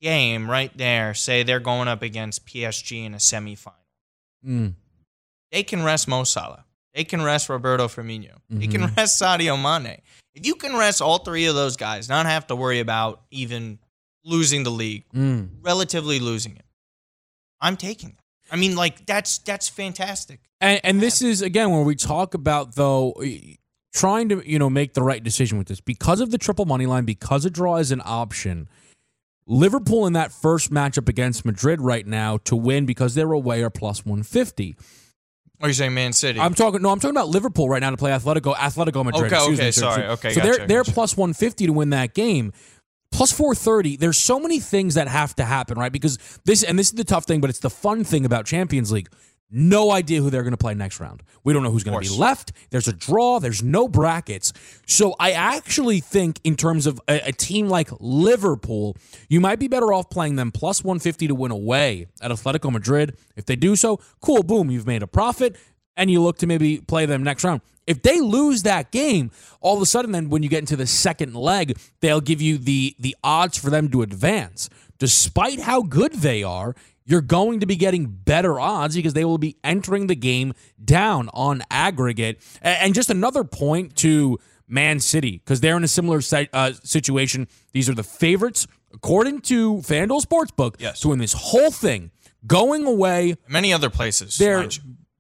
game 0.01 0.51
right 0.51 0.77
there, 0.77 1.15
say 1.15 1.43
they're 1.43 1.61
going 1.61 1.89
up 1.89 2.03
against 2.03 2.47
PSG 2.47 3.05
in 3.05 3.15
a 3.15 3.19
semifinal. 3.19 3.73
Mm. 4.47 4.75
They 5.51 5.63
can 5.63 5.83
rest 5.83 6.09
Mo 6.09 6.25
Salah. 6.25 6.65
They 6.95 7.05
can 7.05 7.23
rest 7.23 7.49
Roberto 7.49 7.89
Firmino. 7.89 8.37
They 8.51 8.67
can 8.67 8.83
Mhm. 8.83 8.97
rest 8.97 9.21
Sadio 9.21 9.61
Mane. 9.61 10.01
If 10.35 10.47
you 10.47 10.55
can 10.57 10.77
rest 10.77 11.01
all 11.01 11.19
three 11.19 11.47
of 11.47 11.55
those 11.55 11.77
guys, 11.77 12.09
not 12.09 12.27
have 12.27 12.47
to 12.49 12.57
worry 12.57 12.81
about 12.81 13.23
even 13.31 13.79
losing 14.25 14.63
the 14.63 14.71
league, 14.71 15.05
Mm. 15.13 15.59
relatively 15.63 16.21
losing 16.21 16.57
it, 16.57 16.65
I'm 17.61 17.77
taking 17.77 18.11
that. 18.11 18.25
I 18.53 18.57
mean, 18.57 18.77
like 18.77 19.07
that's 19.07 19.39
that's 19.39 19.69
fantastic. 19.69 20.41
And, 20.61 20.81
and 20.85 21.01
this 21.01 21.23
is 21.23 21.41
again 21.43 21.71
where 21.71 21.83
we 21.83 21.95
talk 21.97 22.35
about 22.35 22.75
though 22.75 23.15
trying 23.95 24.29
to 24.29 24.43
you 24.45 24.59
know 24.59 24.69
make 24.69 24.93
the 24.93 25.03
right 25.03 25.23
decision 25.23 25.57
with 25.57 25.69
this 25.69 25.81
because 25.81 26.21
of 26.21 26.31
the 26.31 26.37
triple 26.39 26.67
money 26.67 26.85
line 26.85 27.05
because 27.05 27.45
a 27.45 27.51
draw 27.51 27.77
is 27.77 27.93
an 27.93 28.03
option. 28.05 28.69
Liverpool 29.47 30.07
in 30.07 30.15
that 30.15 30.33
first 30.33 30.71
matchup 30.73 31.09
against 31.09 31.45
Madrid 31.45 31.81
right 31.81 32.07
now 32.07 32.39
to 32.39 32.57
win 32.57 32.87
because 32.87 33.15
they're 33.15 33.33
away 33.33 33.63
are 33.63 33.71
plus 33.71 34.05
150. 34.05 34.75
Are 35.61 35.69
you 35.69 35.75
saying 35.75 35.95
Man 35.95 36.13
City? 36.13 36.41
I'm 36.41 36.55
talking 36.55 36.83
no, 36.83 36.91
I'm 36.91 36.99
talking 36.99 37.17
about 37.17 37.29
Liverpool 37.29 37.69
right 37.69 37.81
now 37.81 37.91
to 37.91 37.97
play 37.97 38.11
Atletico 38.11 38.55
Atletico 38.55 39.05
Madrid. 39.05 39.33
Okay, 39.33 39.43
okay, 39.53 39.65
me, 39.67 39.71
sorry, 39.71 40.03
So- 40.03 40.09
okay, 40.13 40.33
So 40.35 40.41
they're 40.41 40.53
gotcha, 40.55 40.67
they're 40.67 40.85
plus 40.85 41.17
150 41.17 41.67
to 41.67 41.73
win 41.73 41.91
that 41.91 42.15
game. 42.15 42.53
Plus 43.13 43.31
430. 43.31 43.97
There's 43.97 44.17
so 44.17 44.41
many 44.41 44.59
things 44.59 44.95
that 44.97 45.07
have 45.07 45.37
to 45.37 45.45
happen, 45.45 45.79
right? 45.79 45.93
Because 45.93 46.19
this 46.45 46.65
and 46.65 46.77
this 46.77 46.89
is 46.89 46.95
the 46.95 47.05
tough 47.05 47.27
thing, 47.27 47.41
but 47.41 47.49
it's 47.49 47.61
the 47.61 47.71
fun 47.71 48.03
thing 48.03 48.25
about 48.25 48.45
Champions 48.45 48.91
League. 48.91 49.09
No 49.57 49.93
idea 49.93 50.21
who 50.21 50.31
they're 50.31 50.43
going 50.43 50.51
to 50.51 50.57
play 50.57 50.75
next 50.75 50.99
round. 50.99 51.23
We 51.45 51.53
don't 51.53 51.63
know 51.63 51.71
who's 51.71 51.85
going 51.85 52.03
to 52.03 52.11
be 52.11 52.17
left. 52.17 52.51
There's 52.71 52.89
a 52.89 52.93
draw. 52.93 53.39
There's 53.39 53.63
no 53.63 53.87
brackets. 53.87 54.53
So 54.85 55.15
I 55.21 55.31
actually 55.31 56.01
think, 56.01 56.41
in 56.43 56.57
terms 56.57 56.89
of 56.89 57.01
a, 57.07 57.29
a 57.29 57.33
team 57.33 57.69
like 57.69 57.89
Liverpool, 58.01 58.97
you 59.29 59.41
might 59.41 59.61
be 59.61 59.69
better 59.69 59.93
off 59.93 60.11
playing 60.11 60.35
them 60.35 60.51
plus 60.51 60.83
150 60.83 61.29
to 61.29 61.37
win 61.37 61.53
away 61.53 62.09
at 62.21 62.33
Atletico 62.33 62.73
Madrid. 62.73 63.17
If 63.37 63.47
they 63.47 63.55
do 63.55 63.77
so, 63.77 64.01
cool, 64.21 64.43
boom, 64.43 64.73
you've 64.73 64.89
made 64.89 65.05
a 65.05 65.07
profit, 65.07 65.57
and 65.97 66.11
you 66.11 66.21
look 66.21 66.39
to 66.39 66.49
maybe 66.49 66.79
play 66.79 67.07
them 67.07 67.23
next 67.23 67.45
round. 67.45 67.61
If 67.87 68.03
they 68.03 68.21
lose 68.21 68.65
that 68.65 68.91
game, 68.91 69.31
all 69.61 69.77
of 69.77 69.83
a 69.83 69.87
sudden, 69.87 70.11
then 70.11 70.31
when 70.31 70.43
you 70.43 70.49
get 70.49 70.61
into 70.61 70.75
the 70.75 70.87
second 70.87 71.37
leg, 71.37 71.79
they'll 72.01 72.21
give 72.21 72.41
you 72.41 72.59
the 72.59 72.97
the 72.99 73.15
odds 73.23 73.57
for 73.57 73.71
them 73.71 73.89
to 73.91 74.03
advance. 74.03 74.69
Despite 74.99 75.61
how 75.61 75.83
good 75.83 76.15
they 76.15 76.43
are, 76.43 76.75
you're 77.07 77.21
going 77.21 77.61
to 77.61 77.67
be 77.67 77.77
getting 77.77 78.07
better 78.07 78.59
odds 78.59 78.97
because 78.97 79.13
they 79.15 79.25
will 79.25 79.39
be 79.39 79.57
entering 79.63 80.07
the 80.07 80.15
game 80.17 80.55
down 80.83 81.29
on 81.35 81.63
aggregate. 81.71 82.41
And 82.63 82.95
just 82.95 83.11
another 83.11 83.45
point 83.45 83.95
to 83.97 84.39
Man 84.67 85.01
City 85.01 85.33
because 85.39 85.61
they're 85.61 85.77
in 85.77 85.85
a 85.85 85.89
similar 85.89 86.21
si- 86.23 86.49
uh, 86.53 86.73
situation. 86.83 87.47
These 87.73 87.89
are 87.91 87.95
the 87.95 88.03
favorites 88.03 88.67
according 88.95 89.41
to 89.43 89.77
FanDuel 89.79 90.23
Sportsbook 90.25 90.77
Yes. 90.79 91.01
to 91.01 91.09
win 91.09 91.19
this 91.19 91.35
whole 91.35 91.71
thing. 91.71 92.11
Going 92.47 92.87
away, 92.87 93.37
Many 93.49 93.73
other 93.73 93.91
places. 93.91 94.39
they're 94.39 94.69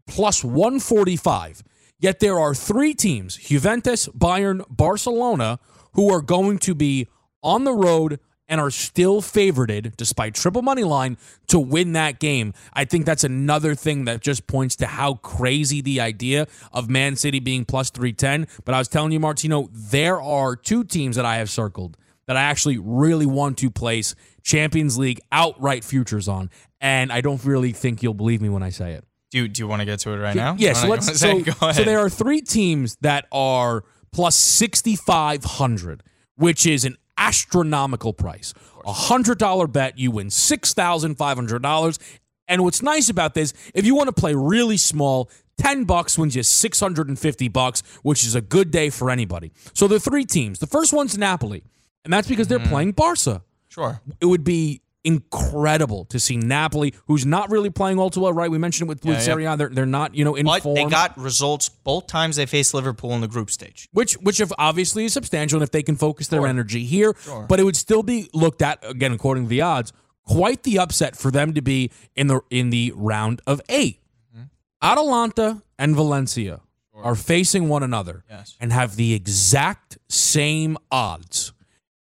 plus 0.07 0.43
145. 0.45 1.63
Yet 1.99 2.21
there 2.21 2.39
are 2.39 2.55
three 2.55 2.93
teams, 2.95 3.37
Juventus, 3.37 4.09
Bayern, 4.09 4.65
Barcelona, 4.69 5.59
who 5.93 6.13
are 6.13 6.21
going 6.21 6.59
to 6.59 6.75
be 6.75 7.07
on 7.43 7.65
the 7.65 7.73
road 7.73 8.21
and 8.49 8.61
are 8.61 8.71
still 8.71 9.23
favorited, 9.23 9.97
despite 9.97 10.35
triple 10.35 10.63
money 10.63 10.85
line, 10.85 11.17
to 11.49 11.59
win 11.59 11.93
that 11.93 12.19
game. 12.19 12.53
I 12.73 12.85
think 12.85 13.07
that's 13.07 13.25
another 13.25 13.75
thing 13.75 14.05
that 14.05 14.21
just 14.21 14.47
points 14.47 14.77
to 14.77 14.87
how 14.87 15.15
crazy 15.15 15.81
the 15.81 16.01
idea 16.01 16.47
of 16.73 16.91
Man 16.91 17.17
City 17.17 17.41
being 17.41 17.65
plus 17.65 17.91
310. 17.91 18.47
But 18.65 18.75
I 18.75 18.79
was 18.79 18.89
telling 18.89 19.13
you, 19.13 19.21
Martino, 19.21 19.69
there 19.73 20.21
are 20.21 20.57
two 20.57 20.85
teams 20.85 21.17
that 21.17 21.25
I 21.25 21.37
have 21.37 21.49
circled 21.51 21.97
that 22.27 22.37
I 22.37 22.43
actually 22.43 22.79
really 22.79 23.27
want 23.27 23.59
to 23.59 23.71
place 23.71 24.15
Champions 24.43 24.99
League 24.99 25.21
outright 25.33 25.85
futures 25.85 26.29
on. 26.29 26.51
And 26.81 27.13
I 27.13 27.21
don't 27.21 27.43
really 27.45 27.73
think 27.73 28.03
you'll 28.03 28.15
believe 28.15 28.41
me 28.43 28.49
when 28.49 28.63
I 28.63 28.71
say 28.71 28.93
it. 28.93 29.05
Do 29.31 29.39
you, 29.39 29.49
do 29.49 29.63
you 29.63 29.67
want 29.67 29.81
to 29.81 29.87
get 29.87 29.99
to 30.01 30.11
it 30.11 30.19
right 30.19 30.37
now? 30.37 30.55
Yeah, 30.59 30.75
so 30.75 30.89
let's 30.89 31.19
so, 31.19 31.29
wanna 31.29 31.45
say- 31.45 31.51
go 31.61 31.67
ahead. 31.67 31.75
so 31.77 31.85
there 31.85 31.99
are 31.99 32.11
three 32.11 32.41
teams 32.41 32.97
that 33.01 33.27
are 33.33 33.85
plus 34.13 34.37
6500, 34.37 36.03
which 36.37 36.67
is 36.67 36.85
an 36.85 36.97
astronomical 37.19 38.13
price. 38.13 38.55
A 38.87 38.93
$100 38.93 39.73
bet, 39.73 39.99
you 39.99 40.11
win 40.11 40.29
$6,500. 40.29 41.99
And 42.47 42.63
what's 42.63 42.83
nice 42.83 43.09
about 43.09 43.35
this, 43.35 43.55
if 43.75 43.87
you 43.87 43.95
want 43.95 44.09
to 44.09 44.13
play 44.21 44.35
really 44.35 44.77
small, 44.77 45.31
10 45.59 45.85
bucks 45.85 46.19
wins 46.19 46.37
you 46.37 46.43
650 46.43 47.49
bucks, 47.49 47.83
which 48.03 48.25
is 48.25 48.35
a 48.35 48.41
good 48.41 48.71
day 48.71 48.91
for 48.91 49.11
anybody. 49.11 49.53
So 49.73 49.89
the 49.89 49.99
three 50.01 50.25
teams. 50.25 50.59
The 50.59 50.67
first 50.67 50.93
one's 50.93 51.17
Napoli, 51.17 51.63
and 52.05 52.13
that's 52.13 52.29
because 52.29 52.47
Mm-hmm. 52.49 52.63
they're 52.65 52.71
playing 52.71 52.93
Barca 52.93 53.43
Sure. 53.69 54.01
it 54.21 54.27
would 54.27 54.45
be 54.45 54.83
incredible 55.05 56.07
to 56.07 56.19
see 56.19 56.37
Napoli, 56.37 56.95
who's 57.07 57.25
not 57.27 57.51
really 57.51 57.71
playing 57.71 57.99
all 57.99 58.11
too 58.11 58.21
well, 58.21 58.33
right? 58.33 58.51
We 58.51 58.59
mentioned 58.59 58.87
it 58.87 58.89
with, 58.89 59.05
with 59.05 59.17
Yeah. 59.17 59.21
Serie. 59.23 59.57
They're, 59.57 59.69
they're 59.69 59.87
not, 59.87 60.15
you 60.15 60.25
know, 60.25 60.35
in 60.35 60.47
But 60.47 60.63
form. 60.63 60.75
they 60.75 60.85
got 60.87 61.17
results 61.19 61.69
both 61.69 62.07
times 62.07 62.37
they 62.37 62.47
faced 62.47 62.75
Liverpool 62.75 63.13
in 63.13 63.21
the 63.21 63.29
group 63.29 63.51
stage. 63.51 63.89
which, 63.93 64.15
which 64.15 64.41
if 64.41 64.51
obviously 64.59 65.05
is 65.05 65.13
substantial, 65.13 65.59
and 65.59 65.63
if 65.63 65.71
they 65.71 65.83
can 65.83 65.97
focus 65.97 66.29
their 66.29 66.47
energy 66.47 66.85
here, 66.85 67.15
but 67.49 67.61
it 67.61 67.65
would 67.65 67.77
still 67.77 68.03
be 68.03 68.29
looked 68.33 68.63
at 68.63 68.79
again 68.83 69.13
according 69.13 69.45
to 69.45 69.49
the 69.49 69.61
odds, 69.61 69.93
quite 70.27 70.63
the 70.63 70.79
upset 70.79 71.17
for 71.17 71.31
them 71.31 71.53
to 71.55 71.61
be 71.61 71.91
in 72.17 72.27
the 72.29 72.41
in 72.51 72.71
the 72.71 72.93
round 72.97 73.43
of 73.47 73.61
8 73.69 73.99
mm-hmm. 74.35 74.45
Atalanta 74.83 75.63
and 75.79 75.95
Valencia 75.95 76.61
are 76.95 77.15
facing 77.15 77.69
one 77.69 77.83
another 77.83 78.25
Yes. 78.31 78.57
and 78.61 78.73
have 78.73 78.97
the 78.97 79.13
exact 79.15 79.99
same 80.09 80.79
odds. 80.91 81.53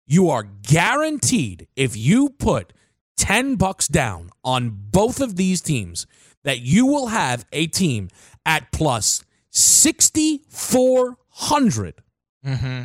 You 0.06 0.30
are 0.30 0.44
guaranteed 0.44 1.66
if 1.76 1.96
you 1.96 2.30
put 2.30 2.72
10 3.16 3.56
bucks 3.56 3.88
down 3.88 4.30
on 4.44 4.70
both 4.90 5.20
of 5.20 5.34
these 5.36 5.60
teams 5.60 6.06
that 6.44 6.60
you 6.60 6.86
will 6.86 7.08
have 7.08 7.44
a 7.52 7.66
team 7.66 8.08
at 8.44 8.70
plus 8.72 9.24
6,400 9.50 11.94
mm-hmm. 12.44 12.84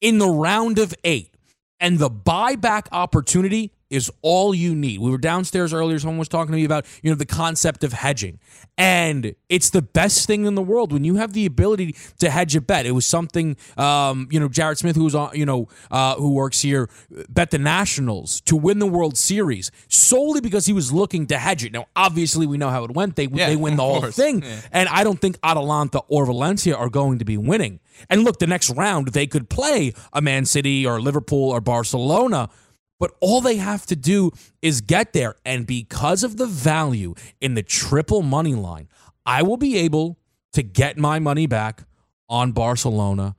in 0.00 0.18
the 0.18 0.28
round 0.28 0.78
of 0.78 0.94
eight. 1.04 1.32
And 1.78 1.98
the 1.98 2.08
buyback 2.10 2.86
opportunity 2.90 3.70
is 3.88 4.10
all 4.22 4.54
you 4.54 4.74
need. 4.74 5.00
We 5.00 5.10
were 5.10 5.18
downstairs 5.18 5.72
earlier. 5.72 5.98
Someone 5.98 6.18
was 6.18 6.28
talking 6.28 6.50
to 6.52 6.56
me 6.58 6.64
about, 6.64 6.86
you 7.02 7.10
know, 7.10 7.16
the 7.16 7.26
concept 7.26 7.84
of 7.84 7.92
hedging. 7.92 8.40
And 8.76 9.34
it's 9.48 9.70
the 9.70 9.80
best 9.80 10.26
thing 10.26 10.44
in 10.44 10.54
the 10.56 10.62
world 10.62 10.92
when 10.92 11.04
you 11.04 11.16
have 11.16 11.32
the 11.32 11.46
ability 11.46 11.94
to 12.18 12.28
hedge 12.28 12.56
a 12.56 12.60
bet. 12.60 12.84
It 12.84 12.90
was 12.90 13.06
something, 13.06 13.56
um, 13.76 14.28
you 14.30 14.40
know, 14.40 14.48
Jared 14.48 14.78
Smith, 14.78 14.96
who 14.96 15.04
was 15.04 15.14
on, 15.14 15.30
you 15.34 15.46
know, 15.46 15.68
uh, 15.90 16.16
who 16.16 16.32
works 16.32 16.60
here, 16.62 16.90
bet 17.28 17.50
the 17.52 17.58
Nationals 17.58 18.40
to 18.42 18.56
win 18.56 18.80
the 18.80 18.86
World 18.86 19.16
Series 19.16 19.70
solely 19.88 20.40
because 20.40 20.66
he 20.66 20.72
was 20.72 20.92
looking 20.92 21.26
to 21.28 21.38
hedge 21.38 21.64
it. 21.64 21.72
Now, 21.72 21.86
obviously, 21.94 22.46
we 22.46 22.58
know 22.58 22.70
how 22.70 22.84
it 22.84 22.90
went. 22.90 23.16
They 23.16 23.28
Yeah, 23.32 23.48
they 23.48 23.56
win 23.56 23.76
the 23.76 23.82
whole 23.84 24.00
course. 24.00 24.16
thing, 24.16 24.42
Yeah. 24.42 24.60
and 24.72 24.88
I 24.88 25.04
don't 25.04 25.20
think 25.20 25.38
Atalanta 25.42 26.00
or 26.08 26.26
Valencia 26.26 26.74
are 26.76 26.88
going 26.90 27.18
to 27.20 27.24
be 27.24 27.36
winning. 27.38 27.80
And 28.10 28.24
look, 28.24 28.40
the 28.40 28.46
next 28.46 28.70
round 28.70 29.08
they 29.08 29.26
could 29.26 29.48
play 29.48 29.94
a 30.12 30.20
Man 30.20 30.44
City 30.44 30.84
or 30.84 31.00
Liverpool 31.00 31.50
or 31.50 31.60
Barcelona. 31.60 32.50
But 32.98 33.12
all 33.20 33.40
they 33.40 33.56
have 33.56 33.86
to 33.86 33.96
do 33.96 34.32
is 34.62 34.80
get 34.80 35.12
there. 35.12 35.36
And 35.44 35.66
because 35.66 36.24
of 36.24 36.36
the 36.36 36.46
value 36.46 37.14
in 37.40 37.54
the 37.54 37.62
triple 37.62 38.22
money 38.22 38.54
line, 38.54 38.88
I 39.24 39.42
will 39.42 39.56
be 39.56 39.76
able 39.78 40.18
to 40.52 40.62
get 40.62 40.96
my 40.96 41.18
money 41.18 41.46
back 41.46 41.84
on 42.28 42.52
Barcelona 42.52 43.36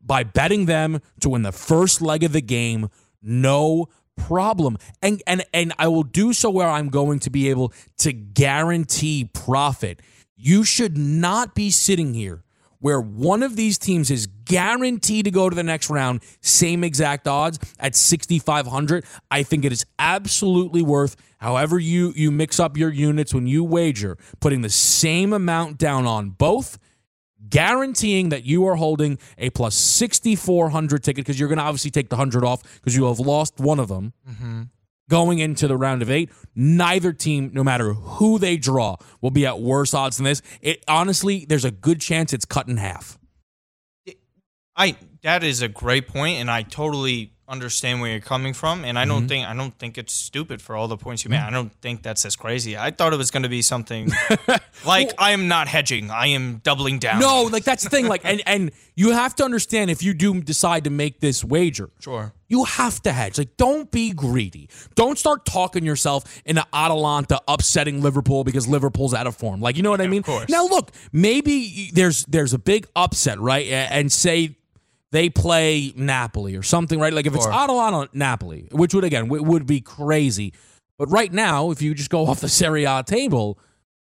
by 0.00 0.22
betting 0.22 0.66
them 0.66 1.00
to 1.20 1.30
win 1.30 1.42
the 1.42 1.52
first 1.52 2.00
leg 2.00 2.22
of 2.22 2.32
the 2.32 2.40
game. 2.40 2.88
No 3.22 3.88
problem. 4.16 4.76
And 5.02 5.22
and 5.26 5.44
and 5.52 5.72
I 5.78 5.88
will 5.88 6.02
do 6.02 6.32
so 6.32 6.50
where 6.50 6.68
I'm 6.68 6.88
going 6.88 7.18
to 7.20 7.30
be 7.30 7.50
able 7.50 7.72
to 7.98 8.12
guarantee 8.12 9.30
profit. 9.32 10.00
You 10.36 10.64
should 10.64 10.96
not 10.96 11.54
be 11.54 11.70
sitting 11.70 12.14
here 12.14 12.42
where 12.80 13.00
one 13.00 13.42
of 13.42 13.56
these 13.56 13.78
teams 13.78 14.10
is 14.10 14.26
guaranteed 14.26 15.26
to 15.26 15.30
go 15.30 15.48
to 15.48 15.54
the 15.54 15.62
next 15.62 15.90
round, 15.90 16.22
same 16.40 16.82
exact 16.82 17.28
odds 17.28 17.58
at 17.78 17.94
6500. 17.94 19.04
I 19.30 19.42
think 19.42 19.64
it 19.64 19.72
is 19.72 19.86
absolutely 19.98 20.82
worth 20.82 21.16
however 21.38 21.78
you 21.78 22.12
you 22.16 22.30
mix 22.30 22.58
up 22.58 22.76
your 22.76 22.90
units 22.90 23.32
when 23.32 23.46
you 23.46 23.62
wager, 23.62 24.18
putting 24.40 24.62
the 24.62 24.70
same 24.70 25.32
amount 25.32 25.78
down 25.78 26.06
on 26.06 26.30
both 26.30 26.78
guaranteeing 27.48 28.28
that 28.28 28.44
you 28.44 28.66
are 28.66 28.76
holding 28.76 29.18
a 29.38 29.50
plus 29.50 29.74
6400 29.74 31.02
ticket 31.02 31.24
because 31.24 31.38
you're 31.38 31.48
going 31.48 31.58
to 31.58 31.64
obviously 31.64 31.90
take 31.90 32.08
the 32.08 32.16
100 32.16 32.44
off 32.44 32.62
because 32.74 32.94
you 32.94 33.06
have 33.06 33.18
lost 33.18 33.58
one 33.58 33.80
of 33.80 33.88
them 33.88 34.12
mm-hmm. 34.28 34.62
Going 35.10 35.40
into 35.40 35.68
the 35.68 35.76
round 35.76 36.00
of 36.00 36.10
eight 36.10 36.30
neither 36.54 37.12
team 37.12 37.50
no 37.52 37.62
matter 37.62 37.92
who 37.92 38.38
they 38.38 38.56
draw 38.56 38.96
will 39.20 39.30
be 39.30 39.44
at 39.44 39.60
worse 39.60 39.92
odds 39.92 40.16
than 40.16 40.24
this. 40.24 40.40
It 40.62 40.82
honestly 40.88 41.44
there's 41.46 41.64
a 41.66 41.70
good 41.70 42.00
chance 42.00 42.32
it's 42.32 42.46
cut 42.46 42.68
in 42.68 42.78
half. 42.78 43.18
I 44.76 44.96
that 45.22 45.44
is 45.44 45.60
a 45.60 45.68
great 45.68 46.08
point, 46.08 46.38
and 46.38 46.50
I 46.50 46.62
totally 46.62 47.34
understand 47.50 48.00
where 48.00 48.10
you're 48.12 48.20
coming 48.20 48.54
from. 48.54 48.84
And 48.84 48.98
I 48.98 49.02
Mm-hmm. 49.02 49.10
don't 49.10 49.28
think 49.28 49.48
I 49.48 49.54
don't 49.54 49.76
think 49.78 49.98
it's 49.98 50.12
stupid 50.14 50.62
for 50.62 50.76
all 50.76 50.86
the 50.88 50.96
points 50.96 51.24
you 51.24 51.30
made. 51.30 51.40
I 51.40 51.50
don't 51.50 51.72
think 51.82 52.02
that's 52.02 52.24
as 52.24 52.36
crazy. 52.36 52.76
I 52.78 52.90
thought 52.92 53.12
it 53.12 53.16
was 53.16 53.30
going 53.30 53.42
to 53.42 53.48
be 53.48 53.60
something 53.62 54.10
like 54.86 55.12
I 55.18 55.32
am 55.32 55.48
not 55.48 55.68
hedging. 55.68 56.10
I 56.10 56.28
am 56.28 56.58
doubling 56.62 56.98
down. 56.98 57.18
no 57.20 57.42
like 57.42 57.64
that's 57.64 57.82
the 57.84 57.90
thing 57.90 58.06
like 58.06 58.24
and 58.24 58.40
and 58.46 58.70
you 58.94 59.10
have 59.12 59.34
to 59.36 59.44
understand 59.44 59.90
if 59.90 60.02
you 60.02 60.14
do 60.14 60.40
decide 60.40 60.84
to 60.84 60.90
make 60.90 61.20
this 61.20 61.44
wager 61.44 61.90
sure. 62.00 62.32
You 62.52 62.64
have 62.64 63.00
to 63.04 63.12
hedge. 63.12 63.38
Like, 63.38 63.56
don't 63.56 63.92
be 63.92 64.10
greedy. 64.10 64.68
Don't 64.96 65.16
start 65.16 65.46
talking 65.46 65.84
yourself 65.84 66.24
into 66.44 66.66
Atalanta 66.72 67.40
upsetting 67.46 68.02
Liverpool 68.02 68.42
because 68.42 68.66
Liverpool's 68.66 69.14
out 69.14 69.28
of 69.28 69.36
form. 69.36 69.60
Like, 69.60 69.76
you 69.76 69.84
know 69.84 69.90
what 69.90 70.00
I 70.00 70.08
mean? 70.08 70.24
course. 70.24 70.48
Now, 70.48 70.66
look, 70.66 70.90
maybe 71.12 71.90
there's 71.94 72.24
there's 72.24 72.52
a 72.52 72.58
big 72.58 72.88
upset, 72.96 73.38
right? 73.38 73.66
And 73.68 74.10
say 74.10 74.56
they 75.12 75.28
play 75.28 75.92
Napoli 75.96 76.56
or 76.56 76.62
something, 76.62 76.98
right? 77.00 77.12
Like 77.12 77.26
if 77.26 77.34
it's 77.34 77.44
Sure. 77.44 77.52
Atalanta 77.52 78.08
Napoli, 78.12 78.68
which 78.70 78.94
would 78.94 79.04
again 79.04 79.24
w- 79.24 79.42
would 79.42 79.66
be 79.66 79.80
crazy. 79.80 80.52
But 80.98 81.10
right 81.10 81.32
now, 81.32 81.70
if 81.70 81.82
you 81.82 81.94
just 81.94 82.10
go 82.10 82.26
off 82.28 82.40
the 82.40 82.48
Serie 82.48 82.84
A 82.84 83.02
table, 83.02 83.58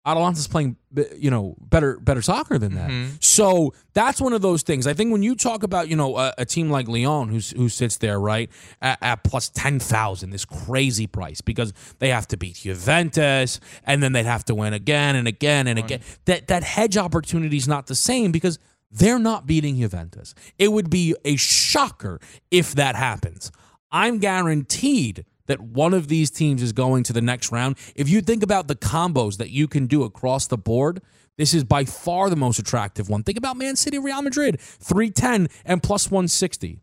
Atalanta's 0.04 0.48
playing, 0.48 0.78
you 1.16 1.30
know, 1.30 1.56
better 1.62 2.00
better 2.00 2.24
soccer 2.24 2.58
than 2.58 2.74
that. 2.74 2.90
Mm-hmm. 2.90 3.16
So 3.20 3.74
that's 3.94 4.20
one 4.20 4.34
of 4.34 4.42
those 4.42 4.64
things. 4.64 4.88
I 4.88 4.94
think 4.94 5.12
when 5.12 5.22
you 5.22 5.36
talk 5.36 5.62
about, 5.62 5.90
you 5.90 5.96
know, 5.96 6.18
a, 6.18 6.34
a 6.40 6.46
team 6.46 6.72
like 6.72 6.88
Lyon, 6.88 7.30
who's 7.30 7.52
who 7.52 7.70
sits 7.70 7.98
there 7.98 8.20
right 8.20 8.50
at, 8.82 8.98
at 9.02 9.24
plus 9.24 9.50
ten 9.50 9.80
thousand, 9.80 10.32
this 10.32 10.44
crazy 10.44 11.06
price 11.06 11.40
because 11.42 11.72
they 12.00 12.10
have 12.10 12.28
to 12.30 12.38
beat 12.38 12.56
Juventus 12.56 13.60
and 13.86 14.02
then 14.02 14.14
they'd 14.14 14.26
have 14.26 14.44
to 14.46 14.56
win 14.56 14.74
again 14.74 15.16
and 15.16 15.28
again 15.28 15.68
and 15.68 15.78
again. 15.78 16.02
That 16.26 16.48
that 16.48 16.64
hedge 16.64 16.98
opportunity 16.98 17.58
is 17.58 17.68
not 17.68 17.86
the 17.86 17.96
same 17.96 18.32
because 18.32 18.58
they're 18.92 19.20
not 19.20 19.48
beating 19.48 19.78
Juventus. 19.78 20.36
It 20.58 20.72
would 20.72 20.90
be 20.90 21.16
a 21.26 21.36
shocker 21.38 22.20
if 22.50 22.76
that 22.76 22.96
happens. 22.96 23.52
I'm 23.92 24.20
guaranteed 24.20 25.26
that 25.48 25.60
one 25.60 25.94
of 25.94 26.08
these 26.08 26.30
teams 26.30 26.62
is 26.62 26.72
going 26.72 27.04
to 27.04 27.14
the 27.14 27.22
next 27.22 27.52
round. 27.52 27.78
If 27.96 28.08
you 28.10 28.22
think 28.22 28.44
about 28.44 28.68
the 28.68 28.76
combos 28.76 29.38
that 29.38 29.50
you 29.50 29.68
can 29.68 29.88
do 29.88 30.04
across 30.04 30.48
the 30.48 30.58
board, 30.58 31.02
this 31.38 31.54
is 31.54 31.64
by 31.64 31.86
far 31.86 32.30
the 32.30 32.36
most 32.36 32.60
attractive 32.60 33.10
one. 33.10 33.24
Think 33.24 33.38
about 33.38 33.58
Man 33.58 33.76
City, 33.76 33.98
Real 33.98 34.22
Madrid, 34.22 34.60
310 34.62 35.48
and 35.66 35.82
plus 35.82 36.10
160. 36.12 36.80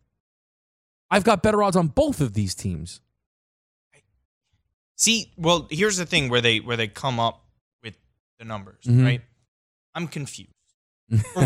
I've 1.11 1.25
got 1.25 1.43
better 1.43 1.63
odds 1.63 1.77
on 1.77 1.89
both 1.89 2.21
of 2.21 2.35
these 2.35 2.55
teams. 2.55 3.01
See, 4.97 5.33
well, 5.37 5.69
here's 5.71 5.97
the 5.97 6.07
thing 6.07 6.29
where 6.29 6.41
they 6.41 6.59
where 6.61 6.77
they 6.77 6.89
come 6.89 7.21
up 7.21 7.45
with 7.83 7.95
the 8.39 8.45
numbers, 8.45 8.83
Mhm. 8.85 9.05
right? 9.05 9.23
I'm 9.95 10.09
confused. 10.09 10.51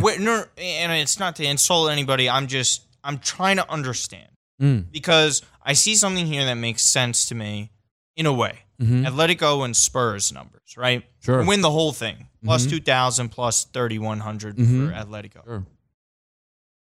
Where, 0.01 0.19
no, 0.19 0.45
and 0.59 0.93
it's 0.93 1.19
not 1.19 1.37
to 1.37 1.45
insult 1.45 1.91
anybody. 1.91 2.29
I'm 2.29 2.47
just 2.49 2.83
I'm 3.05 3.19
trying 3.19 3.57
to 3.57 3.71
understand 3.71 4.29
Mm. 4.61 4.93
because 4.93 5.43
I 5.63 5.73
see 5.73 5.97
something 5.97 6.25
here 6.27 6.45
that 6.45 6.55
makes 6.55 6.83
sense 6.85 7.27
to 7.27 7.35
me 7.35 7.71
in 8.17 8.27
a 8.27 8.33
way. 8.33 8.61
Mhm. 8.81 9.05
Atletico 9.07 9.65
and 9.65 9.77
Spurs 9.77 10.31
numbers, 10.33 10.77
right? 10.77 11.05
Sure. 11.25 11.45
Win 11.45 11.63
the 11.63 11.71
whole 11.71 11.93
thing. 11.93 12.29
Plus 12.45 12.67
Mhm. 12.67 12.71
2,000, 12.71 13.29
plus 13.31 13.65
3,100 13.65 14.57
Mhm. 14.57 14.89
for 14.89 14.95
Atletico. 14.95 15.45
Sure. 15.45 15.67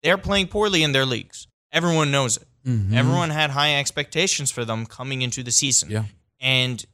They're 0.03 0.17
playing 0.17 0.47
poorly 0.47 0.83
in 0.83 0.91
their 0.91 1.05
leagues. 1.05 1.47
Everyone 1.71 2.11
knows 2.11 2.37
it. 2.37 2.47
Mhm. 2.65 2.93
Everyone 2.93 3.29
had 3.29 3.51
high 3.51 3.75
expectations 3.77 4.51
for 4.51 4.65
them 4.65 4.85
coming 4.85 5.21
into 5.21 5.43
the 5.43 5.51
season. 5.51 5.89
Yeah. 5.91 6.05
And 6.39 6.85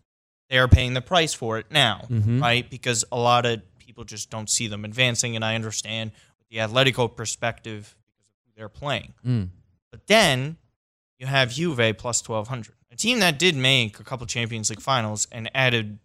they're 0.50 0.68
paying 0.68 0.94
the 0.94 1.02
price 1.02 1.34
for 1.34 1.58
it 1.58 1.68
now, 1.72 2.06
Mhm. 2.10 2.42
right? 2.42 2.70
Because 2.70 3.04
a 3.12 3.18
lot 3.18 3.46
of 3.46 3.62
people 3.96 4.04
just 4.06 4.30
don't 4.30 4.50
see 4.50 4.68
them 4.68 4.84
advancing. 4.84 5.36
And 5.36 5.46
I 5.46 5.56
understand 5.56 6.12
the 6.52 6.58
Atletico 6.58 7.14
perspective 7.14 7.96
because 7.96 8.28
of 8.28 8.36
who 8.46 8.52
they're 8.58 8.70
playing. 8.70 9.14
Mm. 9.26 9.50
But 9.92 10.08
then 10.08 10.58
you 11.18 11.28
have 11.28 11.52
Juve 11.52 11.98
plus 11.98 12.28
1,200, 12.28 12.76
a 12.92 12.96
team 12.98 13.20
that 13.20 13.40
did 13.40 13.56
make 13.56 14.00
a 14.00 14.04
couple 14.04 14.26
Champions 14.28 14.70
League 14.70 14.82
finals 14.82 15.28
and 15.32 15.50
added 15.56 16.00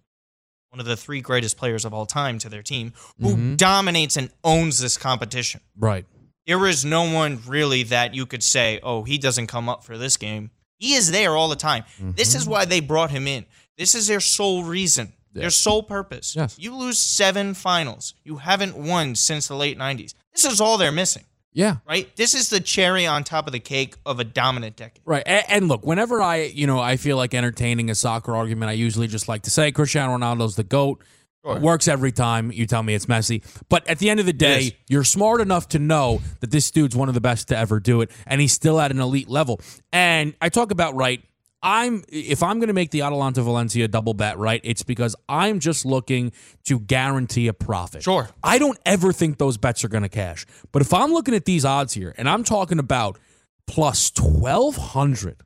one 0.71 0.79
of 0.79 0.87
the 0.87 0.97
three 0.97 1.21
greatest 1.21 1.57
players 1.57 1.85
of 1.85 1.93
all 1.93 2.07
time 2.07 2.39
to 2.39 2.49
their 2.49 2.63
team 2.63 2.93
who 3.21 3.35
Mhm. 3.37 3.57
dominates 3.57 4.17
and 4.17 4.31
owns 4.45 4.79
this 4.79 4.97
competition. 4.97 5.61
Right. 5.77 6.07
There 6.47 6.65
is 6.69 6.85
no 6.85 7.03
one 7.13 7.43
really 7.45 7.83
that 7.85 8.15
you 8.15 8.25
could 8.25 8.45
say, 8.45 8.79
oh, 8.85 9.03
he 9.03 9.19
doesn't 9.19 9.49
come 9.49 9.69
up 9.69 9.83
for 9.85 9.99
this 9.99 10.17
game. 10.17 10.53
He 10.79 10.95
is 10.95 11.11
there 11.11 11.37
all 11.37 11.49
the 11.49 11.57
time. 11.57 11.85
This 11.99 12.37
is 12.37 12.47
why 12.47 12.65
they 12.67 12.79
brought 12.81 13.11
him 13.11 13.27
in. 13.27 13.47
This 13.77 13.97
is 13.97 14.07
their 14.07 14.21
sole 14.21 14.63
reason, 14.63 15.13
their 15.33 15.51
sole 15.51 15.83
purpose. 15.83 16.35
Yes. 16.35 16.57
You 16.59 16.75
lose 16.77 16.99
seven 16.99 17.55
finals. 17.55 18.15
You 18.25 18.37
haven't 18.39 18.77
won 18.77 19.15
since 19.15 19.49
the 19.49 19.55
late 19.57 19.79
90s. 19.79 20.15
This 20.35 20.45
is 20.45 20.61
all 20.61 20.77
they're 20.79 20.91
missing, 20.93 21.25
Yeah. 21.53 21.77
right? 21.89 22.15
This 22.17 22.35
is 22.35 22.51
the 22.51 22.61
cherry 22.61 23.07
on 23.07 23.25
top 23.25 23.47
of 23.47 23.53
the 23.53 23.61
cake 23.61 23.95
of 24.07 24.21
a 24.21 24.25
dominant 24.25 24.77
decade. 24.77 25.03
Right. 25.05 25.23
And, 25.27 25.45
and 25.49 25.69
look, 25.69 25.85
whenever 25.87 26.21
I, 26.21 26.43
you 26.45 26.67
know, 26.67 26.81
I 26.81 26.97
feel 26.97 27.17
like 27.17 27.35
entertaining 27.35 27.91
a 27.91 27.95
soccer 27.95 28.35
argument, 28.35 28.71
I 28.71 28.73
usually 28.75 29.07
just 29.07 29.29
like 29.29 29.43
to 29.43 29.51
say 29.51 29.71
Cristiano 29.73 30.17
Ronaldo's 30.17 30.57
the 30.57 30.65
GOAT. 30.65 31.03
It 31.43 31.63
works 31.63 31.89
every 31.89 32.13
time. 32.13 32.53
You 32.53 32.67
tell 32.67 32.83
me 32.83 32.95
it's 32.95 33.09
messy. 33.09 33.43
But 33.71 33.89
at 33.89 33.99
the 33.99 34.11
end 34.11 34.21
of 34.21 34.27
the 34.27 34.33
day, 34.35 34.77
you're 34.91 35.05
smart 35.05 35.41
enough 35.41 35.69
to 35.71 35.79
know 35.79 36.21
that 36.41 36.51
this 36.51 36.71
dude's 36.71 36.95
one 36.95 37.09
of 37.09 37.15
the 37.15 37.21
best 37.23 37.49
to 37.49 37.57
ever 37.57 37.81
do 37.81 38.03
it. 38.03 38.11
And 38.27 38.43
he's 38.43 38.53
still 38.53 38.79
at 38.79 38.91
an 38.91 39.01
elite 39.01 39.27
level. 39.31 39.59
And 39.91 40.35
I 40.43 40.51
talk 40.51 40.71
about, 40.71 40.95
right, 40.97 41.23
I'm 41.63 42.05
if 42.09 42.43
I'm 42.43 42.59
going 42.59 42.69
to 42.69 42.75
make 42.75 42.91
the 42.91 43.03
Atalanta 43.03 43.43
Valencia 43.43 43.87
double 43.89 44.15
bet, 44.15 44.39
right, 44.39 44.61
it's 44.65 44.83
because 44.83 45.15
I'm 45.29 45.61
just 45.61 45.85
looking 45.85 46.33
to 46.65 46.81
guarantee 46.81 47.49
a 47.49 47.53
profit. 47.53 48.03
Sure. 48.03 48.29
I 48.43 48.59
don't 48.59 48.79
ever 48.87 49.13
think 49.13 49.39
those 49.39 49.59
bets 49.59 49.85
are 49.85 49.89
going 49.89 50.03
to 50.03 50.09
cash. 50.09 50.47
But 50.73 50.83
if 50.83 50.95
I'm 50.95 51.13
looking 51.13 51.35
at 51.35 51.45
these 51.45 51.65
odds 51.65 51.93
here 51.93 52.15
and 52.17 52.29
I'm 52.29 52.45
talking 52.45 52.79
about 52.79 53.19
plus 53.67 54.11
1200 54.19 55.43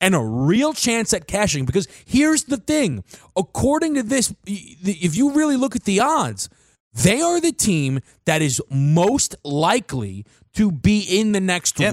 and 0.00 0.14
a 0.14 0.20
real 0.20 0.72
chance 0.72 1.12
at 1.12 1.26
cashing 1.26 1.64
because 1.64 1.86
here's 2.06 2.44
the 2.44 2.56
thing 2.56 3.04
according 3.36 3.94
to 3.94 4.02
this 4.02 4.34
if 4.46 5.16
you 5.16 5.32
really 5.32 5.56
look 5.56 5.76
at 5.76 5.84
the 5.84 6.00
odds 6.00 6.48
they 6.92 7.20
are 7.20 7.40
the 7.40 7.52
team 7.52 8.00
that 8.24 8.42
is 8.42 8.60
most 8.70 9.36
likely 9.44 10.24
to 10.54 10.72
be 10.72 11.00
in 11.00 11.32
the 11.32 11.40
next 11.40 11.78
Yep. 11.78 11.92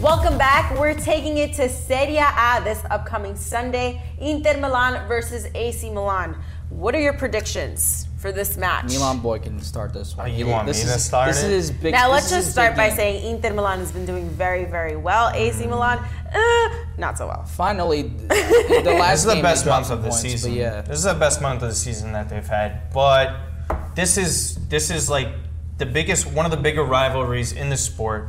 Welcome 0.00 0.36
back. 0.38 0.78
We're 0.78 0.94
taking 0.94 1.38
it 1.38 1.54
to 1.54 1.68
Serie 1.68 2.18
A 2.18 2.60
this 2.62 2.82
upcoming 2.90 3.34
Sunday. 3.34 4.02
Inter 4.20 4.58
Milan 4.60 5.08
versus 5.08 5.46
AC 5.54 5.90
Milan. 5.90 6.36
What 6.68 6.94
are 6.94 7.00
your 7.00 7.14
predictions 7.14 8.06
for 8.18 8.30
this 8.30 8.56
match? 8.56 8.84
Milan 8.92 9.20
boy 9.20 9.38
can 9.38 9.58
start 9.60 9.92
this 9.94 10.16
one. 10.16 10.26
Oh, 10.30 10.32
you 10.32 10.46
want 10.46 10.66
this 10.66 10.84
me 10.84 10.92
to 10.92 10.98
start 10.98 11.28
This 11.28 11.42
it? 11.42 11.50
is 11.50 11.68
his 11.68 11.78
big. 11.78 11.92
Now 11.92 12.10
let's 12.10 12.28
just 12.28 12.50
start 12.50 12.76
by 12.76 12.88
game. 12.88 12.96
saying 12.96 13.36
Inter 13.36 13.54
Milan 13.54 13.78
has 13.78 13.90
been 13.90 14.04
doing 14.04 14.28
very, 14.28 14.64
very 14.66 14.96
well. 14.96 15.30
AC 15.34 15.66
Milan, 15.66 15.98
uh, 16.32 16.68
not 16.98 17.16
so 17.16 17.26
well. 17.28 17.44
Finally, 17.44 18.02
the 18.28 18.96
last 18.98 19.10
This 19.10 19.18
is 19.20 19.24
the 19.26 19.34
game 19.34 19.42
best 19.42 19.66
month 19.66 19.90
of 19.90 20.02
the 20.02 20.08
points, 20.10 20.20
season. 20.22 20.52
Yeah, 20.54 20.82
This 20.82 20.98
is 20.98 21.04
the 21.04 21.14
best 21.14 21.40
month 21.40 21.62
of 21.62 21.68
the 21.70 21.74
season 21.74 22.12
that 22.12 22.28
they've 22.28 22.46
had. 22.46 22.92
But 22.92 23.34
this 23.94 24.18
is 24.18 24.56
this 24.68 24.90
is 24.90 25.08
like 25.08 25.28
the 25.78 25.86
biggest 25.86 26.26
one 26.26 26.44
of 26.44 26.50
the 26.50 26.56
bigger 26.58 26.84
rivalries 26.84 27.52
in 27.52 27.70
the 27.70 27.76
sport. 27.76 28.28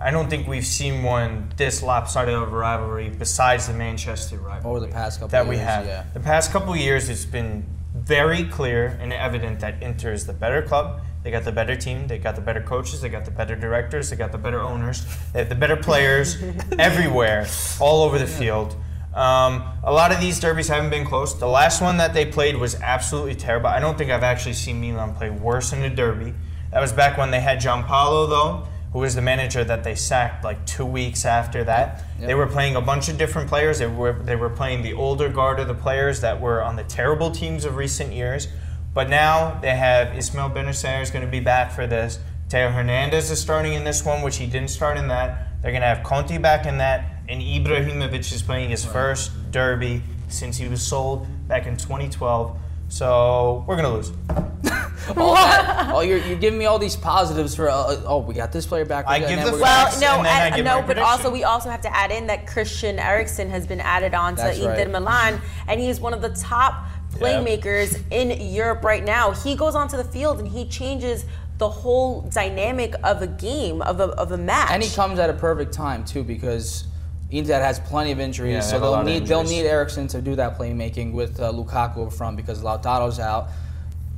I 0.00 0.10
don't 0.12 0.30
think 0.30 0.46
we've 0.46 0.66
seen 0.66 1.02
one 1.02 1.52
this 1.56 1.82
lopsided 1.82 2.34
of 2.34 2.52
a 2.52 2.56
rivalry 2.56 3.08
besides 3.08 3.66
the 3.66 3.74
Manchester 3.74 4.36
rivalry. 4.38 4.76
Over 4.76 4.86
the 4.86 4.92
past 4.92 5.18
couple 5.18 5.30
that 5.30 5.46
we 5.46 5.56
years, 5.56 5.66
have. 5.66 5.86
yeah. 5.86 6.04
The 6.14 6.20
past 6.20 6.52
couple 6.52 6.76
years, 6.76 7.08
it's 7.08 7.24
been 7.24 7.66
very 7.94 8.44
clear 8.44 8.96
and 9.00 9.12
evident 9.12 9.58
that 9.60 9.82
Inter 9.82 10.12
is 10.12 10.24
the 10.26 10.32
better 10.32 10.62
club. 10.62 11.00
They 11.24 11.32
got 11.32 11.42
the 11.44 11.52
better 11.52 11.74
team. 11.74 12.06
They 12.06 12.18
got 12.18 12.36
the 12.36 12.40
better 12.40 12.62
coaches. 12.62 13.00
They 13.00 13.08
got 13.08 13.24
the 13.24 13.32
better 13.32 13.56
directors. 13.56 14.08
They 14.10 14.16
got 14.16 14.30
the 14.30 14.38
better 14.38 14.60
owners. 14.60 15.04
They 15.32 15.40
have 15.40 15.48
the 15.48 15.56
better 15.56 15.76
players 15.76 16.40
everywhere, 16.78 17.48
all 17.80 18.02
over 18.04 18.18
the 18.20 18.26
field. 18.26 18.76
Um, 19.14 19.64
a 19.82 19.92
lot 19.92 20.12
of 20.12 20.20
these 20.20 20.38
derbies 20.38 20.68
haven't 20.68 20.90
been 20.90 21.04
close. 21.04 21.34
The 21.34 21.48
last 21.48 21.82
one 21.82 21.96
that 21.96 22.14
they 22.14 22.24
played 22.24 22.56
was 22.56 22.76
absolutely 22.76 23.34
terrible. 23.34 23.66
I 23.66 23.80
don't 23.80 23.98
think 23.98 24.12
I've 24.12 24.22
actually 24.22 24.52
seen 24.52 24.80
Milan 24.80 25.14
play 25.16 25.28
worse 25.28 25.72
in 25.72 25.82
a 25.82 25.90
derby. 25.90 26.34
That 26.70 26.80
was 26.80 26.92
back 26.92 27.18
when 27.18 27.32
they 27.32 27.40
had 27.40 27.58
Giampaolo, 27.58 28.28
though, 28.28 28.67
who 28.92 29.00
was 29.00 29.14
the 29.14 29.22
manager 29.22 29.64
that 29.64 29.84
they 29.84 29.94
sacked 29.94 30.44
like 30.44 30.64
two 30.66 30.86
weeks 30.86 31.24
after 31.24 31.62
that. 31.64 32.04
They 32.18 32.34
were 32.34 32.46
playing 32.46 32.76
a 32.76 32.80
bunch 32.80 33.08
of 33.08 33.18
different 33.18 33.48
players. 33.48 33.78
They 33.78 33.86
were 33.86 34.14
they 34.14 34.36
were 34.36 34.48
playing 34.48 34.82
the 34.82 34.94
older 34.94 35.28
guard 35.28 35.60
of 35.60 35.68
the 35.68 35.74
players 35.74 36.20
that 36.22 36.40
were 36.40 36.62
on 36.62 36.76
the 36.76 36.84
terrible 36.84 37.30
teams 37.30 37.64
of 37.64 37.76
recent 37.76 38.12
years. 38.12 38.48
But 38.94 39.10
now 39.10 39.58
they 39.60 39.76
have 39.76 40.16
Ismail 40.16 40.50
Bennacer 40.50 41.02
is 41.02 41.10
going 41.10 41.24
to 41.24 41.30
be 41.30 41.40
back 41.40 41.70
for 41.72 41.86
this. 41.86 42.18
Theo 42.48 42.70
Hernandez 42.70 43.30
is 43.30 43.40
starting 43.40 43.74
in 43.74 43.84
this 43.84 44.04
one, 44.04 44.22
which 44.22 44.38
he 44.38 44.46
didn't 44.46 44.70
start 44.70 44.96
in 44.96 45.08
that. 45.08 45.60
They're 45.60 45.70
going 45.70 45.82
to 45.82 45.86
have 45.86 46.02
Conti 46.02 46.38
back 46.38 46.64
in 46.64 46.78
that, 46.78 47.04
and 47.28 47.42
Ibrahimovic 47.42 48.32
is 48.32 48.42
playing 48.42 48.70
his 48.70 48.84
first 48.84 49.30
derby 49.50 50.02
since 50.28 50.56
he 50.56 50.68
was 50.68 50.82
sold 50.82 51.26
back 51.48 51.66
in 51.66 51.76
2012. 51.76 52.56
So 52.88 53.64
we're 53.66 53.76
gonna 53.76 53.92
lose. 53.92 54.12
all 55.16 55.34
that, 55.34 55.90
oh, 55.94 56.00
you're, 56.00 56.18
you're 56.18 56.38
giving 56.38 56.58
me 56.58 56.66
all 56.66 56.78
these 56.78 56.96
positives 56.96 57.54
for. 57.54 57.68
Uh, 57.70 58.00
oh, 58.04 58.18
we 58.18 58.34
got 58.34 58.52
this 58.52 58.66
player 58.66 58.84
back. 58.84 59.06
I 59.06 59.18
give 59.20 59.44
the 59.44 59.52
we're- 59.52 59.62
Well, 59.62 60.00
no, 60.00 60.16
and 60.16 60.26
then 60.26 60.42
I 60.42 60.46
and- 60.46 60.56
give 60.56 60.64
no, 60.64 60.80
my 60.80 60.86
but 60.86 60.98
also 60.98 61.30
we 61.30 61.44
also 61.44 61.70
have 61.70 61.80
to 61.82 61.96
add 61.96 62.10
in 62.10 62.26
that 62.26 62.46
Christian 62.46 62.98
Eriksen 62.98 63.48
has 63.50 63.66
been 63.66 63.80
added 63.80 64.14
on 64.14 64.36
to 64.36 64.42
That's 64.42 64.58
Inter 64.58 64.76
right. 64.76 64.90
Milan, 64.90 65.40
and 65.66 65.80
he 65.80 65.88
is 65.88 66.00
one 66.00 66.12
of 66.12 66.20
the 66.22 66.30
top 66.30 66.84
playmakers 67.12 68.00
in 68.10 68.52
Europe 68.52 68.84
right 68.84 69.04
now. 69.04 69.32
He 69.32 69.54
goes 69.56 69.74
onto 69.74 69.96
the 69.96 70.04
field 70.04 70.38
and 70.38 70.48
he 70.48 70.66
changes 70.66 71.24
the 71.58 71.68
whole 71.68 72.22
dynamic 72.22 72.94
of 73.02 73.22
a 73.22 73.26
game 73.26 73.82
of 73.82 74.00
a 74.00 74.04
of 74.04 74.32
a 74.32 74.38
match. 74.38 74.70
And 74.70 74.82
he 74.82 74.94
comes 74.94 75.18
at 75.18 75.28
a 75.28 75.32
perfect 75.34 75.72
time 75.72 76.04
too 76.04 76.22
because 76.22 76.84
Inter 77.30 77.60
has 77.60 77.78
plenty 77.80 78.12
of 78.12 78.20
injuries, 78.20 78.52
Yeah, 78.52 78.60
so 78.60 78.78
they'll 78.80 78.90
lot 78.92 79.00
of 79.00 79.06
need 79.06 79.26
they'll 79.26 79.42
need 79.44 79.66
Eriksen 79.66 80.06
to 80.08 80.22
do 80.22 80.36
that 80.36 80.56
playmaking 80.58 81.12
with 81.12 81.40
uh, 81.40 81.52
Lukaku 81.52 82.06
up 82.06 82.12
front 82.12 82.36
because 82.36 82.62
Lautaro's 82.62 83.18
out. 83.18 83.48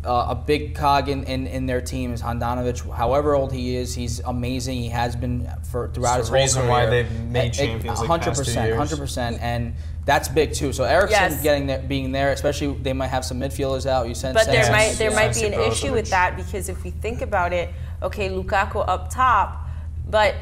Uh, 0.03 0.29
a 0.31 0.35
big 0.35 0.75
cog 0.75 1.11
in, 1.11 1.25
in, 1.25 1.47
in 1.47 1.67
their 1.67 1.83
team 1.83 2.15
is 2.15 2.23
Handanovic. 2.23 2.91
However 2.95 3.35
old 3.35 3.53
he 3.53 3.77
is, 3.77 3.95
he's 3.95 4.21
amazing. 4.21 4.79
He 4.79 4.89
has 4.89 5.15
been 5.15 5.47
for 5.71 5.89
throughout 5.89 6.21
It's 6.21 6.29
his 6.29 6.31
the 6.31 6.37
whole 6.37 6.43
reason 6.43 6.63
career. 6.63 6.71
why 6.71 6.87
they've 6.87 7.21
made 7.25 7.53
champions, 7.53 8.01
like, 8.01 8.23
past 8.23 8.45
two 8.47 8.51
100%, 8.53 8.79
100%, 8.79 9.39
and 9.43 9.75
that's 10.07 10.29
big 10.29 10.55
too. 10.55 10.73
So 10.73 10.85
Eriksen 10.85 11.11
Yes. 11.33 11.43
getting 11.43 11.67
there, 11.67 11.81
being 11.81 12.13
there, 12.13 12.33
especially 12.33 12.73
they 12.83 12.95
might 12.95 13.09
have 13.09 13.27
some 13.27 13.39
midfielders 13.39 13.85
out. 13.85 14.09
You 14.09 14.15
said 14.15 14.33
But 14.33 14.47
there 14.47 14.65
Sense, 14.65 14.73
might 14.73 14.93
there 14.99 15.11
yeah. 15.11 15.17
might 15.17 15.35
be 15.35 15.45
an 15.45 15.53
Sense 15.53 15.77
issue 15.77 15.93
with 15.93 16.09
that 16.09 16.35
because 16.35 16.71
if 16.71 16.83
we 16.83 16.93
think 16.93 17.21
about 17.21 17.53
it, 17.53 17.69
okay, 18.03 18.31
Lukaku 18.31 18.83
up 18.89 19.11
top, 19.11 19.67
but 20.09 20.35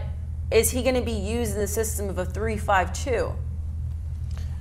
is 0.52 0.70
he 0.70 0.84
going 0.84 0.94
to 0.94 1.02
be 1.02 1.10
used 1.10 1.54
in 1.54 1.58
the 1.58 1.66
system 1.66 2.08
of 2.08 2.16
a 2.18 2.24
three-five-two? 2.24 3.32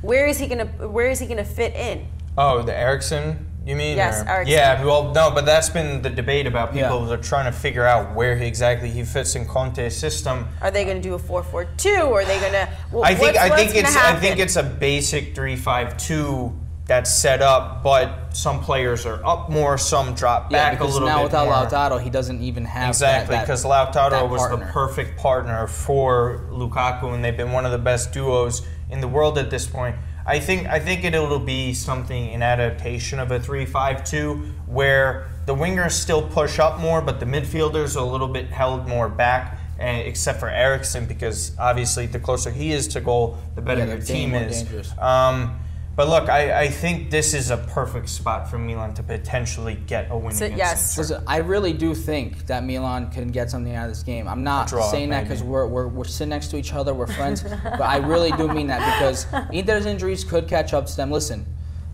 Where 0.02 0.26
is 0.26 0.40
he 0.40 0.48
going 0.48 0.60
to 0.68 0.88
Where 0.88 1.08
is 1.12 1.20
he 1.20 1.26
going 1.28 1.38
to 1.38 1.44
fit 1.46 1.76
in? 1.76 2.08
Oh, 2.38 2.62
the 2.64 2.76
Eriksen, 2.76 3.47
you 3.68 3.76
mean? 3.76 3.98
Yes, 3.98 4.22
Or- 4.24 4.30
Eriksen. 4.30 4.54
Yeah, 4.54 4.84
well, 4.84 5.12
no, 5.14 5.30
but 5.30 5.46
that's 5.46 5.70
been 5.70 6.02
the 6.02 6.10
debate 6.10 6.48
about 6.48 6.72
people 6.72 7.02
Yeah. 7.02 7.06
that 7.08 7.20
are 7.20 7.24
trying 7.24 7.46
to 7.46 7.52
figure 7.52 7.86
out 7.86 8.16
where 8.16 8.36
he 8.38 8.46
exactly 8.48 8.90
he 8.90 9.04
fits 9.04 9.36
in 9.36 9.46
Conte's 9.46 9.96
system. 9.98 10.48
Are 10.62 10.72
they 10.72 10.86
going 10.86 11.02
to 11.02 11.04
do 11.04 11.16
a 11.16 11.20
four-four-two? 11.20 11.90
Or 12.04 12.22
are 12.22 12.26
they 12.26 12.40
going 12.40 12.54
to? 12.54 12.68
I 13.04 13.14
think 13.14 13.36
what's, 13.36 13.38
I 13.38 13.50
think 13.56 13.70
gonna 13.74 13.80
it's 13.88 13.96
I 13.98 14.12
think 14.16 14.24
happen? 14.24 14.40
it's 14.42 14.56
a 14.56 14.64
basic 14.64 15.36
three-five-two 15.36 16.54
that's 16.86 17.12
set 17.14 17.42
up, 17.42 17.84
but 17.84 18.30
some 18.32 18.62
players 18.62 19.06
are 19.06 19.20
up 19.26 19.50
more, 19.50 19.78
some 19.78 20.14
drop 20.14 20.50
yeah, 20.50 20.70
back 20.70 20.74
a 20.74 20.76
because 20.78 20.94
little 20.94 21.10
now 21.10 21.18
bit 21.18 21.24
without 21.26 21.46
more. 21.48 21.56
Lautaro, 21.56 22.02
he 22.02 22.10
doesn't 22.10 22.42
even 22.42 22.64
have 22.64 22.88
Exactly, 22.88 23.36
that- 23.36 23.46
that- 23.46 23.46
because 23.46 23.66
Lautaro 23.66 24.12
that 24.12 24.30
was 24.30 24.50
the 24.50 24.58
perfect 24.72 25.20
partner 25.20 25.68
for 25.68 26.46
Lukaku, 26.50 27.14
and 27.14 27.26
they've 27.26 27.36
been 27.36 27.52
one 27.52 27.66
of 27.66 27.74
the 27.74 27.78
best 27.78 28.14
duos 28.14 28.62
in 28.90 29.02
the 29.02 29.08
world 29.10 29.38
at 29.38 29.50
this 29.50 29.66
point. 29.68 29.98
I 30.28 30.40
think 30.40 30.68
I 30.68 30.80
think 30.80 31.06
it'll 31.06 31.40
be 31.40 31.74
something 31.74 32.32
in 32.32 32.42
adaptation 32.42 33.20
of 33.20 33.32
a 33.32 33.40
three-five-two, 33.40 34.34
where 34.68 35.30
the 35.46 35.56
wingers 35.56 35.94
still 35.94 36.22
push 36.22 36.60
up 36.60 36.80
more, 36.80 37.02
but 37.02 37.20
the 37.22 37.26
midfielders 37.26 37.96
are 37.96 38.00
a 38.00 38.04
little 38.04 38.28
bit 38.28 38.48
held 38.48 38.88
more 38.88 39.08
back. 39.08 39.58
And 39.80 40.08
except 40.08 40.40
for 40.40 40.50
Eriksen, 40.50 41.06
because 41.06 41.56
obviously 41.58 42.08
the 42.08 42.20
closer 42.20 42.50
he 42.50 42.74
is 42.74 42.88
to 42.90 43.00
goal, 43.00 43.38
the 43.56 43.62
better 43.62 43.86
Yeah, 43.86 43.94
your 43.94 44.02
team 44.02 44.34
is. 44.34 44.66
Um, 45.00 45.60
but 45.98 46.10
look, 46.10 46.30
I, 46.30 46.62
I 46.62 46.68
think 46.68 47.10
this 47.10 47.34
is 47.34 47.50
a 47.50 47.58
perfect 47.58 48.08
spot 48.08 48.48
for 48.48 48.60
Milan 48.60 48.94
to 48.94 49.04
potentially 49.04 49.74
get 49.88 50.12
a 50.12 50.18
win 50.18 50.32
So, 50.32 50.46
against 50.46 50.60
yes. 50.60 50.98
Listen, 51.00 51.24
I 51.26 51.38
really 51.38 51.74
do 51.74 51.96
think 51.96 52.46
that 52.46 52.64
Milan 52.64 53.10
can 53.10 53.30
get 53.30 53.50
something 53.50 53.74
out 53.74 53.86
of 53.86 53.92
this 53.92 54.04
game. 54.04 54.28
I'm 54.28 54.44
not 54.44 54.68
draw, 54.68 54.92
saying 54.92 55.10
that 55.10 55.24
because 55.24 55.42
we're, 55.42 55.66
we're, 55.66 55.88
we're 55.88 56.06
sitting 56.06 56.30
next 56.30 56.50
to 56.50 56.58
each 56.58 56.72
other, 56.72 56.94
we're 56.94 57.08
friends, 57.08 57.42
but 57.64 57.82
I 57.82 57.98
really 57.98 58.32
do 58.34 58.48
mean 58.48 58.68
that 58.68 59.00
because 59.00 59.26
Inter's 59.52 59.88
injuries 59.88 60.24
could 60.24 60.48
catch 60.48 60.72
up 60.72 60.86
to 60.86 60.96
them. 60.96 61.10
Listen, 61.10 61.48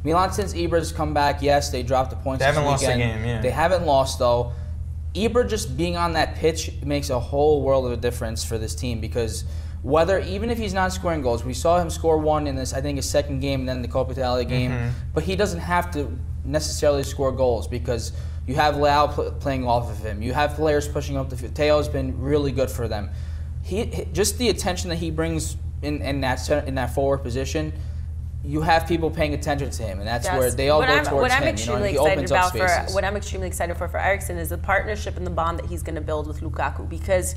Milan 0.04 0.34
since 0.34 0.54
Ibra's 0.54 0.92
come 0.92 1.14
back, 1.14 1.42
yes, 1.42 1.70
they 1.70 1.82
dropped 1.82 2.10
the 2.10 2.18
points. 2.18 2.40
They 2.40 2.46
haven't 2.46 2.66
lost 2.66 2.84
a 2.84 2.88
game, 2.88 3.24
yeah. 3.24 3.42
They 3.42 3.52
haven't 3.52 3.86
lost 3.86 4.20
though. 4.20 4.52
Ibra 5.16 5.48
just 5.48 5.78
being 5.78 5.96
on 5.96 6.12
that 6.14 6.36
pitch 6.36 6.74
makes 6.84 7.10
a 7.10 7.20
whole 7.20 7.62
world 7.62 7.86
of 7.86 7.94
a 7.94 7.98
difference 7.98 8.44
for 8.44 8.58
this 8.58 8.76
team 8.76 9.00
because 9.00 9.46
whether 9.84 10.20
even 10.20 10.50
if 10.50 10.58
he's 10.58 10.74
not 10.74 10.92
scoring 10.94 11.22
goals, 11.22 11.44
we 11.44 11.54
saw 11.54 11.78
him 11.80 11.90
score 11.90 12.18
one 12.18 12.48
in 12.48 12.56
this 12.56 12.74
I 12.74 12.82
think 12.82 12.96
his 12.98 13.10
second 13.10 13.40
game 13.42 13.60
and 13.62 13.70
then 13.70 13.82
the 13.82 13.88
Coppa 13.88 14.12
Italia 14.12 14.46
game, 14.46 14.72
Mm-hmm. 14.72 14.90
but 15.14 15.24
he 15.24 15.36
doesn't 15.36 15.60
have 15.60 15.92
to 15.92 16.18
necessarily 16.46 17.04
score 17.04 17.32
goals 17.32 17.68
because 17.68 18.14
you 18.48 18.56
have 18.56 18.78
Lau 18.78 19.08
pl- 19.08 19.32
playing 19.40 19.66
off 19.68 19.90
of 19.92 20.00
him. 20.00 20.22
You 20.22 20.34
have 20.34 20.56
players 20.56 20.88
pushing 20.88 21.16
up 21.18 21.30
the 21.30 21.38
field. 21.38 21.54
Theo's 21.56 21.88
been 21.90 22.20
really 22.20 22.52
good 22.52 22.70
for 22.72 22.88
them. 22.88 23.10
He 23.62 23.86
he- 23.86 24.06
just 24.14 24.38
the 24.38 24.50
attention 24.50 24.90
that 24.90 24.98
he 24.98 25.12
brings 25.12 25.58
in, 25.82 26.02
in 26.02 26.22
that 26.22 26.50
in 26.68 26.76
that 26.76 26.94
forward 26.96 27.20
position. 27.20 27.74
You 28.46 28.60
have 28.60 28.86
people 28.88 29.10
paying 29.10 29.34
attention 29.34 29.70
to 29.70 29.84
him, 29.84 30.00
and 30.00 30.08
that's 30.08 30.26
Yes. 30.26 30.38
where 30.38 30.52
they 30.52 30.68
all 30.70 30.80
what 30.80 30.90
go 30.90 30.96
I'm, 30.98 31.06
towards 31.06 31.22
what 31.22 31.32
I'm 31.32 31.38
him. 31.38 31.44
you 31.44 31.48
know, 31.48 31.54
extremely 31.54 31.90
and 31.90 31.92
he 31.92 31.96
excited 31.96 32.12
opens 32.18 32.32
up 32.34 32.56
about 32.56 32.88
for 32.90 32.94
what 32.94 33.06
I'm 33.06 33.16
extremely 33.16 33.48
excited 33.48 33.78
for 33.78 33.88
for 33.88 34.00
Eriksen 34.00 34.38
is 34.38 34.50
the 34.50 34.58
partnership 34.58 35.16
and 35.16 35.26
the 35.26 35.32
bond 35.32 35.60
that 35.60 35.68
he's 35.68 35.82
going 35.82 35.96
to 35.96 36.02
build 36.02 36.28
with 36.28 36.42
Lukaku. 36.42 36.90
Because 36.90 37.36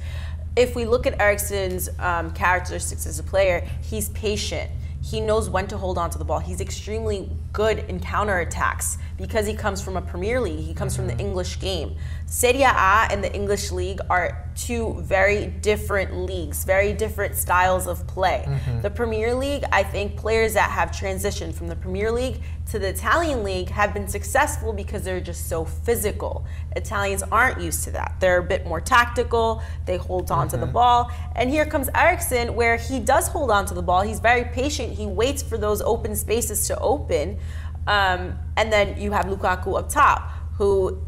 if 0.56 0.74
we 0.74 0.86
look 0.86 1.06
at 1.06 1.20
Eriksen's 1.20 1.90
um, 1.98 2.32
characteristics 2.32 3.06
as 3.06 3.18
a 3.18 3.22
player, 3.22 3.66
he's 3.82 4.08
patient. 4.10 4.70
He 5.02 5.20
knows 5.20 5.48
when 5.48 5.68
to 5.68 5.76
hold 5.76 5.98
on 5.98 6.10
to 6.10 6.18
the 6.18 6.24
ball. 6.24 6.40
He's 6.40 6.60
extremely 6.60 7.30
good 7.56 7.78
in 7.88 7.98
counterattacks 7.98 8.98
because 9.16 9.46
he 9.46 9.54
comes 9.54 9.82
from 9.82 9.96
a 9.96 10.02
Premier 10.02 10.38
League. 10.38 10.60
He 10.60 10.74
comes 10.74 10.94
from 10.94 11.06
the 11.06 11.16
English 11.16 11.58
game. 11.58 11.96
Serie 12.26 12.62
A 12.62 13.08
and 13.10 13.24
the 13.24 13.32
English 13.34 13.72
League 13.72 14.00
are 14.10 14.46
two 14.54 14.94
very 15.00 15.46
different 15.46 16.14
leagues, 16.14 16.64
very 16.64 16.92
different 16.92 17.34
styles 17.34 17.86
of 17.86 18.06
play. 18.06 18.44
Mm-hmm. 18.46 18.80
The 18.82 18.90
Premier 18.90 19.34
League, 19.34 19.64
I 19.72 19.82
think 19.82 20.16
players 20.16 20.52
that 20.54 20.70
have 20.70 20.90
transitioned 20.90 21.54
from 21.54 21.68
the 21.68 21.76
Premier 21.76 22.12
League 22.12 22.42
to 22.72 22.80
the 22.80 22.88
Italian 22.88 23.44
league 23.44 23.68
have 23.68 23.94
been 23.94 24.08
successful 24.08 24.72
because 24.72 25.02
they're 25.02 25.20
just 25.20 25.48
so 25.48 25.64
physical. 25.64 26.44
Italians 26.74 27.22
aren't 27.30 27.60
used 27.60 27.84
to 27.84 27.92
that. 27.92 28.16
They're 28.18 28.38
a 28.38 28.42
bit 28.42 28.66
more 28.66 28.80
tactical, 28.80 29.62
they 29.86 29.96
hold 29.96 30.30
on 30.30 30.48
to 30.48 30.56
the 30.56 30.64
mm-hmm. 30.64 30.72
ball. 30.72 31.12
And 31.36 31.48
here 31.48 31.64
comes 31.64 31.88
Eriksen, 31.94 32.54
where 32.54 32.76
he 32.76 32.98
does 32.98 33.28
hold 33.28 33.50
on 33.50 33.66
to 33.66 33.74
the 33.74 33.82
ball. 33.82 34.02
He's 34.02 34.18
very 34.18 34.44
patient, 34.44 34.92
he 34.92 35.06
waits 35.06 35.42
for 35.42 35.58
those 35.58 35.80
open 35.80 36.16
spaces 36.16 36.66
to 36.66 36.78
open. 36.80 37.38
Um, 37.86 38.38
and 38.56 38.72
then 38.72 39.00
you 39.00 39.12
have 39.12 39.26
Lukaku 39.26 39.78
up 39.78 39.88
top, 39.88 40.30
who 40.56 41.02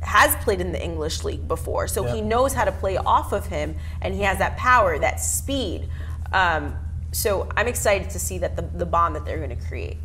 has 0.00 0.34
played 0.44 0.60
in 0.60 0.72
the 0.72 0.82
English 0.82 1.22
league 1.22 1.46
before, 1.46 1.86
so 1.86 2.02
he 2.04 2.20
knows 2.20 2.52
how 2.52 2.64
to 2.64 2.72
play 2.72 2.96
off 2.96 3.32
of 3.32 3.46
him, 3.46 3.76
and 4.00 4.14
he 4.14 4.22
has 4.22 4.38
that 4.38 4.56
power, 4.56 4.98
that 4.98 5.20
speed. 5.20 5.88
Um, 6.32 6.76
so 7.12 7.48
I'm 7.56 7.68
excited 7.68 8.10
to 8.10 8.18
see 8.18 8.38
that 8.38 8.56
the, 8.56 8.62
the 8.62 8.86
bond 8.86 9.14
that 9.14 9.24
they're 9.24 9.38
going 9.38 9.56
to 9.56 9.64
create. 9.68 9.98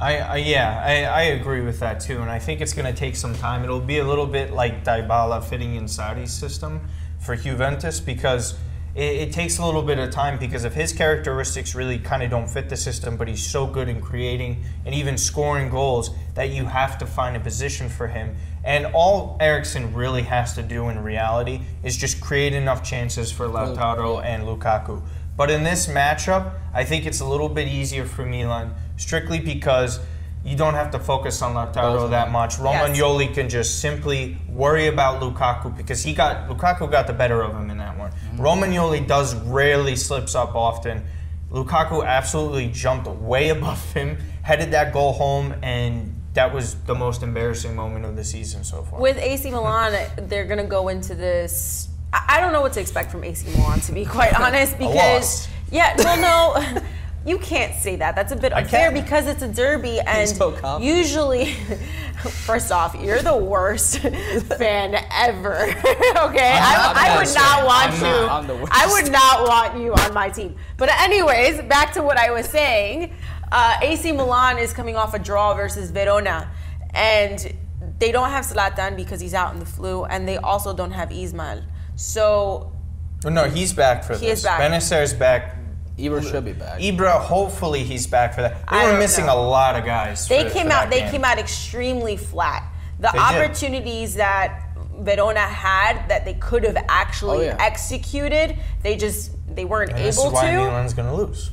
I, 0.00 0.18
I 0.18 0.36
yeah, 0.36 0.82
I, 0.84 1.04
I 1.04 1.22
agree 1.22 1.60
with 1.60 1.78
that 1.80 2.00
too, 2.00 2.20
and 2.20 2.30
I 2.30 2.38
think 2.38 2.60
it's 2.60 2.72
going 2.72 2.92
to 2.92 2.98
take 2.98 3.14
some 3.14 3.34
time. 3.36 3.62
It'll 3.62 3.80
be 3.80 3.98
a 3.98 4.04
little 4.04 4.26
bit 4.26 4.52
like 4.52 4.84
Dybala 4.84 5.42
fitting 5.44 5.76
in 5.76 5.84
Sarri's 5.84 6.32
system 6.32 6.80
for 7.20 7.36
Juventus 7.36 8.00
because 8.00 8.54
it, 8.94 9.28
it 9.28 9.32
takes 9.32 9.58
a 9.58 9.64
little 9.64 9.82
bit 9.82 9.98
of 9.98 10.10
time 10.10 10.38
because 10.38 10.64
of 10.64 10.74
his 10.74 10.92
characteristics 10.92 11.74
really 11.74 11.98
kind 11.98 12.22
of 12.22 12.30
don't 12.30 12.48
fit 12.48 12.68
the 12.68 12.76
system, 12.76 13.16
but 13.16 13.28
he's 13.28 13.44
so 13.44 13.66
good 13.66 13.88
in 13.88 14.00
creating 14.00 14.62
and 14.86 14.94
even 14.94 15.18
scoring 15.18 15.68
goals 15.68 16.10
that 16.34 16.50
you 16.50 16.66
have 16.66 16.98
to 16.98 17.06
find 17.06 17.36
a 17.36 17.40
position 17.40 17.88
for 17.88 18.06
him. 18.06 18.36
And 18.64 18.86
all 18.86 19.36
Eriksen 19.40 19.92
really 19.92 20.22
has 20.22 20.54
to 20.54 20.62
do 20.62 20.88
in 20.88 21.02
reality 21.02 21.60
is 21.82 21.96
just 21.96 22.20
create 22.20 22.54
enough 22.54 22.82
chances 22.82 23.30
for 23.30 23.46
Lautaro 23.46 24.24
and 24.24 24.44
Lukaku. 24.44 25.02
But 25.36 25.50
in 25.50 25.64
this 25.64 25.88
matchup, 25.88 26.54
I 26.72 26.84
think 26.84 27.06
it's 27.06 27.20
a 27.20 27.24
little 27.24 27.48
bit 27.48 27.66
easier 27.66 28.04
for 28.04 28.24
Milan, 28.24 28.72
strictly 28.96 29.40
because 29.40 29.98
you 30.44 30.56
don't 30.56 30.74
have 30.74 30.90
to 30.90 30.98
focus 30.98 31.40
on 31.40 31.54
Lautaro 31.54 32.08
that 32.10 32.30
much. 32.30 32.56
Romagnoli 32.56 33.32
can 33.32 33.48
just 33.48 33.80
simply 33.80 34.36
worry 34.48 34.88
about 34.88 35.22
Lukaku 35.22 35.74
because 35.74 36.02
he 36.02 36.12
got 36.12 36.48
Lukaku 36.48 36.90
got 36.90 37.06
the 37.06 37.14
better 37.14 37.42
of 37.42 37.54
him 37.54 37.70
in 37.70 37.78
that 37.78 37.98
one. 37.98 38.12
Romagnoli 38.36 39.06
does 39.06 39.34
rarely 39.34 39.96
slips 39.96 40.34
up 40.34 40.54
often. 40.54 41.02
Lukaku 41.50 42.04
absolutely 42.04 42.68
jumped 42.68 43.08
way 43.08 43.48
above 43.58 43.92
him, 43.92 44.18
headed 44.42 44.70
that 44.72 44.92
goal 44.92 45.12
home, 45.14 45.54
and 45.62 46.14
that 46.34 46.52
was 46.52 46.74
the 46.84 46.94
most 46.94 47.22
embarrassing 47.22 47.74
moment 47.74 48.04
of 48.04 48.16
the 48.16 48.24
season 48.24 48.64
so 48.64 48.82
far. 48.82 49.00
With 49.00 49.16
AC 49.16 49.50
Milan, 49.50 50.10
they're 50.28 50.46
going 50.46 50.58
to 50.58 50.64
go 50.64 50.88
into 50.88 51.14
this. 51.14 51.88
I 52.12 52.36
I 52.36 52.40
don't 52.40 52.52
know 52.52 52.60
what 52.60 52.74
to 52.74 52.80
expect 52.80 53.10
from 53.10 53.24
AC 53.24 53.48
Milan, 53.56 53.80
to 53.80 53.92
be 53.92 54.04
quite 54.04 54.34
honest, 54.38 54.76
because 54.78 54.94
loss. 54.94 55.48
yeah, 55.70 55.94
well, 55.98 56.74
no. 56.74 56.82
You 57.26 57.38
can't 57.38 57.74
say 57.74 57.96
that. 57.96 58.14
That's 58.14 58.32
a 58.32 58.36
bit 58.36 58.52
unfair 58.52 58.92
because 58.92 59.26
it's 59.26 59.42
a 59.42 59.48
derby, 59.48 59.98
and 60.00 60.28
so 60.28 60.78
usually, 60.78 61.52
first 62.44 62.70
off, 62.70 62.94
you're 63.00 63.22
the 63.22 63.36
worst 63.36 63.98
fan 64.58 64.94
ever. 65.10 65.54
okay, 65.64 66.52
I, 66.60 66.92
I 66.94 67.16
would 67.18 67.34
not 67.34 67.64
want 67.64 67.92
I'm 67.92 67.94
you. 67.96 68.02
not- 68.26 68.30
I'm 68.30 68.46
the 68.46 68.56
worst. 68.56 68.72
I 68.74 68.86
would 68.92 69.10
not 69.10 69.48
want 69.48 69.78
you 69.80 69.94
on 69.94 70.12
my 70.12 70.28
team. 70.28 70.56
But 70.76 70.90
anyways, 71.00 71.62
back 71.62 71.92
to 71.94 72.02
what 72.02 72.18
I 72.18 72.30
was 72.30 72.46
saying. 72.46 73.14
Uh, 73.50 73.78
AC 73.80 74.12
Milan 74.12 74.58
is 74.58 74.72
coming 74.72 74.96
off 74.96 75.14
a 75.14 75.18
draw 75.18 75.54
versus 75.54 75.90
Verona, 75.90 76.50
and 76.92 77.54
they 78.00 78.12
don't 78.12 78.30
have 78.30 78.44
Zlatan 78.44 78.96
because 78.96 79.20
he's 79.20 79.34
out 79.34 79.54
in 79.54 79.60
the 79.60 79.66
flu, 79.66 80.04
and 80.04 80.28
they 80.28 80.36
also 80.36 80.74
don't 80.74 80.90
have 80.90 81.10
Ismail. 81.10 81.62
So 81.96 82.70
Oh, 83.24 83.30
no, 83.30 83.44
he's 83.48 83.72
back 83.72 84.04
for 84.04 84.14
He 84.18 84.26
this. 84.26 84.40
is 84.40 84.44
back. 84.44 84.60
Bennacer's 84.60 85.14
back. 85.14 85.56
Ibra 85.98 86.28
should 86.28 86.44
be 86.44 86.52
back. 86.52 86.80
Ibra, 86.80 87.20
hopefully 87.20 87.84
he's 87.84 88.06
back 88.06 88.34
for 88.34 88.42
that. 88.42 88.58
They 88.68 88.76
I 88.76 88.92
were 88.92 88.98
missing 88.98 89.26
know. 89.26 89.38
a 89.38 89.40
lot 89.48 89.76
of 89.76 89.84
guys. 89.84 90.26
they 90.28 90.44
for- 90.44 90.50
came 90.50 90.66
for 90.66 90.72
out. 90.72 90.80
that 90.84 90.90
They 90.90 91.00
game. 91.00 91.10
came 91.12 91.24
out 91.24 91.38
extremely 91.38 92.16
flat. 92.16 92.64
The 92.98 93.10
They 93.12 93.18
did. 93.18 93.20
opportunities 93.20 94.14
that 94.16 94.60
Verona 94.98 95.40
had 95.40 96.08
that 96.08 96.24
they 96.24 96.34
could 96.34 96.64
have 96.64 96.76
actually 96.88 97.38
Oh, 97.48 97.50
yeah. 97.50 97.56
executed, 97.60 98.56
they 98.82 98.96
just 98.96 99.30
they 99.54 99.64
weren't 99.64 99.90
And 99.92 100.04
this 100.04 100.18
able 100.18 100.28
is 100.28 100.32
why 100.34 100.46
to. 100.50 100.56
Milan's 100.56 100.94
going 100.94 101.08
to 101.08 101.14
lose. 101.14 101.50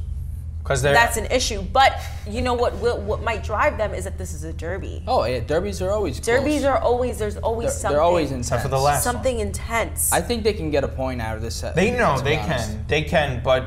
Because 0.64 0.82
they're 0.84 0.94
That's 0.94 1.18
an 1.18 1.26
issue. 1.26 1.62
But 1.64 2.00
you 2.28 2.42
know 2.44 2.54
what? 2.54 2.76
Will, 2.78 3.00
what 3.00 3.24
might 3.24 3.44
drive 3.44 3.78
them 3.80 3.96
is 3.96 4.04
that 4.04 4.18
this 4.20 4.32
is 4.34 4.44
a 4.44 4.54
derby. 4.54 5.04
Oh 5.08 5.24
yeah, 5.26 5.39
derbies 5.39 5.82
are 5.82 5.89
always 5.89 6.20
close. 6.20 6.26
Derbies 6.28 6.64
are 6.64 6.78
always 6.78 7.18
there's 7.18 7.38
always 7.38 7.70
they're, 7.70 7.80
something. 7.80 7.96
they're 7.96 8.02
always 8.04 8.30
intense. 8.30 8.48
Except 8.48 8.62
for 8.64 8.68
the 8.70 8.78
last 8.80 9.06
one. 9.06 9.14
something 9.16 9.39
intense. 9.39 10.12
I 10.14 10.22
think 10.22 10.44
they 10.44 10.54
can 10.54 10.70
get 10.70 10.84
a 10.84 10.88
point 10.88 11.20
out 11.20 11.36
of 11.36 11.42
this 11.42 11.56
set. 11.56 11.76
They 11.76 11.89
know 11.92 12.20
they 12.22 12.38
honest. 12.38 12.70
can. 12.70 12.86
They 12.88 13.02
can, 13.04 13.42
but 13.44 13.66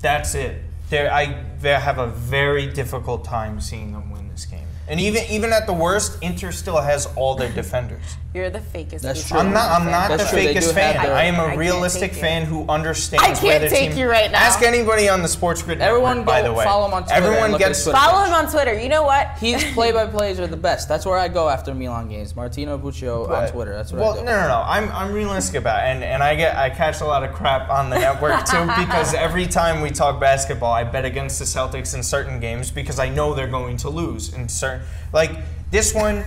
that's 0.00 0.34
it. 0.34 0.62
I 0.92 1.44
have 1.62 1.98
a 1.98 2.06
very 2.06 2.66
difficult 2.66 3.24
time 3.24 3.60
seeing 3.60 3.92
them 3.92 4.10
win 4.10 4.28
this 4.28 4.46
game. 4.46 4.66
And 4.88 4.98
even 5.00 5.24
even 5.30 5.52
at 5.52 5.66
the 5.66 5.72
worst, 5.72 6.22
Inter 6.22 6.50
still 6.50 6.80
has 6.80 7.06
all 7.14 7.34
their 7.34 7.52
defenders. 7.52 8.16
You're 8.34 8.50
the 8.50 8.58
fakest. 8.58 9.00
That's 9.00 9.26
true. 9.26 9.38
I'm 9.38 9.54
not. 9.54 9.80
I'm 9.80 9.90
not 9.90 10.08
That's 10.08 10.30
the 10.30 10.36
true, 10.36 10.52
fakest 10.52 10.74
fan. 10.74 11.02
their- 11.02 11.14
I 11.14 11.24
am 11.24 11.36
I 11.36 11.44
a 11.44 11.46
can't 11.46 11.58
realistic 11.58 12.12
fan 12.12 12.44
who 12.44 12.66
understands 12.68 13.24
I 13.24 13.28
can't 13.32 13.62
their 13.62 13.70
take 13.70 13.90
team. 13.90 13.98
you 13.98 14.10
right 14.10 14.30
now. 14.30 14.38
Ask 14.38 14.60
anybody 14.62 15.08
on 15.08 15.22
the 15.22 15.28
SportsGrid 15.28 15.80
Everyone 15.80 16.18
network. 16.18 16.26
By 16.26 16.42
the 16.42 16.52
way, 16.52 16.62
follow 16.64 16.86
him 16.88 16.92
on 16.92 17.04
Twitter 17.04 17.14
everyone 17.16 17.58
gets. 17.58 17.78
his 17.78 17.84
Twitter. 17.84 17.98
Follow 17.98 18.26
him 18.26 18.34
on 18.34 18.50
Twitter. 18.50 18.78
You 18.78 18.90
know 18.90 19.02
what? 19.02 19.28
His 19.38 19.64
play-by-plays 19.72 20.38
are 20.40 20.46
the 20.46 20.58
best. 20.58 20.90
That's 20.90 21.06
where 21.06 21.16
I 21.16 21.28
go 21.28 21.48
after 21.48 21.74
Milan 21.74 22.08
games. 22.10 22.36
Martino 22.36 22.76
Buccio 22.76 23.30
on 23.30 23.48
Twitter. 23.48 23.72
That's 23.72 23.92
where 23.92 24.02
well, 24.02 24.12
I 24.12 24.16
go. 24.16 24.24
no, 24.24 24.40
no, 24.42 24.48
no. 24.48 24.62
I'm, 24.66 24.90
I'm 24.92 25.12
realistic 25.12 25.56
about 25.56 25.82
it, 25.84 25.86
and 25.86 26.04
and 26.04 26.22
I 26.22 26.34
get 26.34 26.54
I 26.54 26.68
catch 26.68 27.00
a 27.00 27.06
lot 27.06 27.24
of 27.24 27.32
crap 27.32 27.70
on 27.70 27.88
the 27.88 27.98
network 27.98 28.44
too 28.44 28.60
because 28.78 29.14
every 29.14 29.46
time 29.46 29.80
we 29.80 29.88
talk 29.90 30.20
basketball, 30.20 30.72
I 30.72 30.84
bet 30.84 31.06
against 31.06 31.38
the 31.38 31.46
Celtics 31.46 31.94
in 31.94 32.02
certain 32.02 32.40
games 32.40 32.70
because 32.70 32.98
I 32.98 33.08
know 33.08 33.32
they're 33.32 33.48
going 33.48 33.78
to 33.78 33.88
lose 33.88 34.34
in 34.34 34.50
certain 34.50 34.82
like 35.14 35.30
this 35.70 35.94
one. 35.94 36.24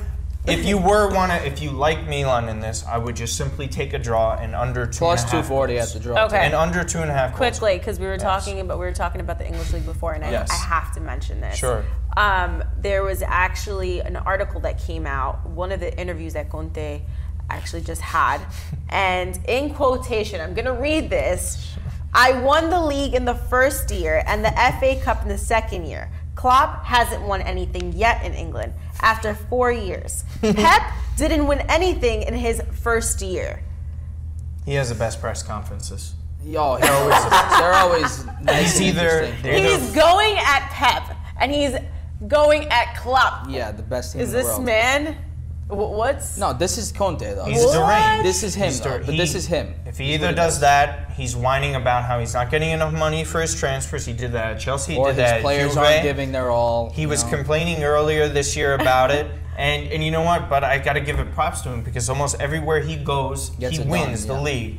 If 0.47 0.65
you 0.65 0.77
were 0.77 1.13
wanna, 1.13 1.35
if 1.35 1.61
you 1.61 1.69
like 1.69 2.07
Milan 2.07 2.49
in 2.49 2.59
this, 2.59 2.83
I 2.85 2.97
would 2.97 3.15
just 3.15 3.37
simply 3.37 3.67
take 3.67 3.93
a 3.93 3.99
draw 3.99 4.33
and 4.33 4.55
under 4.55 4.87
two 4.87 4.97
Plus 4.99 5.21
and 5.23 5.33
a 5.33 5.35
half 5.37 5.47
240 5.47 5.79
at 5.79 5.89
the 5.89 5.99
draw. 5.99 6.25
Okay. 6.25 6.39
and 6.39 6.55
under 6.55 6.83
two 6.83 6.99
and 6.99 7.11
a 7.11 7.13
half 7.13 7.29
goals. 7.31 7.37
quickly 7.37 7.77
because 7.77 7.99
we 7.99 8.07
were 8.07 8.17
talking 8.17 8.59
about 8.59 8.79
we 8.79 8.85
were 8.85 8.91
talking 8.93 9.21
about 9.21 9.37
the 9.37 9.45
English 9.45 9.71
league 9.71 9.85
before, 9.85 10.13
and 10.13 10.25
I, 10.25 10.31
Yes. 10.31 10.49
I 10.49 10.55
have 10.55 10.93
to 10.95 10.99
mention 10.99 11.41
this. 11.41 11.57
Sure. 11.57 11.85
Um, 12.17 12.63
there 12.79 13.03
was 13.03 13.21
actually 13.21 13.99
an 13.99 14.15
article 14.15 14.59
that 14.61 14.79
came 14.79 15.05
out, 15.05 15.45
one 15.47 15.71
of 15.71 15.79
the 15.79 15.95
interviews 15.99 16.33
that 16.33 16.49
Conte 16.49 17.01
actually 17.49 17.81
just 17.81 18.01
had, 18.01 18.41
and 18.89 19.39
in 19.47 19.73
quotation, 19.73 20.41
I'm 20.41 20.55
gonna 20.55 20.73
read 20.73 21.09
this. 21.11 21.75
I 22.13 22.33
won 22.41 22.69
the 22.69 22.81
league 22.81 23.13
in 23.13 23.23
the 23.25 23.35
first 23.35 23.89
year 23.91 24.23
and 24.25 24.43
the 24.43 24.51
FA 24.79 24.99
Cup 25.01 25.21
in 25.21 25.29
the 25.29 25.37
second 25.37 25.85
year. 25.85 26.09
Klopp 26.35 26.85
hasn't 26.85 27.21
won 27.23 27.41
anything 27.41 27.93
yet 27.93 28.25
in 28.25 28.33
England 28.33 28.73
after 29.01 29.33
four 29.35 29.71
years. 29.71 30.23
Pep 30.41 30.81
didn't 31.17 31.47
win 31.47 31.59
anything 31.69 32.23
in 32.23 32.33
his 32.33 32.61
first 32.81 33.21
year. 33.21 33.61
He 34.65 34.73
has 34.75 34.89
the 34.89 34.95
best 34.95 35.19
press 35.19 35.43
conferences. 35.43 36.13
Yo, 36.43 36.77
they're 36.79 36.91
always, 36.93 37.29
they're 37.59 37.73
always 37.73 38.25
nice 38.41 38.77
He's 38.77 38.89
either- 38.89 39.31
they're- 39.43 39.53
He's 39.77 39.91
going 39.93 40.37
at 40.37 40.69
Pep 40.71 41.15
and 41.39 41.51
he's 41.51 41.75
going 42.27 42.65
at 42.69 42.95
Klopp. 42.97 43.47
yeah, 43.49 43.71
the 43.71 43.83
best 43.83 44.13
team 44.13 44.21
Is 44.21 44.29
in 44.29 44.33
the 44.33 44.37
this 44.43 44.47
world. 44.53 44.65
man? 44.65 45.17
Wh- 45.71 45.91
What's 45.97 46.37
No, 46.37 46.53
this 46.53 46.77
is 46.77 46.91
Conte 46.91 47.33
though. 47.33 47.45
He's 47.45 47.63
What? 47.63 47.73
deranged. 47.73 48.25
This 48.25 48.43
is 48.43 48.53
him, 48.55 48.65
He's 48.67 48.81
though, 48.81 48.99
but 48.99 49.17
this 49.17 49.33
is 49.35 49.47
him. 49.47 49.73
If 49.85 49.97
he 49.97 50.05
He's 50.05 50.15
either 50.15 50.27
does 50.33 50.53
does. 50.55 50.59
that, 50.61 51.11
he's 51.11 51.35
whining 51.35 51.75
about 51.75 52.03
how 52.03 52.19
he's 52.19 52.33
not 52.33 52.51
getting 52.51 52.69
enough 52.71 52.93
money 52.93 53.23
for 53.23 53.41
his 53.41 53.55
transfers. 53.55 54.05
He 54.05 54.13
did 54.13 54.33
that 54.33 54.51
at 54.55 54.59
Chelsea. 54.59 54.93
He 54.93 54.99
or 54.99 55.07
did 55.07 55.15
his 55.17 55.29
that 55.31 55.41
players 55.41 55.73
Juve. 55.73 55.83
aren't 55.83 56.03
giving 56.03 56.31
their 56.31 56.49
all. 56.51 56.89
He 56.91 57.05
was 57.05 57.23
know. 57.23 57.29
complaining 57.31 57.83
earlier 57.83 58.27
this 58.27 58.55
year 58.55 58.73
about 58.75 59.11
it. 59.11 59.25
And, 59.57 59.91
and 59.91 60.03
you 60.03 60.11
know 60.11 60.21
what? 60.23 60.49
But 60.49 60.63
I 60.63 60.77
got 60.79 60.93
to 60.93 61.01
give 61.01 61.19
it 61.19 61.31
props 61.33 61.61
to 61.61 61.69
him 61.69 61.81
because 61.83 62.09
almost 62.09 62.39
everywhere 62.39 62.79
he 62.79 62.95
goes, 62.95 63.49
Gets 63.51 63.77
he 63.77 63.83
wins 63.83 64.25
done, 64.25 64.43
the 64.43 64.49
yeah. 64.49 64.55
league. 64.57 64.77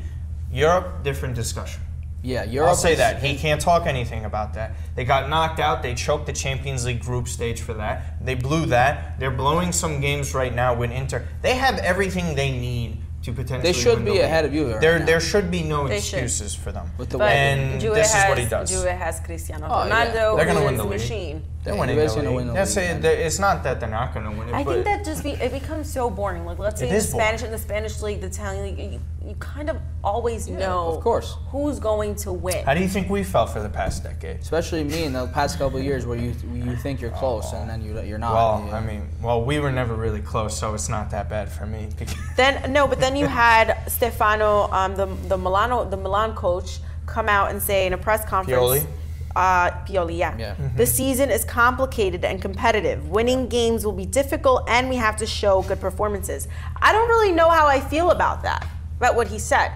Europe, 0.51 1.03
different 1.05 1.34
discussion. 1.34 1.80
Yeah, 2.23 2.45
Europe. 2.45 2.68
I'll 2.70 2.75
say 2.77 2.93
is- 2.93 2.99
that. 2.99 3.23
He 3.23 3.37
can't 3.37 3.61
talk 3.61 3.87
anything 3.87 4.25
about 4.25 4.55
that. 4.55 4.73
They 4.95 5.05
got 5.05 5.29
knocked 5.29 5.59
out. 5.61 5.83
They 5.83 5.95
choked 5.95 6.27
the 6.27 6.33
Champions 6.33 6.85
League 6.87 7.01
group 7.01 7.27
stage 7.29 7.61
for 7.61 7.75
that. 7.75 8.25
They 8.25 8.35
blew 8.35 8.66
that. 8.66 9.18
They're 9.18 9.31
blowing 9.31 9.73
some 9.73 10.01
games 10.01 10.35
right 10.35 10.55
now 10.55 10.75
with 10.75 10.91
Inter. 10.93 11.27
They 11.43 11.55
have 11.57 11.79
everything 11.79 12.35
they 12.37 12.51
need 12.53 12.99
to 13.25 13.33
potentially 13.33 13.73
They 13.73 13.79
should 13.79 13.97
win 13.99 14.05
be 14.05 14.11
the 14.18 14.25
ahead 14.25 14.45
of 14.45 14.53
you 14.53 14.73
right 14.73 14.81
There, 14.81 14.99
now. 14.99 15.07
there 15.07 15.20
should 15.20 15.49
be 15.51 15.62
no 15.62 15.87
They 15.87 16.01
should. 16.01 16.20
excuses 16.25 16.55
for 16.57 16.73
them. 16.73 16.91
With 16.99 17.11
the 17.11 17.18
but 17.18 17.29
way- 17.29 17.37
And 17.37 17.81
Juve 17.81 17.95
this 17.95 18.09
is 18.09 18.14
has, 18.14 18.29
what 18.29 18.39
he 18.39 18.47
does. 18.47 18.70
Juve 18.70 18.87
has 18.89 19.20
Cristiano 19.20 19.68
Oh, 19.70 19.87
yeah. 19.87 20.07
Ronaldo, 20.07 20.37
They're 20.37 20.47
gonna 20.47 20.64
win 20.64 20.77
the 20.77 20.83
a 20.83 20.85
league. 20.85 21.01
machine. 21.01 21.43
They're 21.65 21.75
winning 21.77 21.91
Anybody's 21.97 22.15
the 22.17 22.23
gonna 22.23 22.29
league. 22.31 22.37
win 22.39 22.47
the 22.49 22.53
That's 22.55 22.75
league, 22.75 23.05
it. 23.05 23.05
It's 23.05 23.39
not 23.39 23.63
that 23.63 23.79
they're 23.79 23.89
not 23.89 24.13
going 24.13 24.25
to 24.29 24.33
win 24.37 24.49
it. 24.49 24.55
I 24.55 24.65
think 24.65 24.85
that 24.85 25.05
just 25.05 25.23
be, 25.23 25.31
it 25.31 25.53
becomes 25.53 25.89
so 25.89 26.11
boring. 26.11 26.45
Like 26.45 26.59
let's 26.59 26.81
say 26.81 26.89
the 26.89 26.97
is 26.97 27.13
boring. 27.13 27.25
Spanish 27.25 27.43
in 27.45 27.53
the 27.53 27.59
Spanish 27.59 28.03
league, 28.03 28.21
the 28.21 28.27
Italian 28.27 28.65
league, 28.77 28.93
you, 28.95 29.01
you 29.25 29.37
kind 29.37 29.71
of 29.71 29.77
always 30.03 30.49
know 30.49 30.89
of 30.89 31.01
course. 31.05 31.37
who's 31.51 31.79
going 31.79 32.17
to 32.17 32.33
win. 32.33 32.65
How 32.65 32.75
do 32.75 32.81
you 32.81 32.89
think 32.89 33.09
we 33.09 33.23
felt 33.23 33.51
for 33.51 33.63
the 33.63 33.69
past 33.69 34.03
decade? 34.03 34.41
Especially 34.41 34.83
me 34.83 35.05
in 35.05 35.13
the 35.13 35.29
past 35.29 35.57
couple 35.57 35.79
of 35.79 35.85
years 35.85 36.05
where 36.05 36.19
you 36.19 36.35
you 36.53 36.75
think 36.75 37.01
you're 37.01 37.13
close 37.13 37.53
and 37.53 37.71
then 37.71 37.81
you 37.81 38.01
you're 38.03 38.19
not. 38.19 38.35
Well, 38.35 38.65
Yeah. 38.67 38.79
I 38.79 38.81
mean, 38.85 39.07
well, 39.23 39.45
we 39.45 39.61
were 39.61 39.71
never 39.71 39.95
really 39.95 40.21
close, 40.21 40.59
so 40.59 40.75
it's 40.75 40.89
not 40.89 41.11
that 41.11 41.29
bad 41.31 41.49
for 41.49 41.67
me. 41.67 41.89
Then 42.37 42.73
no, 42.73 42.89
but 42.89 42.99
then 42.99 43.15
you 43.15 43.27
had 43.27 43.79
Stefano, 43.87 44.69
um, 44.73 44.97
the 44.97 45.07
the 45.29 45.39
Milano, 45.39 45.89
the 45.89 45.97
Milan 45.97 46.35
coach, 46.35 46.81
come 47.07 47.29
out 47.29 47.51
and 47.53 47.63
say 47.63 47.87
in 47.87 47.93
a 47.93 47.99
press 47.99 48.25
conference. 48.25 48.59
Pioli? 48.61 48.87
Uh, 49.35 49.70
Pioli, 49.87 50.18
yeah. 50.18 50.37
Yeah. 50.39 50.55
The 50.76 50.87
season 50.87 51.30
is 51.30 51.45
complicated 51.45 52.24
and 52.24 52.41
competitive. 52.41 53.09
Winning 53.09 53.49
games 53.49 53.85
will 53.85 53.93
be 53.93 54.07
difficult, 54.07 54.64
and 54.68 54.89
we 54.89 54.97
have 54.97 55.16
to 55.16 55.26
show 55.26 55.62
good 55.62 55.80
performances. 55.80 56.49
I 56.80 56.93
don't 56.93 57.09
really 57.09 57.33
know 57.33 57.49
how 57.49 57.66
I 57.66 57.80
feel 57.80 58.11
about 58.11 58.43
that, 58.43 58.66
about 58.99 59.14
what 59.16 59.28
he 59.28 59.39
said. 59.39 59.72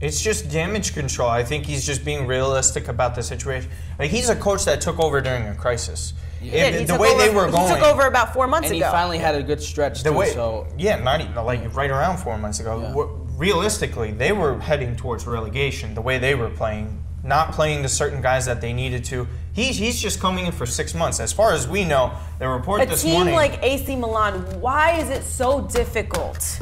It's 0.00 0.20
just 0.22 0.48
damage 0.50 0.94
control. 0.94 1.28
I 1.28 1.42
think 1.42 1.66
he's 1.66 1.84
just 1.84 2.04
being 2.04 2.26
realistic 2.26 2.86
about 2.86 3.16
the 3.16 3.22
situation. 3.22 3.68
Like 3.98 4.10
he's 4.12 4.28
a 4.28 4.36
coach 4.36 4.64
that 4.64 4.80
took 4.80 5.00
over 5.00 5.20
during 5.20 5.48
a 5.48 5.54
crisis. 5.56 6.14
If- 6.40 6.52
Yeah, 6.54 6.70
he 6.70 6.84
the 6.84 6.96
way 6.96 7.08
over, 7.10 7.20
they 7.20 7.30
were 7.34 7.50
going, 7.50 7.66
he 7.68 7.74
took 7.74 7.82
over 7.82 8.06
about 8.06 8.32
four 8.32 8.46
months 8.46 8.68
and 8.68 8.76
he 8.76 8.80
finally 8.82 9.18
had 9.18 9.34
a 9.34 9.42
good 9.42 9.60
stretch 9.60 10.04
the 10.04 10.10
too. 10.10 10.16
way, 10.16 10.30
so 10.30 10.68
yeah, 10.78 10.94
not 11.00 11.20
even 11.20 11.34
like 11.34 11.74
right 11.74 11.90
around 11.90 12.18
four 12.18 12.38
months 12.38 12.60
ago. 12.60 12.80
Yeah. 12.80 13.24
Realistically, 13.36 14.12
they 14.12 14.30
were 14.30 14.60
heading 14.60 14.94
towards 14.94 15.26
relegation. 15.26 15.94
The 15.94 16.00
way 16.00 16.18
they 16.18 16.36
were 16.36 16.50
playing, 16.50 17.02
not 17.24 17.52
playing 17.52 17.82
the 17.82 17.88
certain 17.88 18.20
guys 18.22 18.46
that 18.46 18.60
they 18.60 18.72
needed 18.72 19.04
to. 19.06 19.26
He's 19.52 19.76
he's 19.76 20.00
just 20.00 20.20
coming 20.20 20.46
in 20.46 20.52
for 20.52 20.66
six 20.66 20.94
months. 20.94 21.18
As 21.20 21.32
far 21.32 21.52
as 21.52 21.66
we 21.66 21.84
know, 21.84 22.12
the 22.38 22.48
report 22.48 22.80
a 22.82 22.86
this 22.86 23.02
team 23.02 23.14
morning. 23.14 23.34
like 23.34 23.62
AC 23.62 23.96
Milan, 23.96 24.60
why 24.60 24.92
is 25.00 25.10
it 25.10 25.24
so 25.24 25.62
difficult 25.62 26.60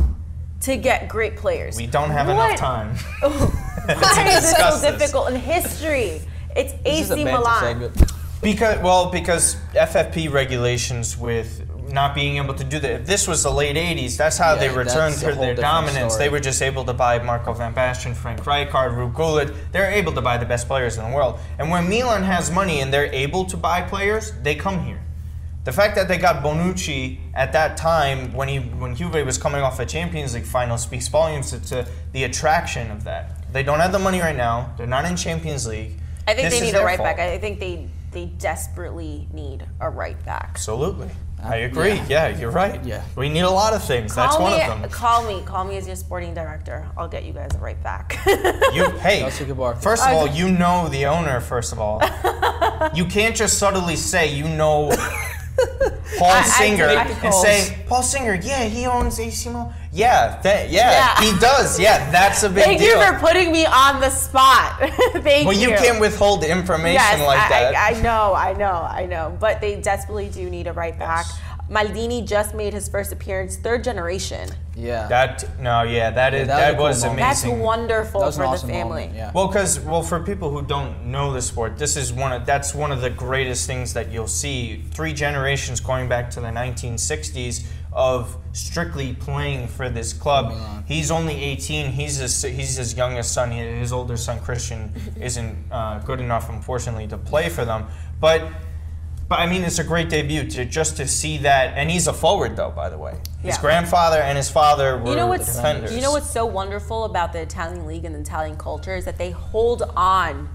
to 0.62 0.76
get 0.76 1.08
great 1.08 1.36
players? 1.36 1.76
we 1.76 1.86
don't 1.86 2.10
have 2.10 2.26
What- 2.28 2.34
enough 2.36 2.58
time. 2.58 2.96
Why 3.86 4.28
is 4.36 4.50
it 4.50 4.56
so 4.56 4.78
this. 4.80 4.98
difficult 4.98 5.30
in 5.30 5.36
history? 5.36 6.20
It's 6.56 6.72
this 6.82 7.00
is 7.02 7.10
a 7.10 7.14
AC 7.14 7.24
Milan. 7.24 7.60
segment. 7.62 8.12
Because 8.42 8.78
well, 8.82 9.10
because 9.10 9.56
FFP 9.74 10.32
regulations 10.32 11.16
with 11.16 11.65
not 11.96 12.14
being 12.14 12.36
able 12.36 12.54
to 12.54 12.62
do 12.62 12.78
that. 12.78 12.92
If 13.00 13.06
this 13.06 13.26
was 13.26 13.42
the 13.42 13.50
late 13.50 13.74
'80s, 13.76 14.16
that's 14.16 14.38
how 14.38 14.52
Yeah, 14.54 14.60
they 14.60 14.68
returned 14.68 15.16
to 15.16 15.32
their 15.34 15.54
dominance. 15.56 16.12
story. 16.14 16.24
They 16.26 16.28
were 16.30 16.38
just 16.50 16.62
able 16.62 16.84
to 16.84 16.92
buy 16.92 17.18
Marco 17.18 17.52
van 17.52 17.74
Basten, 17.74 18.14
Frank 18.14 18.40
Rijkaard, 18.44 18.94
Ruud 18.96 19.14
Gullit. 19.14 19.50
They're 19.72 19.90
able 19.90 20.12
to 20.12 20.20
buy 20.22 20.36
the 20.38 20.46
best 20.46 20.68
players 20.68 20.96
in 20.98 21.02
the 21.10 21.14
world. 21.16 21.40
And 21.58 21.70
when 21.72 21.88
Milan 21.88 22.22
has 22.22 22.50
money 22.50 22.80
and 22.82 22.92
they're 22.94 23.12
able 23.12 23.44
to 23.46 23.56
buy 23.56 23.82
players, 23.82 24.32
they 24.44 24.54
come 24.54 24.84
here. 24.84 25.00
The 25.64 25.72
fact 25.72 25.96
that 25.96 26.06
they 26.06 26.16
got 26.18 26.44
Bonucci 26.44 27.18
at 27.34 27.50
that 27.52 27.76
time 27.76 28.32
when 28.38 28.46
he 28.46 28.58
when 28.82 28.94
Juve 28.94 29.24
was 29.26 29.36
coming 29.38 29.62
off 29.62 29.80
a 29.80 29.86
Champions 29.86 30.32
League 30.34 30.44
final 30.58 30.78
speaks 30.78 31.08
volumes 31.08 31.50
to, 31.50 31.58
to 31.70 31.86
the 32.12 32.22
attraction 32.22 32.90
of 32.92 33.02
that. 33.04 33.52
They 33.52 33.64
don't 33.64 33.80
have 33.80 33.90
the 33.90 33.98
money 33.98 34.20
right 34.20 34.36
now. 34.36 34.74
They're 34.76 34.86
not 34.86 35.04
in 35.06 35.16
Champions 35.16 35.66
League. 35.66 35.92
I 36.28 36.34
think 36.34 36.50
This 36.50 36.60
they 36.60 36.66
need 36.66 36.74
a 36.76 36.84
right 36.84 36.98
fault. 36.98 37.08
back. 37.16 37.18
I 37.18 37.38
think 37.38 37.58
they 37.58 37.88
they 38.12 38.26
desperately 38.38 39.26
need 39.32 39.66
a 39.80 39.90
right 39.90 40.18
back. 40.24 40.50
Absolutely. 40.52 41.10
I 41.46 41.56
agree. 41.56 42.00
Yeah. 42.08 42.28
you're 42.28 42.50
right. 42.50 42.82
Yeah. 42.84 43.02
We 43.16 43.28
need 43.28 43.40
a 43.40 43.50
lot 43.50 43.72
of 43.72 43.82
things. 43.84 44.14
That's 44.14 44.36
call 44.36 44.44
one 44.50 44.60
of 44.60 44.80
them. 44.82 44.90
Call 44.90 45.24
me. 45.26 45.42
Call 45.44 45.64
me 45.64 45.76
as 45.76 45.86
your 45.86 45.96
sporting 45.96 46.34
director. 46.34 46.86
I'll 46.96 47.08
get 47.08 47.24
you 47.24 47.32
guys 47.32 47.50
right 47.58 47.80
back. 47.82 48.18
You 48.74 48.90
hey. 48.98 49.20
Chelsea 49.20 49.44
Cabarca. 49.44 49.82
First 49.82 50.06
of 50.06 50.12
all, 50.12 50.26
you 50.26 50.50
know 50.50 50.88
the 50.88 51.06
owner. 51.06 51.40
First 51.40 51.72
of 51.72 51.78
all, 51.78 52.02
you 52.94 53.04
can't 53.06 53.34
just 53.34 53.58
subtly 53.58 53.96
say 53.96 54.34
you 54.34 54.48
know 54.48 54.90
Paul 56.18 56.30
I 56.30 56.42
Singer 56.42 56.88
do. 56.88 56.94
I 56.96 57.02
and 57.04 57.18
calls. 57.20 57.42
say 57.42 57.84
Paul 57.86 58.02
Singer. 58.02 58.34
Yeah, 58.34 58.64
he 58.64 58.86
owns 58.86 59.18
AC 59.18 59.48
Milan. 59.48 59.72
Yeah, 59.96 60.38
that, 60.42 60.70
yeah, 60.70 60.90
Yeah. 60.90 61.32
he 61.32 61.38
does. 61.38 61.80
Yeah, 61.80 62.10
that's 62.10 62.42
a 62.42 62.50
big 62.50 62.64
Thank 62.64 62.80
deal. 62.80 63.00
you 63.00 63.06
for 63.06 63.18
putting 63.18 63.50
me 63.50 63.64
on 63.64 63.98
the 64.00 64.10
spot. 64.10 64.78
Thank 65.24 65.48
well, 65.48 65.56
you 65.56 65.68
can't 65.68 65.98
withhold 66.00 66.44
information 66.44 67.00
Yes, 67.00 67.26
like 67.26 67.38
I, 67.40 67.48
that. 67.48 67.74
I, 67.74 67.98
I 67.98 68.02
know, 68.02 68.34
I 68.34 68.52
know, 68.52 68.86
I 68.90 69.06
know. 69.06 69.34
But 69.40 69.62
they 69.62 69.80
desperately 69.80 70.28
do 70.28 70.50
need 70.50 70.66
a 70.66 70.72
right 70.74 70.98
back. 70.98 71.24
Yes. 71.26 71.40
Maldini 71.70 72.26
just 72.26 72.54
made 72.54 72.72
his 72.72 72.88
first 72.88 73.12
appearance, 73.12 73.56
third 73.56 73.82
generation. 73.82 74.48
Yeah. 74.76 75.08
that 75.08 75.58
no, 75.58 75.82
yeah, 75.82 76.10
that 76.10 76.34
is 76.34 76.48
that 76.48 76.72
that, 76.72 76.78
was 76.78 76.96
was 76.96 77.04
a 77.04 77.06
cool 77.06 77.16
moment. 77.16 77.28
That's 77.28 77.46
wonderful 77.46 78.20
that 78.20 78.26
was 78.26 78.36
for 78.36 78.44
an 78.44 78.50
the 78.52 78.58
family. 78.58 78.82
moment. 78.82 79.14
Yeah. 79.14 79.32
Well, 79.34 79.48
because 79.48 79.80
well, 79.80 80.02
for 80.02 80.22
people 80.22 80.50
who 80.50 80.62
don't 80.62 81.06
know 81.06 81.32
the 81.32 81.40
sport, 81.40 81.78
this 81.78 81.96
is 81.96 82.12
one 82.12 82.32
of 82.32 82.44
that's 82.44 82.74
one 82.74 82.92
of 82.92 83.00
the 83.00 83.10
greatest 83.10 83.66
things 83.66 83.94
that 83.94 84.12
you'll 84.12 84.28
see. 84.28 84.84
Three 84.92 85.12
generations 85.14 85.80
going 85.80 86.08
back 86.08 86.30
to 86.30 86.40
the 86.40 86.48
1960s 86.48 87.64
of 87.92 88.36
strictly 88.52 89.14
playing 89.14 89.66
for 89.66 89.88
this 89.88 90.12
club. 90.12 90.54
He's 90.86 91.10
only 91.10 91.42
18. 91.42 91.92
He's 91.92 92.16
his 92.16 92.42
he's 92.42 92.76
his 92.76 92.94
youngest 92.94 93.32
son. 93.32 93.50
His 93.50 93.92
older 93.92 94.18
son 94.18 94.38
Christian 94.40 94.92
isn't 95.18 95.56
uh, 95.72 96.00
good 96.00 96.20
enough, 96.20 96.50
unfortunately, 96.50 97.08
to 97.08 97.16
play 97.16 97.48
for 97.48 97.64
them. 97.64 97.86
But 98.20 98.46
but 99.28 99.38
I 99.40 99.46
mean, 99.46 99.62
it's 99.64 99.78
a 99.78 99.84
great 99.84 100.08
debut 100.08 100.46
to 100.50 100.64
just 100.64 100.96
to 100.98 101.06
see 101.08 101.38
that. 101.38 101.76
And 101.76 101.90
he's 101.90 102.06
a 102.06 102.12
forward, 102.12 102.56
though, 102.56 102.70
by 102.70 102.88
the 102.88 102.98
way. 102.98 103.14
His 103.42 103.56
Yeah. 103.56 103.60
grandfather 103.60 104.18
and 104.20 104.36
his 104.36 104.48
father 104.48 104.98
were 104.98 105.10
You 105.10 105.16
know 105.16 105.26
what's 105.26 105.46
defenders. 105.56 105.92
you 105.94 106.00
know 106.00 106.12
what's 106.12 106.30
so 106.30 106.46
wonderful 106.46 107.04
about 107.04 107.32
the 107.32 107.40
Italian 107.40 107.86
league 107.86 108.04
and 108.04 108.14
the 108.14 108.20
Italian 108.20 108.56
culture 108.56 108.94
is 108.94 109.04
that 109.04 109.18
they 109.18 109.30
hold 109.32 109.82
on 109.96 110.48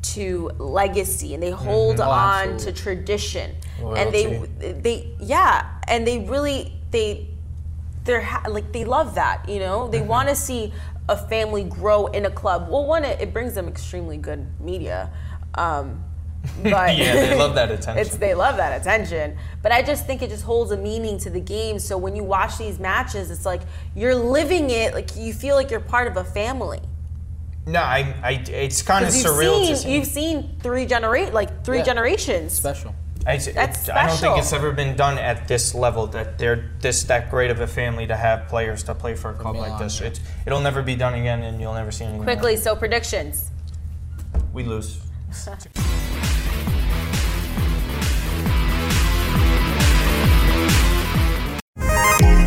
to 0.00 0.50
legacy 0.58 1.34
and 1.34 1.42
they 1.42 1.50
hold 1.50 2.00
Oh, 2.00 2.08
on 2.08 2.48
absolutely. 2.50 2.64
to 2.72 2.72
tradition 2.80 3.56
and 3.96 4.12
they 4.14 4.36
they 4.60 5.08
yeah 5.18 5.64
and 5.88 6.06
they 6.06 6.20
really 6.20 6.72
they 6.92 7.26
they're 8.04 8.20
ha- 8.22 8.44
like 8.48 8.72
they 8.72 8.84
love 8.84 9.16
that 9.16 9.48
you 9.48 9.58
know 9.58 9.88
they 9.88 10.00
want 10.00 10.28
to 10.28 10.36
see 10.36 10.72
a 11.08 11.16
family 11.16 11.64
grow 11.64 12.06
in 12.06 12.26
a 12.26 12.30
club 12.30 12.68
well 12.70 12.86
one 12.86 13.04
it, 13.04 13.20
it 13.20 13.32
brings 13.32 13.54
them 13.54 13.66
extremely 13.66 14.16
good 14.16 14.46
media 14.60 15.10
um, 15.56 16.04
but 16.62 16.96
Yeah, 16.96 17.14
they 17.14 17.34
love 17.36 17.54
that 17.56 17.70
attention. 17.76 17.98
it's 17.98 18.16
they 18.16 18.34
love 18.34 18.56
that 18.56 18.80
attention. 18.80 19.36
But 19.62 19.72
I 19.72 19.82
just 19.82 20.06
think 20.06 20.22
it 20.22 20.30
just 20.30 20.44
holds 20.44 20.70
a 20.72 20.76
meaning 20.76 21.18
to 21.18 21.30
the 21.30 21.40
game. 21.40 21.78
So 21.78 21.96
when 21.98 22.14
you 22.16 22.24
watch 22.24 22.58
these 22.58 22.78
matches, 22.78 23.30
it's 23.30 23.44
like 23.46 23.62
you're 23.94 24.14
living 24.14 24.70
it. 24.70 24.94
Like 24.94 25.16
you 25.16 25.32
feel 25.32 25.54
like 25.56 25.70
you're 25.70 25.80
part 25.80 26.06
of 26.06 26.16
a 26.16 26.24
family. 26.24 26.80
No, 27.66 27.80
I, 27.80 28.14
I 28.22 28.32
it's 28.48 28.80
kind 28.80 29.04
of 29.04 29.10
surreal 29.12 29.58
seen 29.60 29.68
to 29.68 29.76
see. 29.76 29.94
you've 29.94 30.06
seen 30.06 30.56
three 30.62 30.86
generate 30.86 31.34
like 31.34 31.64
three 31.64 31.78
Yeah. 31.78 31.84
generations. 31.84 32.54
Special. 32.54 32.94
I, 33.26 33.36
That's 33.36 33.90
I 33.90 34.06
don't 34.06 34.16
think 34.16 34.38
it's 34.38 34.54
ever 34.54 34.72
been 34.72 34.96
done 34.96 35.18
at 35.18 35.48
this 35.48 35.74
level 35.74 36.06
that 36.08 36.38
they're 36.38 36.70
this 36.80 37.02
that 37.04 37.30
great 37.30 37.50
of 37.50 37.60
a 37.60 37.66
family 37.66 38.06
to 38.06 38.16
have 38.16 38.48
players 38.48 38.82
to 38.84 38.94
play 38.94 39.14
for 39.16 39.30
a 39.32 39.34
club 39.34 39.56
like 39.56 39.78
this. 39.78 40.00
It's, 40.00 40.20
it'll 40.46 40.62
never 40.62 40.82
be 40.82 40.94
done 40.94 41.12
again, 41.12 41.42
and 41.42 41.60
you'll 41.60 41.74
never 41.74 41.90
see 41.90 42.04
anything. 42.04 42.24
like 42.24 42.38
Quickly, 42.38 42.56
so 42.56 42.74
predictions. 42.74 43.50
we 44.54 44.62
lose. 44.62 45.00